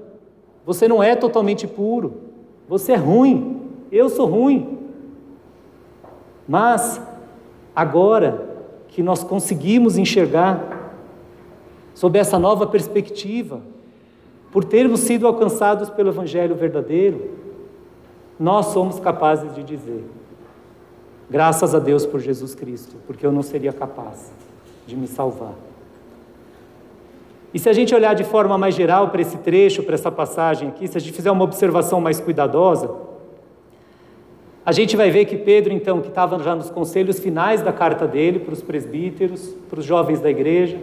Você 0.64 0.86
não 0.86 1.02
é 1.02 1.16
totalmente 1.16 1.66
puro. 1.66 2.14
Você 2.68 2.92
é 2.92 2.96
ruim. 2.96 3.62
Eu 3.90 4.08
sou 4.08 4.26
ruim. 4.26 4.78
Mas, 6.48 7.00
agora 7.74 8.54
que 8.88 9.02
nós 9.02 9.24
conseguimos 9.24 9.98
enxergar 9.98 10.92
sob 11.94 12.18
essa 12.18 12.38
nova 12.38 12.66
perspectiva, 12.66 13.60
por 14.52 14.64
termos 14.64 15.00
sido 15.00 15.26
alcançados 15.26 15.90
pelo 15.90 16.10
Evangelho 16.10 16.54
verdadeiro, 16.54 17.30
nós 18.38 18.66
somos 18.66 19.00
capazes 19.00 19.54
de 19.54 19.62
dizer: 19.62 20.04
graças 21.28 21.74
a 21.74 21.78
Deus 21.78 22.06
por 22.06 22.20
Jesus 22.20 22.54
Cristo, 22.54 22.96
porque 23.06 23.26
eu 23.26 23.32
não 23.32 23.42
seria 23.42 23.72
capaz 23.72 24.32
de 24.86 24.96
me 24.96 25.06
salvar. 25.06 25.54
E 27.54 27.58
se 27.60 27.68
a 27.68 27.72
gente 27.72 27.94
olhar 27.94 28.14
de 28.14 28.24
forma 28.24 28.58
mais 28.58 28.74
geral 28.74 29.10
para 29.10 29.22
esse 29.22 29.38
trecho, 29.38 29.84
para 29.84 29.94
essa 29.94 30.10
passagem 30.10 30.68
aqui, 30.68 30.88
se 30.88 30.98
a 30.98 31.00
gente 31.00 31.12
fizer 31.12 31.30
uma 31.30 31.44
observação 31.44 32.00
mais 32.00 32.18
cuidadosa, 32.20 32.90
A 34.66 34.72
gente 34.72 34.96
vai 34.96 35.10
ver 35.10 35.26
que 35.26 35.36
Pedro, 35.36 35.74
então, 35.74 36.00
que 36.00 36.08
estava 36.08 36.42
já 36.42 36.54
nos 36.54 36.70
conselhos 36.70 37.18
finais 37.18 37.60
da 37.60 37.70
carta 37.70 38.06
dele 38.06 38.38
para 38.38 38.54
os 38.54 38.62
presbíteros, 38.62 39.54
para 39.68 39.78
os 39.78 39.84
jovens 39.84 40.20
da 40.20 40.30
igreja, 40.30 40.78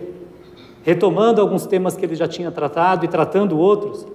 retomando 0.83 1.41
alguns 1.41 1.65
temas 1.65 1.97
que 1.97 2.05
ele 2.05 2.13
já 2.13 2.27
tinha 2.27 2.51
tratado 2.51 3.05
e 3.05 3.07
tratando 3.07 3.57
outros, 3.57 4.05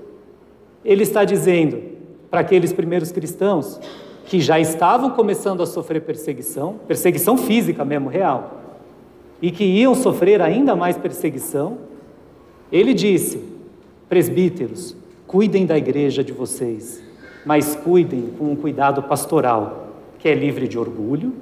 ele 0.85 1.03
está 1.03 1.25
dizendo 1.25 1.83
para 2.31 2.41
aqueles 2.41 2.73
primeiros 2.73 3.11
cristãos 3.11 3.81
que 4.27 4.41
já 4.41 4.61
estavam 4.61 5.11
começando 5.11 5.65
a 5.65 5.67
sofrer 5.67 6.03
perseguição, 6.03 6.77
perseguição 6.87 7.37
física 7.37 7.85
mesmo, 7.85 8.09
real, 8.09 8.61
e 9.43 9.51
que 9.51 9.65
iam 9.65 9.97
sofrer 9.97 10.41
ainda 10.41 10.77
mais 10.77 10.97
perseguição, 10.97 11.79
ele 12.71 12.95
disse: 12.95 13.43
presbíteros, 14.09 14.97
cuidem 15.27 15.67
da 15.67 15.77
igreja 15.77 16.23
de 16.23 16.33
vocês, 16.33 17.03
mas 17.45 17.75
cuidem 17.77 18.31
com 18.39 18.53
um 18.53 18.57
cuidado 18.57 19.03
pastoral, 19.03 19.95
que 20.19 20.29
é 20.29 20.35
livre 20.35 20.67
de 20.67 20.79
orgulho, 20.79 21.33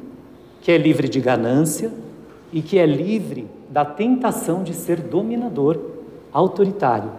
que 0.60 0.70
é 0.70 0.78
livre 0.78 1.08
de 1.08 1.20
ganância 1.20 1.92
e 2.52 2.62
que 2.62 2.78
é 2.78 2.86
livre 2.86 3.46
da 3.68 3.84
tentação 3.84 4.62
de 4.62 4.74
ser 4.74 5.00
dominador, 5.00 5.78
autoritário. 6.32 7.10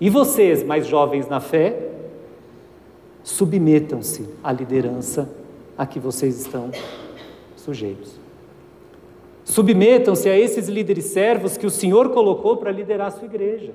E 0.00 0.08
vocês, 0.08 0.64
mais 0.64 0.86
jovens 0.86 1.28
na 1.28 1.40
fé, 1.40 1.90
submetam-se 3.22 4.26
à 4.42 4.50
liderança 4.50 5.28
a 5.76 5.84
que 5.86 6.00
vocês 6.00 6.40
estão 6.40 6.70
sujeitos. 7.56 8.18
Submetam-se 9.50 10.28
a 10.28 10.38
esses 10.38 10.68
líderes 10.68 11.06
servos 11.06 11.56
que 11.56 11.66
o 11.66 11.70
Senhor 11.70 12.10
colocou 12.10 12.56
para 12.56 12.70
liderar 12.70 13.08
a 13.08 13.10
sua 13.10 13.26
igreja. 13.26 13.72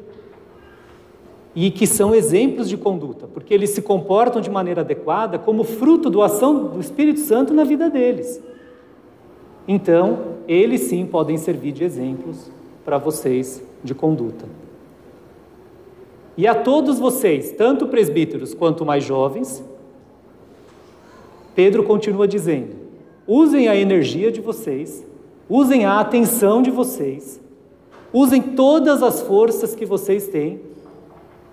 E 1.53 1.69
que 1.69 1.85
são 1.85 2.15
exemplos 2.15 2.69
de 2.69 2.77
conduta, 2.77 3.27
porque 3.27 3.53
eles 3.53 3.71
se 3.71 3.81
comportam 3.81 4.41
de 4.41 4.49
maneira 4.49 4.81
adequada 4.81 5.37
como 5.37 5.65
fruto 5.65 6.09
da 6.09 6.27
ação 6.27 6.67
do 6.67 6.79
Espírito 6.79 7.19
Santo 7.19 7.53
na 7.53 7.65
vida 7.65 7.89
deles. 7.89 8.41
Então, 9.67 10.37
eles 10.47 10.81
sim 10.81 11.05
podem 11.05 11.35
servir 11.35 11.73
de 11.73 11.83
exemplos 11.83 12.49
para 12.85 12.97
vocês 12.97 13.61
de 13.83 13.93
conduta. 13.93 14.45
E 16.37 16.47
a 16.47 16.55
todos 16.55 16.99
vocês, 16.99 17.51
tanto 17.51 17.87
presbíteros 17.87 18.53
quanto 18.53 18.85
mais 18.85 19.03
jovens, 19.03 19.61
Pedro 21.53 21.83
continua 21.83 22.25
dizendo: 22.25 22.75
usem 23.27 23.67
a 23.67 23.75
energia 23.75 24.31
de 24.31 24.39
vocês, 24.39 25.05
usem 25.49 25.85
a 25.85 25.99
atenção 25.99 26.61
de 26.61 26.71
vocês, 26.71 27.41
usem 28.11 28.41
todas 28.41 29.03
as 29.03 29.21
forças 29.21 29.75
que 29.75 29.85
vocês 29.85 30.27
têm 30.27 30.61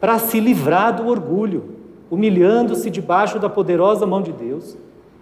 para 0.00 0.18
se 0.18 0.40
livrar 0.40 0.96
do 0.96 1.08
orgulho, 1.08 1.76
humilhando-se 2.10 2.90
debaixo 2.90 3.38
da 3.38 3.48
poderosa 3.48 4.06
mão 4.06 4.22
de 4.22 4.32
Deus, 4.32 4.76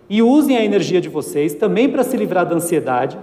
e 0.09 0.23
usem 0.23 0.57
a 0.57 0.65
energia 0.65 1.01
de 1.01 1.09
vocês 1.09 1.55
também 1.55 1.89
para 1.89 2.03
se 2.03 2.17
livrar 2.17 2.47
da 2.47 2.57
ansiedade, 2.57 3.19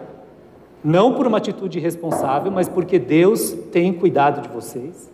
não 0.83 1.13
por 1.13 1.27
uma 1.27 1.37
atitude 1.37 1.79
irresponsável, 1.79 2.51
mas 2.51 2.69
porque 2.69 2.97
Deus 2.97 3.51
tem 3.71 3.91
cuidado 3.91 4.41
de 4.41 4.49
vocês 4.49 5.09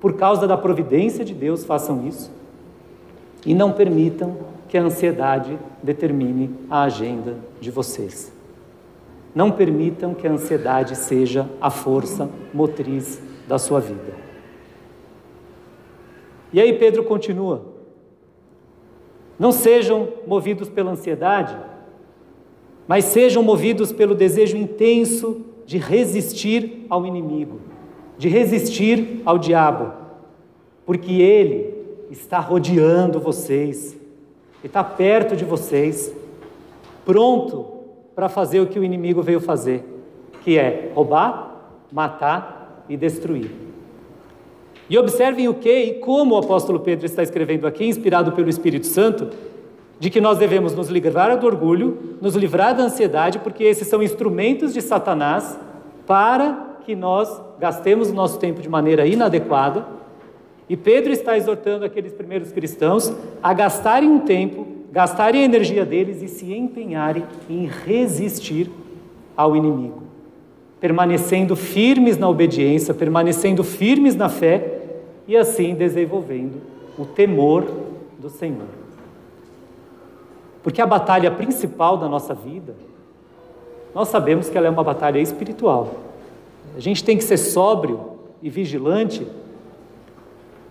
por 0.00 0.14
causa 0.14 0.46
da 0.46 0.56
providência 0.56 1.24
de 1.24 1.34
Deus, 1.34 1.64
façam 1.64 2.06
isso. 2.06 2.30
E 3.44 3.54
não 3.54 3.72
permitam 3.72 4.36
que 4.68 4.76
a 4.76 4.82
ansiedade 4.82 5.58
determine 5.82 6.50
a 6.68 6.82
agenda 6.82 7.36
de 7.60 7.70
vocês. 7.70 8.35
Não 9.36 9.52
permitam 9.52 10.14
que 10.14 10.26
a 10.26 10.32
ansiedade 10.32 10.96
seja 10.96 11.48
a 11.60 11.70
força 11.70 12.28
motriz 12.52 13.22
da 13.46 13.56
sua 13.56 13.78
vida. 13.78 14.14
E 16.52 16.60
aí 16.60 16.72
Pedro 16.72 17.04
continua: 17.04 17.62
Não 19.38 19.52
sejam 19.52 20.08
movidos 20.26 20.68
pela 20.68 20.90
ansiedade, 20.90 21.56
mas 22.88 23.04
sejam 23.04 23.44
movidos 23.44 23.92
pelo 23.92 24.16
desejo 24.16 24.56
intenso 24.56 25.42
de 25.64 25.78
resistir 25.78 26.84
ao 26.90 27.06
inimigo 27.06 27.60
de 28.18 28.28
resistir 28.28 29.22
ao 29.24 29.38
diabo, 29.38 29.92
porque 30.84 31.20
ele 31.20 31.74
está 32.10 32.38
rodeando 32.38 33.20
vocês, 33.20 33.96
está 34.64 34.82
perto 34.82 35.36
de 35.36 35.44
vocês, 35.44 36.14
pronto 37.04 37.75
para 38.16 38.30
fazer 38.30 38.60
o 38.60 38.66
que 38.66 38.78
o 38.78 38.82
inimigo 38.82 39.22
veio 39.22 39.40
fazer, 39.40 39.84
que 40.42 40.58
é 40.58 40.90
roubar, 40.94 41.54
matar 41.92 42.82
e 42.88 42.96
destruir. 42.96 43.50
E 44.88 44.96
observem 44.96 45.48
o 45.48 45.54
que 45.54 45.70
e 45.70 45.94
como 45.94 46.34
o 46.34 46.38
apóstolo 46.38 46.80
Pedro 46.80 47.04
está 47.04 47.22
escrevendo 47.22 47.66
aqui, 47.66 47.84
inspirado 47.84 48.32
pelo 48.32 48.48
Espírito 48.48 48.86
Santo, 48.86 49.28
de 49.98 50.08
que 50.08 50.20
nós 50.20 50.38
devemos 50.38 50.74
nos 50.74 50.88
livrar 50.88 51.38
do 51.38 51.46
orgulho, 51.46 52.16
nos 52.22 52.34
livrar 52.34 52.74
da 52.74 52.84
ansiedade, 52.84 53.38
porque 53.38 53.64
esses 53.64 53.86
são 53.86 54.02
instrumentos 54.02 54.72
de 54.72 54.80
Satanás 54.80 55.58
para 56.06 56.78
que 56.86 56.96
nós 56.96 57.40
gastemos 57.58 58.08
o 58.08 58.14
nosso 58.14 58.38
tempo 58.38 58.62
de 58.62 58.68
maneira 58.68 59.06
inadequada. 59.06 59.86
E 60.68 60.76
Pedro 60.76 61.12
está 61.12 61.36
exortando 61.36 61.84
aqueles 61.84 62.14
primeiros 62.14 62.50
cristãos 62.50 63.12
a 63.42 63.52
gastarem 63.52 64.08
um 64.08 64.20
tempo, 64.20 64.75
gastarem 64.96 65.42
a 65.42 65.44
energia 65.44 65.84
deles 65.84 66.22
e 66.22 66.26
se 66.26 66.54
empenharem 66.54 67.22
em 67.50 67.66
resistir 67.66 68.70
ao 69.36 69.54
inimigo, 69.54 70.04
permanecendo 70.80 71.54
firmes 71.54 72.16
na 72.16 72.26
obediência, 72.26 72.94
permanecendo 72.94 73.62
firmes 73.62 74.16
na 74.16 74.30
fé 74.30 74.80
e 75.28 75.36
assim 75.36 75.74
desenvolvendo 75.74 76.62
o 76.98 77.04
temor 77.04 77.70
do 78.18 78.30
Senhor. 78.30 78.68
Porque 80.62 80.80
a 80.80 80.86
batalha 80.86 81.30
principal 81.30 81.98
da 81.98 82.08
nossa 82.08 82.32
vida, 82.32 82.74
nós 83.94 84.08
sabemos 84.08 84.48
que 84.48 84.56
ela 84.56 84.66
é 84.66 84.70
uma 84.70 84.82
batalha 84.82 85.18
espiritual. 85.18 85.94
A 86.74 86.80
gente 86.80 87.04
tem 87.04 87.18
que 87.18 87.24
ser 87.24 87.36
sóbrio 87.36 88.12
e 88.42 88.48
vigilante 88.48 89.26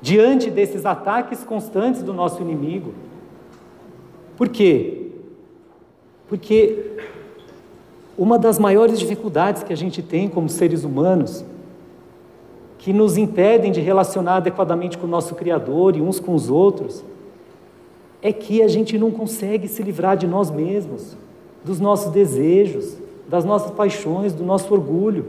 diante 0.02 0.50
desses 0.50 0.84
ataques 0.84 1.44
constantes 1.44 2.02
do 2.02 2.12
nosso 2.12 2.42
inimigo. 2.42 3.05
Por 4.38 4.50
quê? 4.50 5.08
Porque 6.28 6.98
uma 8.18 8.40
das 8.40 8.58
maiores 8.58 9.00
dificuldades 9.00 9.64
que 9.64 9.74
a 9.74 9.78
gente 9.78 10.02
tem 10.02 10.28
como 10.28 10.50
seres 10.50 10.84
humanos, 10.84 11.44
que 12.78 12.94
nos 12.94 13.18
impedem 13.18 13.72
de 13.72 13.82
relacionar 13.82 14.38
adequadamente 14.38 14.98
com 14.98 15.06
o 15.06 15.10
nosso 15.10 15.36
Criador 15.36 15.96
e 15.96 16.02
uns 16.02 16.20
com 16.20 16.36
os 16.36 16.50
outros, 16.50 17.04
é 18.22 18.32
que 18.32 18.62
a 18.62 18.68
gente 18.68 18.98
não 18.98 19.12
consegue 19.12 19.68
se 19.68 19.84
livrar 19.84 20.18
de 20.18 20.28
nós 20.28 20.50
mesmos, 20.50 21.18
dos 21.64 21.80
nossos 21.80 22.12
desejos, 22.12 22.98
das 23.28 23.44
nossas 23.44 23.72
paixões, 23.72 24.34
do 24.34 24.44
nosso 24.44 24.74
orgulho. 24.74 25.26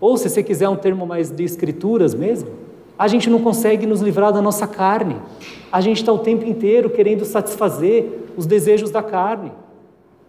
Ou, 0.00 0.16
se 0.16 0.28
você 0.28 0.42
quiser 0.42 0.68
um 0.68 0.76
termo 0.76 1.06
mais 1.06 1.30
de 1.30 1.44
escrituras 1.44 2.14
mesmo, 2.14 2.50
a 2.98 3.08
gente 3.08 3.28
não 3.30 3.40
consegue 3.40 3.86
nos 3.86 4.00
livrar 4.00 4.32
da 4.32 4.42
nossa 4.42 4.66
carne. 4.66 5.16
A 5.70 5.80
gente 5.80 5.98
está 5.98 6.12
o 6.12 6.18
tempo 6.18 6.44
inteiro 6.44 6.90
querendo 6.90 7.24
satisfazer 7.24 8.26
os 8.36 8.46
desejos 8.46 8.90
da 8.90 9.02
carne. 9.02 9.52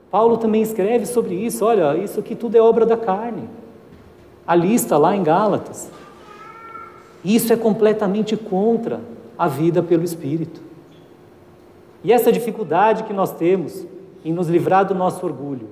Paulo 0.09 0.38
também 0.38 0.61
escreve 0.61 1.05
sobre 1.05 1.36
isso: 1.36 1.66
olha, 1.66 1.97
isso 1.97 2.20
aqui 2.20 2.36
tudo 2.36 2.55
é 2.55 2.61
obra 2.61 2.86
da 2.86 2.97
carne. 2.97 3.49
A 4.45 4.55
lista 4.55 4.97
lá 4.97 5.16
em 5.16 5.24
Gálatas. 5.24 5.89
Isso 7.24 7.53
é 7.53 7.55
completamente 7.55 8.36
contra 8.36 8.99
a 9.38 9.47
vida 9.47 9.82
pelo 9.82 10.03
Espírito. 10.03 10.61
E 12.03 12.11
essa 12.11 12.32
dificuldade 12.32 13.03
que 13.03 13.14
nós 13.14 13.32
temos 13.32 13.86
em 14.26 14.34
nos 14.34 14.49
livrar 14.49 14.86
do 14.86 14.93
nosso 14.93 15.26
orgulho 15.26 15.68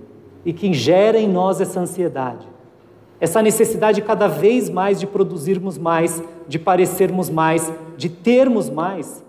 e 0.46 0.54
que 0.54 0.74
gera 0.74 1.20
em 1.20 1.28
nós 1.28 1.60
essa 1.60 1.80
ansiedade, 1.80 2.48
essa 3.22 3.40
necessidade 3.40 4.02
cada 4.02 4.28
vez 4.28 4.68
mais 4.68 5.00
de 5.00 5.06
produzirmos 5.06 5.78
mais, 5.78 6.24
de 6.48 6.58
parecermos 6.58 7.30
mais, 7.30 7.72
de 7.96 8.10
termos 8.10 8.68
mais, 8.68 9.24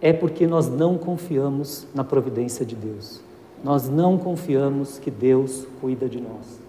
é 0.00 0.10
porque 0.10 0.46
nós 0.46 0.66
não 0.66 0.96
confiamos 0.96 1.86
na 1.94 2.02
providência 2.02 2.64
de 2.64 2.74
Deus. 2.74 3.20
Nós 3.62 3.90
não 3.90 4.16
confiamos 4.16 4.98
que 4.98 5.10
Deus 5.10 5.66
cuida 5.82 6.08
de 6.08 6.18
nós. 6.18 6.62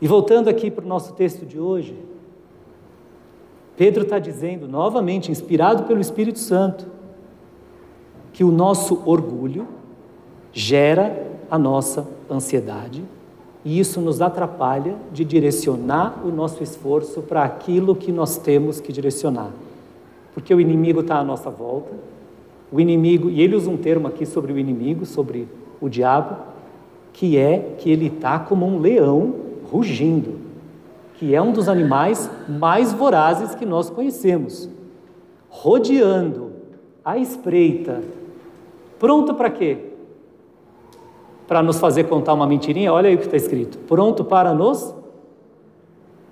E 0.00 0.08
voltando 0.08 0.48
aqui 0.48 0.68
para 0.68 0.84
o 0.84 0.88
nosso 0.88 1.12
texto 1.12 1.46
de 1.46 1.60
hoje, 1.60 1.96
Pedro 3.76 4.02
está 4.02 4.18
dizendo, 4.18 4.66
novamente, 4.66 5.30
inspirado 5.30 5.84
pelo 5.84 6.00
Espírito 6.00 6.40
Santo, 6.40 6.88
que 8.32 8.42
o 8.42 8.50
nosso 8.50 9.00
orgulho 9.06 9.68
gera 10.52 11.30
a 11.48 11.56
nossa 11.56 12.08
ansiedade 12.32 13.04
e 13.64 13.78
isso 13.78 14.00
nos 14.00 14.20
atrapalha 14.20 14.96
de 15.12 15.24
direcionar 15.24 16.20
o 16.24 16.30
nosso 16.30 16.62
esforço 16.62 17.22
para 17.22 17.44
aquilo 17.44 17.94
que 17.94 18.10
nós 18.10 18.36
temos 18.36 18.80
que 18.80 18.92
direcionar. 18.92 19.50
Porque 20.34 20.52
o 20.52 20.60
inimigo 20.60 21.00
está 21.00 21.18
à 21.18 21.24
nossa 21.24 21.50
volta, 21.50 21.92
o 22.72 22.80
inimigo, 22.80 23.30
e 23.30 23.40
ele 23.40 23.54
usa 23.54 23.70
um 23.70 23.76
termo 23.76 24.08
aqui 24.08 24.26
sobre 24.26 24.52
o 24.52 24.58
inimigo, 24.58 25.04
sobre 25.04 25.46
o 25.80 25.88
diabo, 25.88 26.36
que 27.12 27.36
é 27.36 27.74
que 27.78 27.90
ele 27.90 28.06
está 28.06 28.38
como 28.38 28.66
um 28.66 28.80
leão 28.80 29.34
rugindo, 29.70 30.40
que 31.14 31.34
é 31.34 31.40
um 31.40 31.52
dos 31.52 31.68
animais 31.68 32.30
mais 32.48 32.92
vorazes 32.92 33.54
que 33.54 33.66
nós 33.66 33.90
conhecemos, 33.90 34.68
rodeando 35.48 36.50
à 37.04 37.18
espreita. 37.18 38.02
Pronto 38.98 39.34
para 39.34 39.50
quê? 39.50 39.91
Para 41.46 41.62
nos 41.62 41.78
fazer 41.78 42.04
contar 42.04 42.34
uma 42.34 42.46
mentirinha? 42.46 42.92
Olha 42.92 43.08
aí 43.08 43.14
o 43.14 43.18
que 43.18 43.24
está 43.24 43.36
escrito. 43.36 43.78
Pronto 43.78 44.24
para 44.24 44.54
nos. 44.54 44.94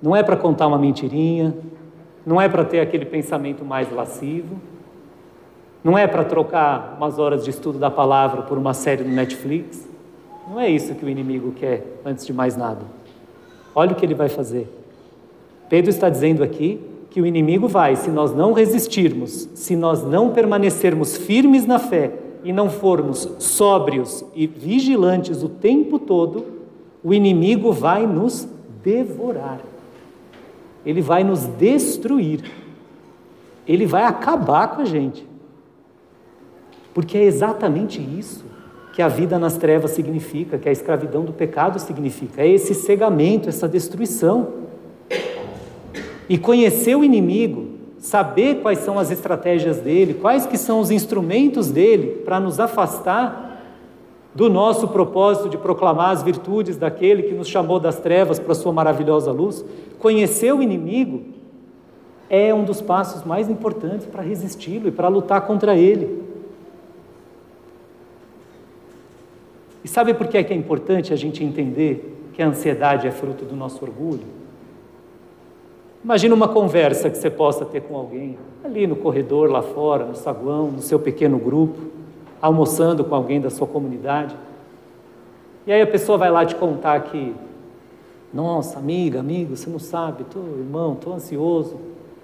Não 0.02 0.16
é 0.16 0.22
para 0.22 0.36
contar 0.36 0.66
uma 0.66 0.78
mentirinha, 0.78 1.54
não 2.24 2.40
é 2.40 2.48
para 2.48 2.64
ter 2.64 2.80
aquele 2.80 3.04
pensamento 3.04 3.64
mais 3.64 3.92
lascivo, 3.92 4.56
não 5.84 5.96
é 5.96 6.06
para 6.06 6.24
trocar 6.24 6.96
umas 6.96 7.18
horas 7.18 7.44
de 7.44 7.50
estudo 7.50 7.78
da 7.78 7.90
palavra 7.90 8.42
por 8.42 8.56
uma 8.56 8.72
série 8.72 9.04
no 9.04 9.14
Netflix. 9.14 9.86
Não 10.48 10.58
é 10.58 10.68
isso 10.68 10.94
que 10.94 11.04
o 11.04 11.08
inimigo 11.08 11.52
quer, 11.52 11.98
antes 12.04 12.26
de 12.26 12.32
mais 12.32 12.56
nada. 12.56 12.80
Olha 13.74 13.92
o 13.92 13.94
que 13.94 14.04
ele 14.04 14.14
vai 14.14 14.28
fazer. 14.28 14.68
Pedro 15.68 15.90
está 15.90 16.08
dizendo 16.08 16.42
aqui 16.42 16.80
que 17.10 17.20
o 17.20 17.26
inimigo 17.26 17.68
vai, 17.68 17.94
se 17.94 18.10
nós 18.10 18.34
não 18.34 18.52
resistirmos, 18.52 19.48
se 19.54 19.76
nós 19.76 20.02
não 20.02 20.30
permanecermos 20.30 21.16
firmes 21.16 21.66
na 21.66 21.78
fé 21.78 22.12
e 22.42 22.52
não 22.52 22.70
formos 22.70 23.28
sóbrios 23.38 24.24
e 24.34 24.46
vigilantes 24.46 25.42
o 25.42 25.48
tempo 25.48 25.98
todo, 25.98 26.46
o 27.02 27.12
inimigo 27.14 27.72
vai 27.72 28.06
nos 28.06 28.48
devorar. 28.82 29.60
Ele 30.84 31.00
vai 31.00 31.24
nos 31.24 31.46
destruir. 31.46 32.50
Ele 33.66 33.86
vai 33.86 34.04
acabar 34.04 34.68
com 34.68 34.82
a 34.82 34.84
gente. 34.84 35.26
Porque 36.92 37.16
é 37.16 37.24
exatamente 37.24 38.00
isso 38.00 38.44
que 38.92 39.00
a 39.00 39.08
vida 39.08 39.38
nas 39.38 39.56
trevas 39.56 39.92
significa, 39.92 40.58
que 40.58 40.68
a 40.68 40.72
escravidão 40.72 41.24
do 41.24 41.32
pecado 41.32 41.78
significa. 41.78 42.42
É 42.42 42.48
esse 42.48 42.74
cegamento, 42.74 43.48
essa 43.48 43.68
destruição. 43.68 44.60
E 46.28 46.36
conhecer 46.36 46.96
o 46.96 47.04
inimigo, 47.04 47.69
saber 48.00 48.62
quais 48.62 48.78
são 48.78 48.98
as 48.98 49.10
estratégias 49.10 49.78
dele, 49.78 50.14
quais 50.14 50.46
que 50.46 50.56
são 50.56 50.80
os 50.80 50.90
instrumentos 50.90 51.70
dele 51.70 52.22
para 52.24 52.40
nos 52.40 52.58
afastar 52.58 53.48
do 54.34 54.48
nosso 54.48 54.88
propósito 54.88 55.48
de 55.48 55.58
proclamar 55.58 56.10
as 56.10 56.22
virtudes 56.22 56.76
daquele 56.76 57.24
que 57.24 57.34
nos 57.34 57.46
chamou 57.46 57.78
das 57.78 57.98
trevas 57.98 58.38
para 58.38 58.52
a 58.52 58.54
sua 58.54 58.72
maravilhosa 58.72 59.30
luz, 59.30 59.64
conhecer 59.98 60.54
o 60.54 60.62
inimigo 60.62 61.24
é 62.30 62.54
um 62.54 62.64
dos 62.64 62.80
passos 62.80 63.24
mais 63.24 63.50
importantes 63.50 64.06
para 64.06 64.22
resisti-lo 64.22 64.88
e 64.88 64.92
para 64.92 65.08
lutar 65.08 65.42
contra 65.42 65.76
ele. 65.76 66.22
E 69.84 69.88
sabe 69.88 70.14
por 70.14 70.28
que 70.28 70.38
é 70.38 70.44
que 70.44 70.52
é 70.52 70.56
importante 70.56 71.12
a 71.12 71.16
gente 71.16 71.42
entender 71.42 72.30
que 72.32 72.40
a 72.40 72.46
ansiedade 72.46 73.06
é 73.06 73.10
fruto 73.10 73.44
do 73.44 73.56
nosso 73.56 73.84
orgulho? 73.84 74.39
Imagina 76.02 76.34
uma 76.34 76.48
conversa 76.48 77.10
que 77.10 77.18
você 77.18 77.28
possa 77.28 77.64
ter 77.64 77.82
com 77.82 77.94
alguém, 77.94 78.38
ali 78.64 78.86
no 78.86 78.96
corredor, 78.96 79.50
lá 79.50 79.60
fora, 79.60 80.06
no 80.06 80.14
saguão, 80.14 80.70
no 80.70 80.80
seu 80.80 80.98
pequeno 80.98 81.38
grupo, 81.38 81.78
almoçando 82.40 83.04
com 83.04 83.14
alguém 83.14 83.38
da 83.38 83.50
sua 83.50 83.66
comunidade. 83.66 84.34
E 85.66 85.72
aí 85.72 85.82
a 85.82 85.86
pessoa 85.86 86.16
vai 86.16 86.30
lá 86.30 86.46
te 86.46 86.54
contar 86.54 87.00
que, 87.00 87.34
nossa, 88.32 88.78
amiga, 88.78 89.20
amigo, 89.20 89.54
você 89.54 89.68
não 89.68 89.78
sabe, 89.78 90.24
tô, 90.24 90.40
irmão, 90.40 90.94
estou 90.94 91.12
ansioso, 91.12 91.76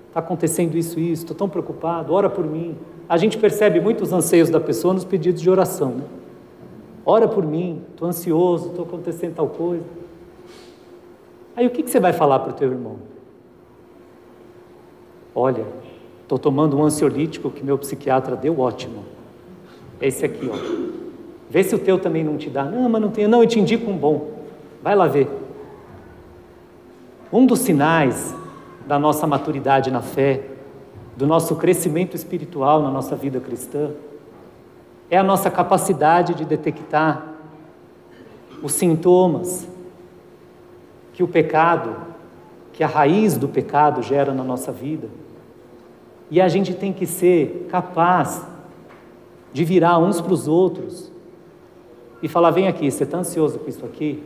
está 0.09 0.21
acontecendo 0.21 0.75
isso 0.79 0.99
e 0.99 1.13
isso, 1.13 1.25
estou 1.25 1.37
tão 1.37 1.49
preocupado, 1.49 2.15
ora 2.15 2.31
por 2.31 2.47
mim. 2.47 2.77
A 3.07 3.19
gente 3.19 3.37
percebe 3.37 3.79
muito 3.79 4.03
os 4.03 4.13
anseios 4.13 4.49
da 4.49 4.59
pessoa 4.59 4.95
nos 4.95 5.05
pedidos 5.05 5.43
de 5.43 5.51
oração, 5.51 5.91
né? 5.91 6.05
Ora 7.05 7.29
por 7.29 7.45
mim, 7.45 7.83
estou 7.91 8.09
ansioso, 8.09 8.71
estou 8.71 8.87
acontecendo 8.87 9.35
tal 9.35 9.49
coisa. 9.49 9.85
Aí 11.55 11.67
o 11.67 11.71
que, 11.71 11.83
que 11.83 11.91
você 11.91 12.01
vai 12.01 12.15
falar 12.15 12.39
para 12.39 12.51
o 12.51 12.55
teu 12.55 12.71
irmão? 12.71 13.16
Olha, 15.39 15.67
estou 16.23 16.39
tomando 16.39 16.79
um 16.79 16.83
ansiolítico 16.83 17.51
que 17.51 17.63
meu 17.63 17.77
psiquiatra 17.77 18.35
deu 18.35 18.59
ótimo. 18.59 19.05
Esse 20.01 20.25
aqui, 20.25 20.51
ó. 20.51 20.57
Vê 21.51 21.63
se 21.63 21.75
o 21.75 21.79
teu 21.79 21.99
também 21.99 22.25
não 22.25 22.39
te 22.39 22.49
dá. 22.49 22.65
Não, 22.65 22.89
mas 22.89 23.03
não 23.03 23.11
tem. 23.11 23.29
Não, 23.29 23.43
eu 23.43 23.47
te 23.47 23.61
indico 23.61 23.91
um 23.91 23.99
bom. 23.99 24.31
Vai 24.83 24.97
lá 24.97 25.07
ver. 25.07 25.29
Um 27.31 27.45
dos 27.45 27.59
sinais 27.59 28.35
da 28.87 28.99
nossa 28.99 29.27
maturidade 29.27 29.91
na 29.91 30.01
fé, 30.01 30.43
do 31.15 31.27
nosso 31.27 31.55
crescimento 31.57 32.17
espiritual 32.17 32.81
na 32.81 32.91
nossa 32.91 33.15
vida 33.15 33.39
cristã, 33.39 33.91
é 35.11 35.19
a 35.19 35.23
nossa 35.23 35.51
capacidade 35.51 36.35
de 36.35 36.47
detectar 36.47 37.35
os 38.63 38.73
sintomas 38.73 39.69
que 41.13 41.23
o 41.23 41.29
pecado, 41.29 41.95
que 42.73 42.83
a 42.83 42.87
raiz 42.87 43.37
do 43.37 43.49
pecado 43.49 44.03
gera 44.03 44.33
na 44.33 44.43
nossa 44.43 44.73
vida 44.73 45.26
e 46.31 46.41
a 46.41 46.49
gente 46.49 46.75
tem 46.75 46.93
que 46.93 47.07
ser 47.07 47.67
capaz 47.71 48.45
de 49.53 49.65
virar 49.65 49.99
uns 49.99 50.21
para 50.21 50.33
os 50.33 50.49
outros 50.49 51.11
e 52.23 52.29
falar: 52.29 52.51
vem 52.51 52.69
aqui, 52.69 52.91
você 52.91 53.05
está 53.05 53.19
ansioso 53.19 53.59
com 53.59 53.69
isso 53.69 53.85
aqui? 53.85 54.23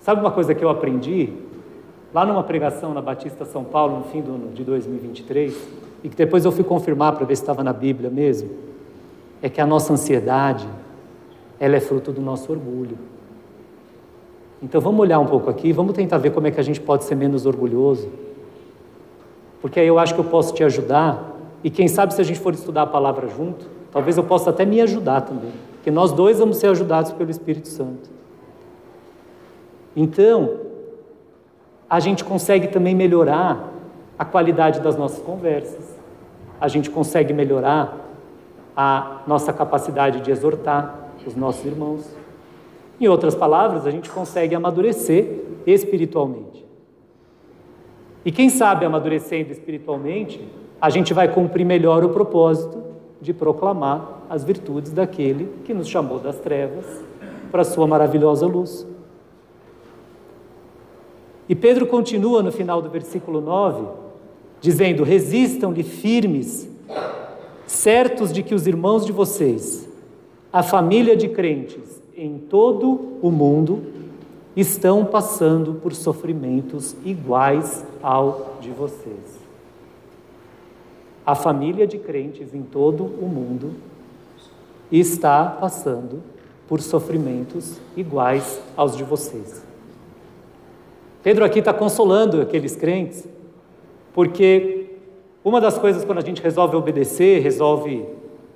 Sabe 0.00 0.20
uma 0.20 0.30
coisa 0.30 0.54
que 0.54 0.64
eu 0.64 0.68
aprendi? 0.68 1.32
Lá 2.12 2.24
numa 2.24 2.42
pregação 2.42 2.94
na 2.94 3.02
Batista 3.02 3.44
São 3.44 3.62
Paulo, 3.62 3.98
no 3.98 4.04
fim 4.04 4.22
do 4.22 4.32
ano 4.32 4.52
de 4.52 4.64
2023, 4.64 5.56
e 6.02 6.08
que 6.08 6.16
depois 6.16 6.44
eu 6.44 6.52
fui 6.52 6.64
confirmar 6.64 7.12
para 7.14 7.26
ver 7.26 7.36
se 7.36 7.42
estava 7.42 7.62
na 7.62 7.72
Bíblia 7.72 8.08
mesmo, 8.08 8.50
é 9.42 9.48
que 9.48 9.60
a 9.60 9.66
nossa 9.66 9.92
ansiedade, 9.92 10.66
ela 11.60 11.76
é 11.76 11.80
fruto 11.80 12.10
do 12.10 12.20
nosso 12.20 12.50
orgulho. 12.50 12.98
Então 14.62 14.80
vamos 14.80 15.00
olhar 15.00 15.18
um 15.18 15.26
pouco 15.26 15.50
aqui, 15.50 15.72
vamos 15.72 15.92
tentar 15.92 16.18
ver 16.18 16.30
como 16.30 16.46
é 16.46 16.50
que 16.50 16.58
a 16.58 16.62
gente 16.62 16.80
pode 16.80 17.04
ser 17.04 17.14
menos 17.14 17.46
orgulhoso 17.46 18.08
porque 19.60 19.80
aí 19.80 19.86
eu 19.86 19.98
acho 19.98 20.14
que 20.14 20.20
eu 20.20 20.24
posso 20.24 20.54
te 20.54 20.62
ajudar, 20.64 21.36
e 21.62 21.70
quem 21.70 21.88
sabe 21.88 22.14
se 22.14 22.20
a 22.20 22.24
gente 22.24 22.38
for 22.38 22.54
estudar 22.54 22.82
a 22.82 22.86
palavra 22.86 23.28
junto, 23.28 23.66
talvez 23.90 24.16
eu 24.16 24.24
possa 24.24 24.50
até 24.50 24.64
me 24.64 24.80
ajudar 24.80 25.22
também, 25.22 25.52
porque 25.74 25.90
nós 25.90 26.12
dois 26.12 26.38
vamos 26.38 26.58
ser 26.58 26.68
ajudados 26.68 27.12
pelo 27.12 27.30
Espírito 27.30 27.68
Santo. 27.68 28.10
Então, 29.96 30.60
a 31.90 31.98
gente 31.98 32.24
consegue 32.24 32.68
também 32.68 32.94
melhorar 32.94 33.72
a 34.18 34.24
qualidade 34.24 34.80
das 34.80 34.96
nossas 34.96 35.20
conversas, 35.22 35.98
a 36.60 36.68
gente 36.68 36.90
consegue 36.90 37.32
melhorar 37.32 38.06
a 38.76 39.22
nossa 39.26 39.52
capacidade 39.52 40.20
de 40.20 40.30
exortar 40.30 41.10
os 41.26 41.34
nossos 41.34 41.64
irmãos. 41.64 42.08
Em 43.00 43.08
outras 43.08 43.34
palavras, 43.34 43.86
a 43.86 43.90
gente 43.90 44.10
consegue 44.10 44.54
amadurecer 44.54 45.44
espiritualmente. 45.66 46.67
E 48.28 48.30
quem 48.30 48.50
sabe 48.50 48.84
amadurecendo 48.84 49.52
espiritualmente, 49.52 50.38
a 50.78 50.90
gente 50.90 51.14
vai 51.14 51.32
cumprir 51.32 51.64
melhor 51.64 52.04
o 52.04 52.10
propósito 52.10 52.78
de 53.22 53.32
proclamar 53.32 54.26
as 54.28 54.44
virtudes 54.44 54.92
daquele 54.92 55.48
que 55.64 55.72
nos 55.72 55.88
chamou 55.88 56.18
das 56.18 56.38
trevas 56.38 56.84
para 57.50 57.62
a 57.62 57.64
sua 57.64 57.86
maravilhosa 57.86 58.46
luz. 58.46 58.86
E 61.48 61.54
Pedro 61.54 61.86
continua 61.86 62.42
no 62.42 62.52
final 62.52 62.82
do 62.82 62.90
versículo 62.90 63.40
9, 63.40 63.86
dizendo: 64.60 65.04
Resistam-lhe 65.04 65.82
firmes, 65.82 66.70
certos 67.66 68.30
de 68.30 68.42
que 68.42 68.54
os 68.54 68.66
irmãos 68.66 69.06
de 69.06 69.12
vocês, 69.12 69.88
a 70.52 70.62
família 70.62 71.16
de 71.16 71.28
crentes 71.28 72.02
em 72.14 72.36
todo 72.36 73.16
o 73.22 73.30
mundo, 73.30 73.82
estão 74.60 75.04
passando 75.04 75.74
por 75.74 75.94
sofrimentos 75.94 76.96
iguais 77.04 77.86
ao 78.02 78.56
de 78.60 78.70
vocês. 78.70 79.38
A 81.24 81.36
família 81.36 81.86
de 81.86 81.96
crentes 81.96 82.52
em 82.52 82.62
todo 82.62 83.04
o 83.04 83.28
mundo 83.28 83.74
está 84.90 85.44
passando 85.44 86.20
por 86.66 86.80
sofrimentos 86.80 87.78
iguais 87.96 88.60
aos 88.76 88.96
de 88.96 89.04
vocês. 89.04 89.64
Pedro 91.22 91.44
aqui 91.44 91.60
está 91.60 91.72
consolando 91.72 92.40
aqueles 92.40 92.74
crentes, 92.74 93.28
porque 94.12 94.96
uma 95.44 95.60
das 95.60 95.78
coisas 95.78 96.04
quando 96.04 96.18
a 96.18 96.24
gente 96.24 96.42
resolve 96.42 96.74
obedecer, 96.74 97.40
resolve 97.42 98.04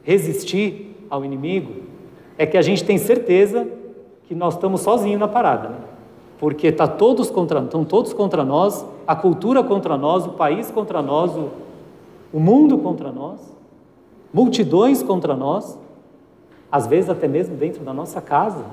resistir 0.03 0.96
ao 1.09 1.24
inimigo, 1.24 1.82
é 2.36 2.44
que 2.44 2.57
a 2.57 2.62
gente 2.62 2.82
tem 2.82 2.98
certeza 2.98 3.68
que 4.24 4.34
nós 4.34 4.55
estamos 4.55 4.80
sozinhos 4.80 5.20
na 5.20 5.28
parada. 5.28 5.68
Né? 5.68 5.91
Porque 6.43 6.72
tá 6.72 6.88
todos 6.88 7.30
contra, 7.30 7.61
estão 7.61 7.84
todos 7.84 8.12
contra 8.12 8.45
nós, 8.45 8.84
a 9.07 9.14
cultura 9.14 9.62
contra 9.62 9.97
nós, 9.97 10.26
o 10.26 10.30
país 10.30 10.72
contra 10.72 11.01
nós, 11.01 11.30
o, 11.36 11.51
o 12.32 12.40
mundo 12.40 12.78
contra 12.78 13.12
nós, 13.12 13.38
multidões 14.34 15.05
contra 15.05 15.36
nós, 15.36 15.78
às 16.70 16.88
vezes 16.88 17.09
até 17.09 17.28
mesmo 17.28 17.55
dentro 17.55 17.84
da 17.84 17.95
nossa 17.95 18.20
casa 18.20 18.64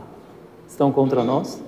estão 0.68 0.92
contra 0.92 1.24
nós. 1.24 1.64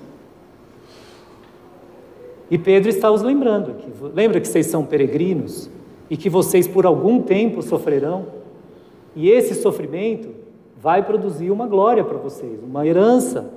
E 2.50 2.58
Pedro 2.58 2.88
está 2.88 3.08
os 3.08 3.22
lembrando 3.22 3.74
que 3.74 3.88
lembra 4.12 4.40
que 4.40 4.48
vocês 4.48 4.66
são 4.66 4.84
peregrinos 4.84 5.70
e 6.10 6.16
que 6.16 6.28
vocês 6.28 6.66
por 6.66 6.84
algum 6.84 7.22
tempo 7.22 7.62
sofrerão, 7.62 8.26
e 9.14 9.30
esse 9.30 9.54
sofrimento 9.54 10.30
vai 10.76 11.00
produzir 11.04 11.52
uma 11.52 11.68
glória 11.68 12.02
para 12.02 12.18
vocês, 12.18 12.58
uma 12.60 12.84
herança 12.84 13.48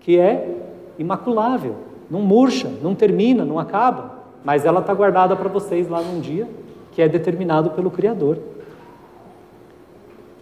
que 0.00 0.18
é 0.18 0.68
imaculável, 0.98 1.76
não 2.10 2.20
murcha, 2.20 2.70
não 2.82 2.94
termina, 2.94 3.44
não 3.44 3.58
acaba, 3.58 4.22
mas 4.44 4.64
ela 4.64 4.80
está 4.80 4.92
guardada 4.92 5.36
para 5.36 5.48
vocês 5.48 5.88
lá 5.88 6.00
num 6.00 6.20
dia 6.20 6.48
que 6.90 7.00
é 7.00 7.08
determinado 7.08 7.70
pelo 7.70 7.90
Criador. 7.90 8.38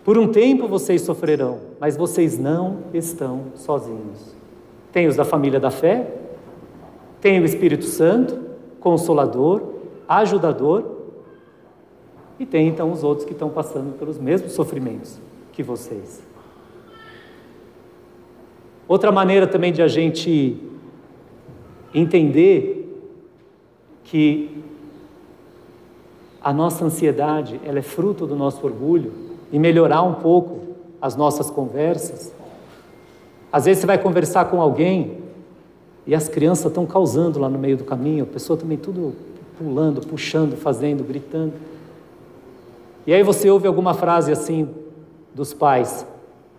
Por 0.05 0.18
um 0.18 0.28
tempo 0.28 0.66
vocês 0.66 1.03
sofrerão, 1.03 1.59
mas 1.78 1.96
vocês 1.96 2.38
não 2.38 2.78
estão 2.92 3.44
sozinhos. 3.55 4.34
Tem 4.90 5.07
os 5.07 5.16
da 5.16 5.24
família 5.24 5.61
da 5.61 5.70
fé, 5.70 6.07
tem 7.20 7.40
o 7.40 7.44
Espírito 7.44 7.84
Santo, 7.84 8.40
consolador, 8.80 9.62
ajudador, 10.09 10.84
e 12.38 12.46
tem 12.46 12.66
então 12.66 12.90
os 12.90 13.05
outros 13.05 13.26
que 13.26 13.32
estão 13.32 13.51
passando 13.51 13.96
pelos 13.98 14.18
mesmos 14.18 14.53
sofrimentos 14.53 15.20
que 15.53 15.62
vocês. 15.62 16.22
Outra 18.91 19.12
maneira 19.12 19.47
também 19.47 19.72
de 19.72 19.80
a 19.80 19.86
gente 19.86 20.61
entender 21.95 23.09
que 24.03 24.64
a 26.43 26.53
nossa 26.53 26.84
ansiedade 26.84 27.61
ela 27.64 27.78
é 27.78 27.82
fruto 27.82 28.26
do 28.26 28.34
nosso 28.34 28.66
orgulho 28.66 29.12
e 29.53 29.61
melhorar 29.61 30.03
um 30.03 30.14
pouco 30.14 30.74
as 31.01 31.14
nossas 31.14 31.49
conversas. 31.49 32.34
Às 33.53 33.66
vezes 33.66 33.80
você 33.80 33.86
vai 33.86 33.97
conversar 33.97 34.47
com 34.47 34.61
alguém 34.61 35.18
e 36.05 36.12
as 36.12 36.28
crianças 36.28 36.66
estão 36.66 36.84
causando 36.84 37.38
lá 37.38 37.49
no 37.49 37.61
meio 37.61 37.76
do 37.76 37.84
caminho, 37.84 38.24
a 38.24 38.26
pessoa 38.26 38.59
também 38.59 38.76
tudo 38.76 39.14
pulando, 39.57 40.05
puxando, 40.05 40.57
fazendo, 40.57 41.05
gritando. 41.05 41.53
E 43.07 43.14
aí 43.14 43.22
você 43.22 43.49
ouve 43.49 43.68
alguma 43.68 43.95
frase 43.95 44.32
assim 44.32 44.68
dos 45.32 45.55
pais: 45.55 46.05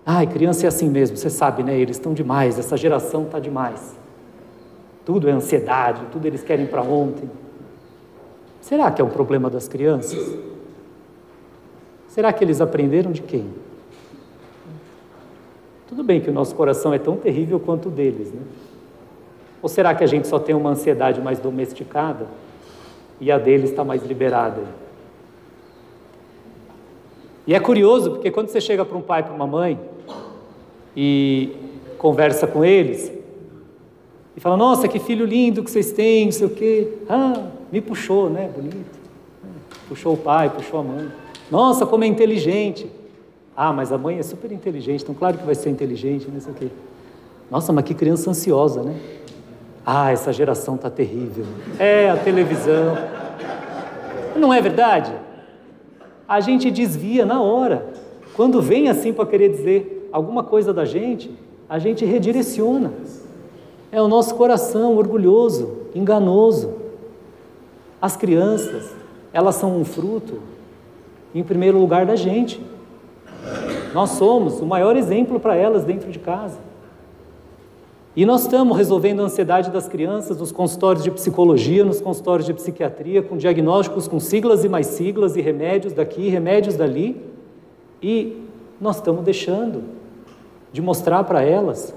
Ai, 0.05 0.25
criança 0.25 0.65
é 0.65 0.67
assim 0.67 0.89
mesmo, 0.89 1.15
você 1.15 1.29
sabe, 1.29 1.63
né? 1.63 1.77
Eles 1.77 1.97
estão 1.97 2.13
demais, 2.13 2.57
essa 2.57 2.75
geração 2.75 3.23
está 3.23 3.39
demais. 3.39 3.95
Tudo 5.05 5.29
é 5.29 5.31
ansiedade, 5.31 6.01
tudo 6.11 6.25
eles 6.25 6.43
querem 6.43 6.65
para 6.65 6.81
ontem. 6.81 7.29
Será 8.59 8.91
que 8.91 9.01
é 9.01 9.05
um 9.05 9.09
problema 9.09 9.49
das 9.49 9.67
crianças? 9.67 10.37
Será 12.07 12.33
que 12.33 12.43
eles 12.43 12.61
aprenderam 12.61 13.11
de 13.11 13.21
quem? 13.21 13.49
Tudo 15.87 16.03
bem 16.03 16.21
que 16.21 16.29
o 16.29 16.33
nosso 16.33 16.55
coração 16.55 16.93
é 16.93 16.99
tão 16.99 17.17
terrível 17.17 17.59
quanto 17.59 17.89
o 17.89 17.91
deles, 17.91 18.31
né? 18.31 18.41
Ou 19.61 19.69
será 19.69 19.93
que 19.93 20.03
a 20.03 20.07
gente 20.07 20.27
só 20.27 20.39
tem 20.39 20.55
uma 20.55 20.71
ansiedade 20.71 21.21
mais 21.21 21.39
domesticada 21.39 22.27
e 23.19 23.31
a 23.31 23.37
deles 23.37 23.69
está 23.69 23.83
mais 23.83 24.03
liberada? 24.03 24.61
E 27.51 27.53
é 27.53 27.59
curioso, 27.59 28.11
porque 28.11 28.31
quando 28.31 28.47
você 28.47 28.61
chega 28.61 28.85
para 28.85 28.97
um 28.97 29.01
pai 29.01 29.19
e 29.19 29.23
para 29.23 29.33
uma 29.33 29.45
mãe 29.45 29.77
e 30.95 31.49
conversa 31.97 32.47
com 32.47 32.63
eles, 32.63 33.11
e 34.37 34.39
fala, 34.39 34.55
nossa, 34.55 34.87
que 34.87 34.99
filho 34.99 35.25
lindo 35.25 35.61
que 35.61 35.69
vocês 35.69 35.91
têm, 35.91 36.27
não 36.27 36.31
sei 36.31 36.47
o 36.47 36.49
quê. 36.51 36.93
Ah, 37.09 37.47
me 37.69 37.81
puxou, 37.81 38.29
né? 38.29 38.49
Bonito. 38.55 38.97
Puxou 39.89 40.13
o 40.13 40.17
pai, 40.17 40.49
puxou 40.49 40.79
a 40.79 40.83
mãe. 40.83 41.11
Nossa, 41.51 41.85
como 41.85 42.05
é 42.05 42.07
inteligente. 42.07 42.89
Ah, 43.53 43.73
mas 43.73 43.91
a 43.91 43.97
mãe 43.97 44.17
é 44.17 44.23
super 44.23 44.49
inteligente, 44.49 45.03
então 45.03 45.13
claro 45.13 45.37
que 45.37 45.45
vai 45.45 45.53
ser 45.53 45.71
inteligente, 45.71 46.29
não 46.33 46.39
sei 46.39 46.53
o 46.53 46.55
quê. 46.55 46.67
Nossa, 47.51 47.73
mas 47.73 47.83
que 47.83 47.93
criança 47.93 48.29
ansiosa, 48.29 48.81
né? 48.81 48.95
Ah, 49.85 50.09
essa 50.09 50.31
geração 50.31 50.77
tá 50.77 50.89
terrível. 50.89 51.43
É, 51.77 52.11
a 52.11 52.15
televisão. 52.15 52.97
Não 54.37 54.53
é 54.53 54.61
verdade? 54.61 55.11
A 56.31 56.39
gente 56.39 56.71
desvia 56.71 57.25
na 57.25 57.41
hora. 57.41 57.87
Quando 58.37 58.61
vem 58.61 58.87
assim 58.87 59.11
para 59.11 59.25
querer 59.25 59.49
dizer 59.49 60.07
alguma 60.13 60.41
coisa 60.41 60.73
da 60.73 60.85
gente, 60.85 61.29
a 61.67 61.77
gente 61.77 62.05
redireciona. 62.05 62.93
É 63.91 64.01
o 64.01 64.07
nosso 64.07 64.33
coração 64.35 64.95
orgulhoso, 64.95 65.89
enganoso. 65.93 66.73
As 68.01 68.15
crianças, 68.15 68.95
elas 69.33 69.55
são 69.55 69.77
um 69.77 69.83
fruto, 69.83 70.39
em 71.35 71.43
primeiro 71.43 71.77
lugar, 71.77 72.05
da 72.05 72.15
gente. 72.15 72.65
Nós 73.93 74.11
somos 74.11 74.61
o 74.61 74.65
maior 74.65 74.95
exemplo 74.95 75.37
para 75.37 75.57
elas 75.57 75.83
dentro 75.83 76.09
de 76.09 76.19
casa. 76.19 76.59
E 78.13 78.25
nós 78.25 78.41
estamos 78.41 78.77
resolvendo 78.77 79.21
a 79.21 79.23
ansiedade 79.23 79.71
das 79.71 79.87
crianças 79.87 80.37
nos 80.37 80.51
consultórios 80.51 81.03
de 81.03 81.09
psicologia, 81.11 81.85
nos 81.85 82.01
consultórios 82.01 82.45
de 82.45 82.53
psiquiatria, 82.53 83.21
com 83.21 83.37
diagnósticos 83.37 84.05
com 84.07 84.19
siglas 84.19 84.65
e 84.65 84.69
mais 84.69 84.87
siglas, 84.87 85.37
e 85.37 85.41
remédios 85.41 85.93
daqui, 85.93 86.27
remédios 86.27 86.75
dali. 86.75 87.21
E 88.03 88.45
nós 88.81 88.97
estamos 88.97 89.23
deixando 89.23 89.83
de 90.73 90.81
mostrar 90.81 91.23
para 91.23 91.41
elas 91.41 91.93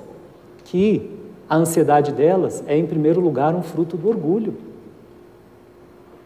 que 0.64 1.10
a 1.48 1.56
ansiedade 1.56 2.12
delas 2.12 2.62
é, 2.66 2.76
em 2.76 2.86
primeiro 2.86 3.20
lugar, 3.20 3.54
um 3.54 3.62
fruto 3.62 3.96
do 3.96 4.08
orgulho. 4.08 4.54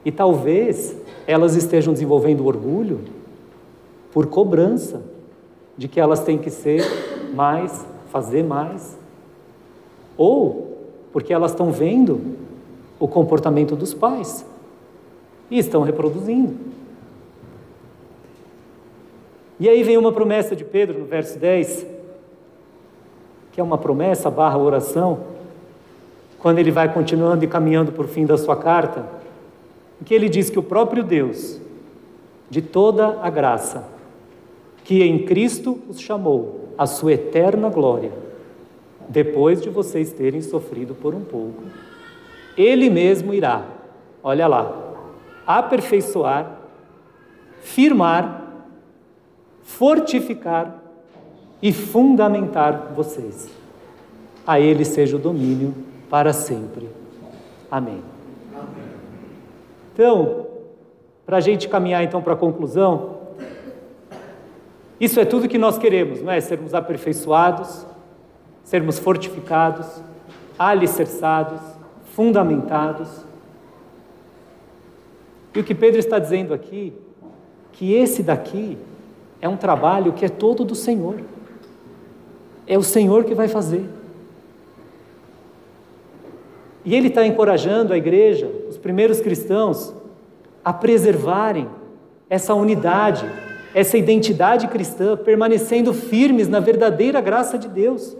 E 0.05 0.12
talvez 0.12 0.97
elas 1.26 1.57
estejam 1.57 1.95
desenvolvendo 1.95 2.45
orgulho 2.45 3.01
por 4.12 4.26
cobrança 4.26 5.03
de 5.76 5.89
que 5.89 5.99
elas 5.99 6.20
têm 6.20 6.36
que 6.36 6.51
ser 6.51 6.82
mais, 7.34 7.86
fazer 8.11 8.43
mais. 8.45 8.98
Ou 10.19 10.77
porque 11.12 11.33
elas 11.33 11.53
estão 11.53 11.73
vendo 11.73 12.37
o 13.01 13.09
comportamento 13.09 13.75
dos 13.75 13.95
pais 13.95 14.45
e 15.51 15.59
estão 15.59 15.83
reproduzindo. 15.83 16.55
E 19.61 19.69
aí 19.69 19.83
vem 19.83 19.97
uma 19.97 20.12
promessa 20.12 20.55
de 20.55 20.64
Pedro 20.64 20.99
no 20.99 21.05
verso 21.07 21.39
10, 21.39 21.87
que 23.53 23.61
é 23.61 23.64
uma 23.64 23.79
promessa 23.79 24.31
barra 24.31 24.59
oração, 24.59 25.21
quando 26.39 26.59
ele 26.59 26.71
vai 26.71 26.93
continuando 26.93 27.45
e 27.45 27.49
caminhando 27.49 27.91
por 27.91 28.07
fim 28.07 28.25
da 28.25 28.37
sua 28.37 28.57
carta, 28.57 29.05
em 30.01 30.05
que 30.05 30.14
ele 30.14 30.29
diz 30.29 30.49
que 30.51 30.59
o 30.59 30.62
próprio 30.62 31.03
Deus, 31.03 31.61
de 32.49 32.62
toda 32.62 33.19
a 33.21 33.29
graça, 33.29 33.85
que 34.85 35.03
em 35.03 35.25
Cristo 35.25 35.79
os 35.89 36.01
chamou 36.01 36.69
à 36.79 36.87
sua 36.87 37.14
eterna 37.14 37.69
glória, 37.69 38.12
depois 39.09 39.63
de 39.63 39.71
vocês 39.71 40.13
terem 40.13 40.41
sofrido 40.43 40.95
por 40.95 41.15
um 41.15 41.25
pouco, 41.25 41.63
Ele 42.57 42.91
mesmo 42.91 43.33
irá, 43.33 43.65
olha 44.23 44.47
lá, 44.47 44.77
aperfeiçoar, 45.47 46.59
firmar, 47.61 48.45
fortificar 49.63 50.83
e 51.63 51.73
fundamentar 51.73 52.93
vocês. 52.95 53.49
A 54.47 54.61
Ele 54.61 54.85
seja 54.85 55.17
o 55.17 55.19
domínio 55.19 55.75
para 56.11 56.33
sempre. 56.33 56.89
Amém. 57.71 58.03
Então, 59.93 60.47
para 61.27 61.39
a 61.39 61.41
gente 61.41 61.69
caminhar 61.69 62.03
então 62.03 62.23
para 62.23 62.35
a 62.35 62.37
conclusão, 62.37 63.19
isso 65.01 65.21
é 65.21 65.25
tudo 65.25 65.49
que 65.49 65.59
nós 65.59 65.77
queremos, 65.77 66.23
não 66.23 66.33
é? 66.33 66.41
Sermos 66.41 66.73
aperfeiçoados, 66.75 67.87
sermos 68.69 68.99
fortificados, 68.99 69.87
alicerçados, 70.59 71.59
fundamentados. 72.14 73.09
E 75.55 75.61
o 75.61 75.64
que 75.64 75.75
Pedro 75.75 75.99
está 75.99 76.19
dizendo 76.19 76.53
aqui, 76.53 76.93
que 77.73 77.95
esse 77.95 78.23
daqui 78.23 78.77
é 79.41 79.49
um 79.49 79.57
trabalho 79.57 80.12
que 80.12 80.23
é 80.23 80.29
todo 80.29 80.66
do 80.66 80.75
Senhor. 80.75 81.19
É 82.66 82.77
o 82.77 82.83
Senhor 82.83 83.25
que 83.25 83.35
vai 83.35 83.49
fazer. 83.49 83.87
E 86.85 86.95
ele 86.95 87.09
está 87.09 87.25
encorajando 87.27 87.95
a 87.95 87.97
igreja, 87.97 88.53
os 88.69 88.77
primeiros 88.77 89.19
cristãos, 89.19 89.95
a 90.62 90.75
preservarem 90.75 91.66
essa 92.29 92.53
unidade, 92.53 93.25
essa 93.75 93.97
identidade 93.97 94.69
cristã, 94.69 95.16
permanecendo 95.16 95.95
firmes 95.95 96.49
na 96.49 96.61
verdadeira 96.61 97.19
graça 97.23 97.57
de 97.57 97.66
Deus. 97.66 98.14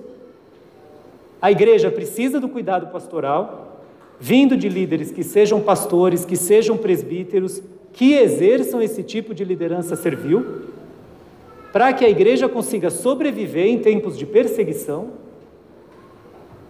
A 1.41 1.51
igreja 1.51 1.91
precisa 1.91 2.41
do 2.41 2.49
cuidado 2.49 2.89
pastoral, 2.89 3.83
vindo 4.19 4.57
de 4.57 4.69
líderes 4.69 5.13
que 5.13 5.23
sejam 5.23 5.61
pastores, 5.61 6.25
que 6.25 6.37
sejam 6.37 6.77
presbíteros, 6.77 7.63
que 7.93 8.15
exerçam 8.15 8.83
esse 8.83 9.03
tipo 9.03 9.35
de 9.35 9.45
liderança 9.45 9.95
servil, 9.95 10.65
para 11.73 11.93
que 11.93 12.05
a 12.05 12.11
igreja 12.11 12.49
consiga 12.49 12.91
sobreviver 12.91 13.67
em 13.67 13.79
tempos 13.79 14.19
de 14.19 14.27
perseguição. 14.27 15.11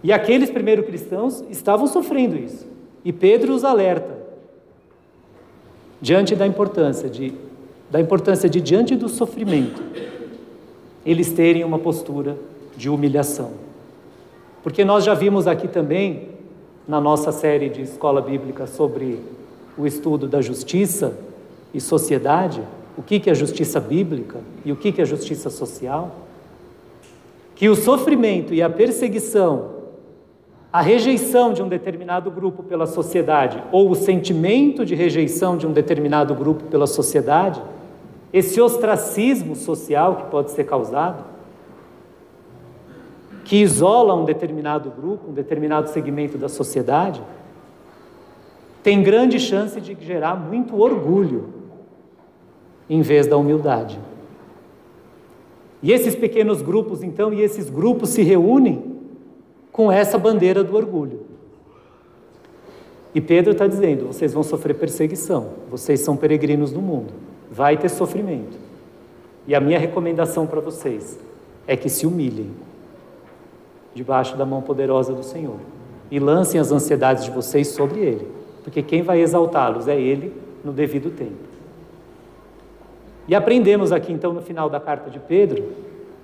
E 0.03 0.13
aqueles 0.13 0.51
primeiros 0.51 0.87
cristãos 0.87 1.43
estavam 1.51 1.87
sofrendo 1.87 2.37
isso. 2.37 2.67
E 3.05 3.13
Pedro 3.13 3.55
os 3.55 3.65
alerta 3.65 4.19
diante 6.01 6.37
da 6.37 6.47
importância 6.47 7.09
de 7.09 7.33
da 7.91 7.99
importância 7.99 8.51
de 8.51 8.61
diante 8.61 8.95
do 8.95 9.09
sofrimento 9.09 9.83
eles 11.09 11.33
terem 11.33 11.65
uma 11.65 11.79
postura 11.79 12.37
de 12.77 12.91
humilhação. 12.91 13.68
Porque 14.63 14.85
nós 14.85 15.05
já 15.05 15.15
vimos 15.15 15.47
aqui 15.47 15.69
também 15.69 16.29
na 16.87 17.01
nossa 17.01 17.31
série 17.31 17.69
de 17.69 17.83
escola 17.83 18.21
bíblica 18.21 18.67
sobre 18.67 19.21
o 19.77 19.87
estudo 19.87 20.27
da 20.27 20.41
justiça 20.41 21.17
e 21.73 21.81
sociedade, 21.81 22.63
o 22.97 23.03
que 23.03 23.31
é 23.31 23.35
justiça 23.35 23.79
bíblica 23.79 24.41
e 24.65 24.73
o 24.73 24.77
que 24.77 25.01
é 25.01 25.05
justiça 25.05 25.51
social, 25.51 26.11
que 27.55 27.69
o 27.69 27.77
sofrimento 27.77 28.55
e 28.55 28.63
a 28.63 28.71
perseguição, 28.71 29.71
a 30.73 30.81
rejeição 30.81 31.53
de 31.53 31.63
um 31.63 31.69
determinado 31.69 32.31
grupo 32.31 32.63
pela 32.63 32.87
sociedade, 32.87 33.63
ou 33.71 33.91
o 33.91 33.95
sentimento 33.95 34.85
de 34.85 34.95
rejeição 34.95 35.57
de 35.57 35.67
um 35.67 35.73
determinado 35.73 36.35
grupo 36.35 36.65
pela 36.65 36.87
sociedade, 36.87 37.63
esse 38.33 38.61
ostracismo 38.61 39.57
social 39.57 40.17
que 40.17 40.25
pode 40.31 40.51
ser 40.51 40.65
causado, 40.65 41.25
que 43.49 43.57
isola 43.57 44.15
um 44.15 44.27
determinado 44.27 44.91
grupo, 44.91 45.31
um 45.31 45.33
determinado 45.33 45.89
segmento 45.89 46.37
da 46.37 46.51
sociedade, 46.51 47.23
tem 48.83 49.03
grande 49.03 49.41
chance 49.41 49.81
de 49.81 49.97
gerar 49.99 50.35
muito 50.35 50.79
orgulho 50.79 51.49
em 52.91 53.01
vez 53.01 53.27
da 53.27 53.39
humildade. 53.39 53.99
E 55.83 55.91
esses 55.91 56.15
pequenos 56.15 56.61
grupos, 56.61 57.03
então, 57.03 57.33
e 57.33 57.41
esses 57.41 57.71
grupos 57.71 58.11
se 58.11 58.21
reúnem 58.21 58.99
com 59.73 59.91
essa 59.91 60.19
bandeira 60.19 60.63
do 60.63 60.77
orgulho. 60.77 61.23
E 63.15 63.21
Pedro 63.23 63.53
está 63.53 63.67
dizendo: 63.67 64.09
vocês 64.09 64.35
vão 64.35 64.43
sofrer 64.43 64.75
perseguição, 64.75 65.53
vocês 65.71 66.01
são 66.01 66.19
peregrinos 66.19 66.71
do 66.71 66.83
mundo, 66.83 67.15
vai 67.51 67.79
ter 67.79 67.89
sofrimento. 67.89 68.59
E 69.47 69.55
a 69.55 69.61
minha 69.61 69.79
recomendação 69.79 70.47
para 70.47 70.61
vocês 70.61 71.19
é 71.67 71.79
que 71.79 71.89
se 71.89 72.07
humilhem 72.07 72.51
debaixo 73.95 74.37
da 74.37 74.47
mão 74.47 74.63
poderosa 74.63 75.13
do 75.13 75.23
Senhor 75.23 75.59
e 76.11 76.19
lancem 76.19 76.61
as 76.61 76.73
ansiedades 76.73 77.25
de 77.25 77.31
vocês 77.31 77.69
sobre 77.69 78.01
Ele, 78.01 78.29
porque 78.65 78.83
quem 78.83 79.03
vai 79.03 79.21
exaltá-los 79.21 79.89
é 79.89 79.99
Ele 79.99 80.33
no 80.65 80.73
devido 80.73 81.11
tempo. 81.11 81.49
E 83.27 83.35
aprendemos 83.35 83.93
aqui 83.93 84.13
então 84.13 84.33
no 84.33 84.41
final 84.41 84.71
da 84.71 84.81
carta 84.81 85.11
de 85.11 85.19
Pedro 85.19 85.65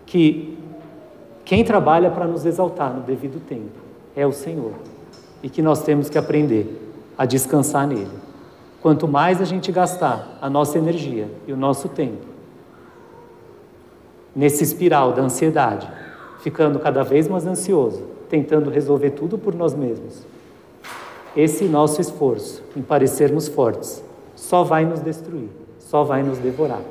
que 0.06 0.58
quem 1.44 1.62
trabalha 1.62 2.10
para 2.10 2.26
nos 2.26 2.46
exaltar 2.46 2.92
no 2.94 3.02
devido 3.02 3.44
tempo 3.46 3.78
é 4.16 4.26
o 4.26 4.32
Senhor 4.32 4.72
e 5.42 5.50
que 5.50 5.60
nós 5.60 5.82
temos 5.82 6.08
que 6.08 6.16
aprender 6.16 6.80
a 7.18 7.26
descansar 7.26 7.86
nele. 7.86 8.24
Quanto 8.80 9.06
mais 9.06 9.40
a 9.40 9.44
gente 9.44 9.70
gastar 9.70 10.38
a 10.40 10.48
nossa 10.48 10.78
energia 10.78 11.28
e 11.46 11.52
o 11.52 11.56
nosso 11.56 11.88
tempo 11.88 12.34
nesse 14.34 14.64
espiral 14.64 15.12
da 15.12 15.22
ansiedade, 15.22 15.88
ficando 16.44 16.78
cada 16.78 17.02
vez 17.02 17.26
mais 17.26 17.46
ansioso, 17.46 18.02
tentando 18.28 18.68
resolver 18.68 19.12
tudo 19.12 19.38
por 19.38 19.54
nós 19.54 19.74
mesmos, 19.74 20.26
esse 21.34 21.64
nosso 21.64 22.02
esforço 22.02 22.62
em 22.76 22.82
parecermos 22.82 23.48
fortes 23.48 24.04
só 24.36 24.62
vai 24.62 24.84
nos 24.84 25.00
destruir, 25.00 25.48
só 25.78 26.04
vai 26.04 26.22
nos 26.22 26.36
devorar. 26.36 26.82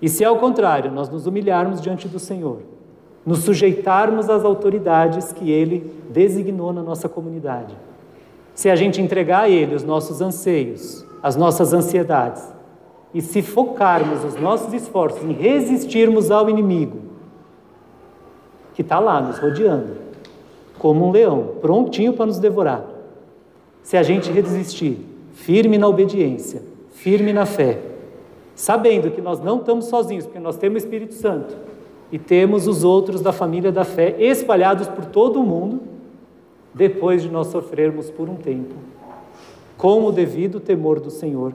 E 0.00 0.08
se 0.08 0.24
ao 0.24 0.38
contrário, 0.38 0.90
nós 0.90 1.10
nos 1.10 1.26
humilharmos 1.26 1.82
diante 1.82 2.08
do 2.08 2.18
Senhor, 2.18 2.62
nos 3.26 3.40
sujeitarmos 3.40 4.30
às 4.30 4.42
autoridades 4.42 5.32
que 5.32 5.50
Ele 5.50 5.92
designou 6.08 6.72
na 6.72 6.82
nossa 6.82 7.10
comunidade. 7.10 7.76
Se 8.54 8.70
a 8.70 8.74
gente 8.74 9.02
entregar 9.02 9.42
a 9.42 9.50
Ele 9.50 9.74
os 9.74 9.84
nossos 9.84 10.22
anseios, 10.22 11.04
as 11.22 11.36
nossas 11.36 11.74
ansiedades, 11.74 12.42
e 13.12 13.20
se 13.20 13.42
focarmos 13.42 14.24
os 14.24 14.40
nossos 14.40 14.72
esforços 14.72 15.22
em 15.22 15.32
resistirmos 15.32 16.30
ao 16.30 16.48
inimigo, 16.48 17.09
que 18.74 18.82
está 18.82 18.98
lá 18.98 19.20
nos 19.20 19.38
rodeando, 19.38 19.96
como 20.78 21.06
um 21.06 21.10
leão, 21.10 21.54
prontinho 21.60 22.12
para 22.12 22.26
nos 22.26 22.38
devorar. 22.38 22.84
Se 23.82 23.96
a 23.96 24.02
gente 24.02 24.30
resistir, 24.30 24.98
firme 25.34 25.78
na 25.78 25.88
obediência, 25.88 26.62
firme 26.92 27.32
na 27.32 27.46
fé, 27.46 27.80
sabendo 28.54 29.10
que 29.10 29.20
nós 29.20 29.40
não 29.40 29.58
estamos 29.58 29.86
sozinhos, 29.86 30.26
porque 30.26 30.38
nós 30.38 30.56
temos 30.56 30.82
o 30.82 30.84
Espírito 30.84 31.14
Santo 31.14 31.56
e 32.12 32.18
temos 32.18 32.66
os 32.66 32.84
outros 32.84 33.20
da 33.20 33.32
família 33.32 33.72
da 33.72 33.84
fé 33.84 34.16
espalhados 34.18 34.88
por 34.88 35.06
todo 35.06 35.40
o 35.40 35.42
mundo, 35.42 35.80
depois 36.74 37.22
de 37.22 37.28
nós 37.28 37.48
sofrermos 37.48 38.10
por 38.10 38.28
um 38.28 38.36
tempo, 38.36 38.74
com 39.76 40.04
o 40.04 40.12
devido 40.12 40.60
temor 40.60 41.00
do 41.00 41.10
Senhor, 41.10 41.52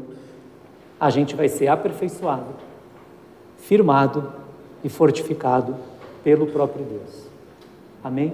a 0.99 1.09
gente 1.09 1.35
vai 1.35 1.47
ser 1.47 1.67
aperfeiçoado, 1.67 2.53
firmado 3.57 4.31
e 4.83 4.89
fortificado 4.89 5.75
pelo 6.25 6.47
próprio 6.47 6.83
Deus. 6.83 7.27
Amém? 8.03 8.33